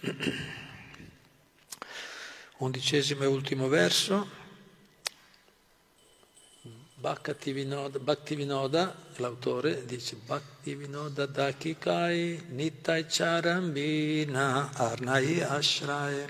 Undicesimo 2.58 3.22
e 3.22 3.26
ultimo 3.26 3.68
verso. 3.68 4.46
Bhaktivinoda, 7.00 8.00
Bhaktivinoda, 8.00 8.92
l'autore, 9.18 9.84
dice 9.86 10.16
Bhaktivinoda 10.16 11.26
Dakikai 11.26 12.46
Nitai 12.48 13.06
Charambina 13.06 14.70
Arnai 14.74 15.40
Ashrae. 15.40 16.26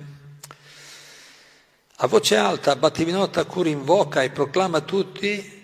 A 1.97 2.07
voce 2.07 2.37
alta 2.37 2.77
Bhaktivinoda 2.77 3.29
Thakur 3.29 3.67
invoca 3.67 4.23
e 4.23 4.29
proclama 4.29 4.83
tutti, 4.83 5.57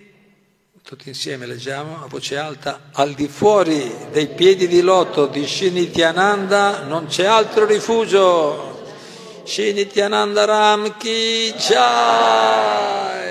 tutti 0.83 1.09
insieme 1.11 1.45
leggiamo, 1.45 2.03
a 2.03 2.07
voce 2.07 2.39
alta, 2.39 2.89
al 2.93 3.13
di 3.13 3.29
fuori 3.29 3.95
dei 4.11 4.29
piedi 4.29 4.67
di 4.67 4.81
loto 4.81 5.27
di 5.27 5.47
Shinityananda 5.47 6.85
non 6.85 7.09
c'è 7.09 7.27
altro 7.27 7.67
rifugio. 7.67 8.73
Shinityananda 9.45 10.47
Ram 10.47 10.97
Ki 10.97 11.53
Jai. 11.59 13.24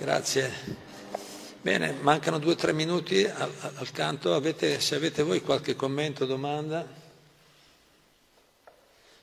Grazie. 0.00 0.50
Bene, 1.60 1.92
mancano 1.92 2.38
due 2.38 2.52
o 2.52 2.54
tre 2.54 2.72
minuti 2.72 3.22
al, 3.22 3.52
al 3.74 3.90
canto. 3.90 4.32
Avete, 4.32 4.80
se 4.80 4.94
avete 4.94 5.22
voi 5.22 5.42
qualche 5.42 5.76
commento 5.76 6.24
domanda, 6.24 6.88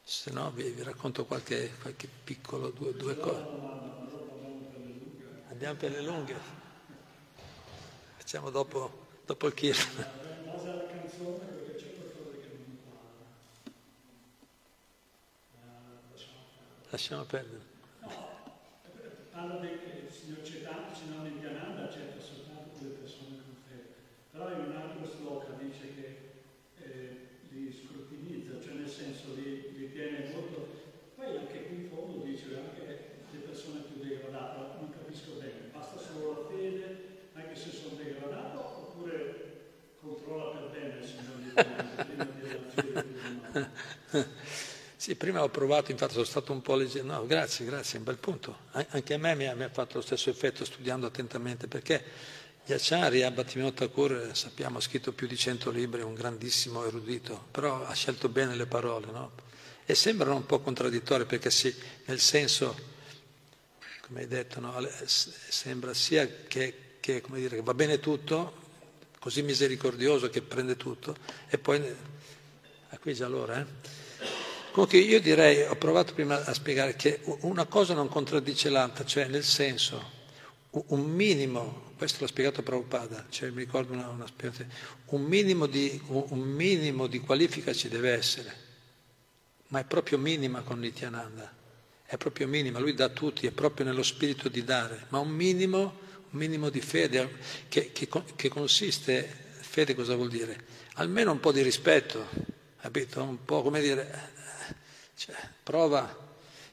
se 0.04 0.30
no 0.30 0.52
vi, 0.52 0.70
vi 0.70 0.84
racconto 0.84 1.26
qualche, 1.26 1.74
qualche, 1.82 2.08
piccolo, 2.24 2.70
due, 2.70 2.94
due 2.94 3.18
cose. 3.18 3.44
Andiamo 5.50 5.74
per 5.80 5.90
le 5.94 6.02
lunghe. 6.04 6.36
Facciamo 8.18 8.52
dopo, 8.52 9.08
dopo 9.26 9.48
il 9.48 9.56
kirtan. 9.56 10.06
Lasciamo 16.92 17.24
perdere. 17.24 17.77
Parla 19.38 19.62
del 19.62 20.10
signor 20.10 20.42
Cetano, 20.42 20.90
signor 20.96 21.22
Nityananda 21.22 21.84
accetta 21.84 22.20
soltanto 22.20 22.74
quelle 22.74 22.98
persone 22.98 23.38
con 23.46 23.54
fede. 23.70 23.94
Però 24.32 24.50
in 24.50 24.66
un 24.66 24.76
altro 24.76 25.06
sloka 25.06 25.54
dice 25.62 25.94
che 25.94 26.18
eh, 26.82 27.28
li 27.50 27.72
scrutinizza, 27.72 28.60
cioè 28.60 28.74
nel 28.74 28.90
senso 28.90 29.36
li, 29.36 29.78
li, 29.78 29.92
tiene 29.92 30.32
molto. 30.34 30.82
Poi 31.14 31.38
anche 31.38 31.68
qui 31.68 31.76
in 31.84 31.88
fondo 31.88 32.26
dice 32.26 32.46
anche 32.58 32.82
le 33.30 33.38
persone 33.46 33.82
più 33.82 34.02
degradate, 34.02 34.80
non 34.80 34.90
capisco 34.90 35.34
bene, 35.38 35.70
basta 35.72 36.00
solo 36.00 36.32
la 36.34 36.48
fede 36.50 37.06
anche 37.34 37.56
se 37.56 37.70
sono 37.70 37.94
degradato 37.94 38.58
oppure 38.58 39.76
controlla 40.02 40.58
per 40.58 40.72
bene 40.72 40.98
il 40.98 41.06
signor 41.06 41.38
Nityananda 41.38 42.04
prima 42.04 42.26
della 42.26 42.70
fede. 42.74 44.47
Sì, 45.08 45.16
prima 45.16 45.42
ho 45.42 45.48
provato, 45.48 45.92
infatti 45.92 46.12
sono 46.12 46.26
stato 46.26 46.52
un 46.52 46.62
po' 46.62 46.76
leggero. 46.76 47.06
No, 47.06 47.26
grazie, 47.26 47.64
grazie, 47.64 47.98
un 47.98 48.04
bel 48.04 48.18
punto. 48.18 48.58
Anche 48.72 49.14
a 49.14 49.18
me 49.18 49.36
mi 49.36 49.48
ha, 49.48 49.56
mi 49.56 49.64
ha 49.64 49.70
fatto 49.70 50.00
lo 50.00 50.02
stesso 50.02 50.30
effetto 50.30 50.66
studiando 50.66 51.06
attentamente, 51.06 51.70
perché 51.70 52.04
Yacharya 52.66 53.32
Bhattivinoda 53.32 53.74
Thakur, 53.74 54.32
sappiamo, 54.34 54.80
ha 54.80 54.82
scritto 54.82 55.14
più 55.14 55.26
di 55.26 55.38
cento 55.38 55.70
libri, 55.70 56.02
è 56.02 56.04
un 56.04 56.14
grandissimo 56.14 56.86
erudito, 56.86 57.46
però 57.52 57.86
ha 57.86 57.94
scelto 57.94 58.28
bene 58.28 58.54
le 58.58 58.66
parole, 58.66 59.06
no? 59.10 59.32
E 59.86 59.96
sembrano 59.96 60.36
un 60.36 60.46
po' 60.46 60.60
contraddittorie, 60.60 61.26
perché 61.26 61.52
sì, 61.52 61.74
nel 62.08 62.20
senso, 62.20 62.78
come 64.02 64.20
hai 64.20 64.28
detto, 64.28 64.60
no? 64.60 64.76
sembra 65.06 65.94
sia 65.94 66.28
che, 66.28 66.98
che, 67.00 67.24
dire, 67.30 67.62
va 67.62 67.74
bene 67.74 68.02
tutto, 68.02 68.56
così 69.20 69.42
misericordioso 69.42 70.30
che 70.30 70.42
prende 70.42 70.76
tutto, 70.76 71.16
e 71.48 71.58
poi... 71.58 71.82
Ah, 72.90 72.98
qui 73.00 73.14
già 73.14 73.28
l'ora, 73.28 73.60
eh? 73.60 73.97
Comunque 74.78 75.00
io 75.00 75.20
direi, 75.20 75.64
ho 75.64 75.76
provato 75.76 76.14
prima 76.14 76.46
a 76.46 76.54
spiegare 76.54 76.96
che 76.96 77.22
una 77.42 77.66
cosa 77.66 77.96
non 77.96 78.10
contraddice 78.10 78.70
l'altra, 78.70 79.06
cioè 79.06 79.26
nel 79.26 79.44
senso, 79.44 80.00
un 80.70 81.02
minimo, 81.02 81.94
questo 81.98 82.20
l'ha 82.22 82.28
spiegato 82.28 82.62
Prabhupada, 82.62 83.26
cioè 83.30 83.50
mi 83.50 83.64
ricordo 83.64 83.94
una, 83.94 84.08
una 84.10 84.28
un 85.06 85.24
minimo, 85.24 85.66
di, 85.66 86.00
un 86.10 86.42
minimo 86.42 87.08
di 87.08 87.18
qualifica 87.18 87.74
ci 87.74 87.90
deve 87.90 88.12
essere, 88.12 88.56
ma 89.70 89.80
è 89.80 89.84
proprio 89.84 90.20
minima 90.20 90.62
con 90.62 90.78
Nityananda, 90.78 91.52
è 92.06 92.16
proprio 92.18 92.48
minima, 92.48 92.78
lui 92.78 92.94
dà 92.94 93.06
a 93.06 93.10
tutti, 93.10 93.48
è 93.48 93.52
proprio 93.52 93.84
nello 93.84 94.04
spirito 94.04 94.48
di 94.48 94.64
dare, 94.64 95.06
ma 95.10 95.18
un 95.18 95.30
minimo, 95.30 95.80
un 96.30 96.38
minimo 96.38 96.70
di 96.70 96.82
fede 96.82 97.38
che, 97.68 97.92
che, 97.92 98.08
che 98.36 98.48
consiste, 98.48 99.28
fede 99.60 99.96
cosa 99.96 100.14
vuol 100.14 100.30
dire? 100.30 100.66
Almeno 100.98 101.32
un 101.32 101.40
po' 101.40 101.52
di 101.52 101.64
rispetto, 101.64 102.28
capito? 102.80 103.24
Un 103.24 103.44
po' 103.44 103.64
come 103.64 103.82
dire, 103.82 104.36
cioè, 105.18 105.36
prova. 105.64 106.26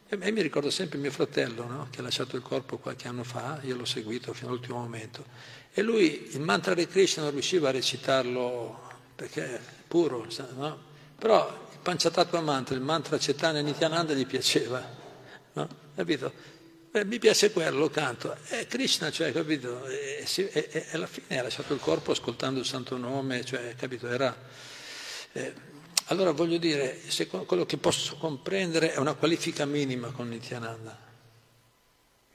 E 0.06 0.30
mi 0.30 0.42
ricordo 0.42 0.70
sempre 0.70 0.98
mio 0.98 1.10
fratello, 1.10 1.66
no? 1.66 1.88
che 1.90 2.00
ha 2.00 2.02
lasciato 2.02 2.36
il 2.36 2.42
corpo 2.42 2.76
qualche 2.76 3.08
anno 3.08 3.24
fa, 3.24 3.58
io 3.62 3.74
l'ho 3.74 3.86
seguito 3.86 4.32
fino 4.32 4.50
all'ultimo 4.50 4.78
momento, 4.78 5.24
e 5.72 5.82
lui 5.82 6.28
il 6.32 6.40
mantra 6.40 6.74
di 6.74 6.86
Krishna 6.86 7.22
non 7.22 7.32
riusciva 7.32 7.70
a 7.70 7.72
recitarlo 7.72 8.92
perché 9.16 9.56
è 9.56 9.60
puro, 9.88 10.26
no? 10.56 10.78
però 11.18 11.48
il 11.72 11.78
Panchatattva 11.82 12.40
mantra, 12.42 12.76
il 12.76 12.82
mantra 12.82 13.18
Cetana 13.18 13.60
Nityananda 13.60 14.12
gli 14.12 14.26
piaceva, 14.26 14.86
no? 15.54 15.68
capito? 15.96 16.52
Eh, 16.92 17.04
mi 17.04 17.18
piace 17.18 17.50
quello, 17.50 17.78
lo 17.78 17.90
canto. 17.90 18.36
E 18.50 18.68
Krishna, 18.68 19.10
cioè, 19.10 19.32
capito? 19.32 19.84
E, 19.86 20.24
e, 20.36 20.68
e, 20.70 20.86
alla 20.92 21.08
fine 21.08 21.40
ha 21.40 21.42
lasciato 21.42 21.74
il 21.74 21.80
corpo 21.80 22.12
ascoltando 22.12 22.60
il 22.60 22.66
santo 22.66 22.96
nome, 22.96 23.44
cioè, 23.44 23.74
capito? 23.74 24.06
Era... 24.06 24.36
Eh, 25.32 25.72
allora 26.06 26.32
voglio 26.32 26.58
dire, 26.58 27.00
quello 27.46 27.64
che 27.64 27.78
posso 27.78 28.16
comprendere 28.16 28.92
è 28.92 28.98
una 28.98 29.14
qualifica 29.14 29.64
minima 29.64 30.10
con 30.10 30.28
Nityananda, 30.28 30.98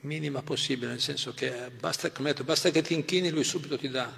minima 0.01 0.41
possibile, 0.41 0.91
nel 0.91 1.01
senso 1.01 1.33
che 1.33 1.69
basta, 1.69 2.09
detto, 2.09 2.43
basta 2.43 2.71
che 2.71 2.81
ti 2.81 2.93
inchini, 2.93 3.29
lui 3.29 3.43
subito 3.43 3.77
ti 3.77 3.89
dà. 3.89 4.11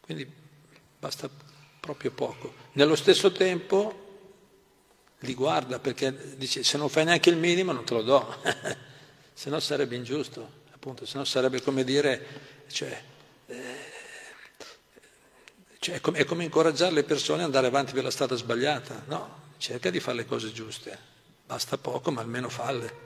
Quindi 0.00 0.30
basta 0.98 1.30
proprio 1.80 2.10
poco. 2.10 2.54
Nello 2.72 2.94
stesso 2.94 3.32
tempo 3.32 4.04
li 5.20 5.34
guarda 5.34 5.78
perché 5.78 6.36
dice 6.36 6.62
se 6.62 6.76
non 6.76 6.88
fai 6.88 7.04
neanche 7.04 7.30
il 7.30 7.36
minimo 7.36 7.72
non 7.72 7.84
te 7.84 7.94
lo 7.94 8.02
do, 8.02 8.36
se 9.32 9.48
no 9.48 9.60
sarebbe 9.60 9.96
ingiusto, 9.96 10.64
appunto, 10.72 11.06
se 11.06 11.16
no 11.16 11.24
sarebbe 11.24 11.62
come 11.62 11.84
dire, 11.84 12.26
cioè, 12.68 13.02
eh, 13.46 13.85
cioè 15.78 15.96
è, 15.96 16.00
come, 16.00 16.18
è 16.18 16.24
come 16.24 16.44
incoraggiare 16.44 16.92
le 16.92 17.04
persone 17.04 17.40
ad 17.40 17.46
andare 17.46 17.66
avanti 17.66 17.92
per 17.92 18.02
la 18.02 18.10
strada 18.10 18.34
sbagliata, 18.34 19.04
no, 19.06 19.44
cerca 19.58 19.90
di 19.90 20.00
fare 20.00 20.18
le 20.18 20.26
cose 20.26 20.52
giuste, 20.52 20.98
basta 21.46 21.76
poco 21.78 22.10
ma 22.10 22.20
almeno 22.20 22.48
falle. 22.48 23.04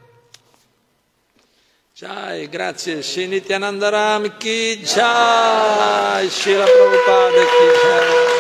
Jai, 1.95 2.49
grazie, 2.49 3.03
Shinityanandaram 3.03 4.39
ki 4.39 4.81
jai, 4.83 6.31
Shila 6.31 6.65
Prabhupada 6.65 7.45
ki 7.45 7.67
jai. 7.83 8.40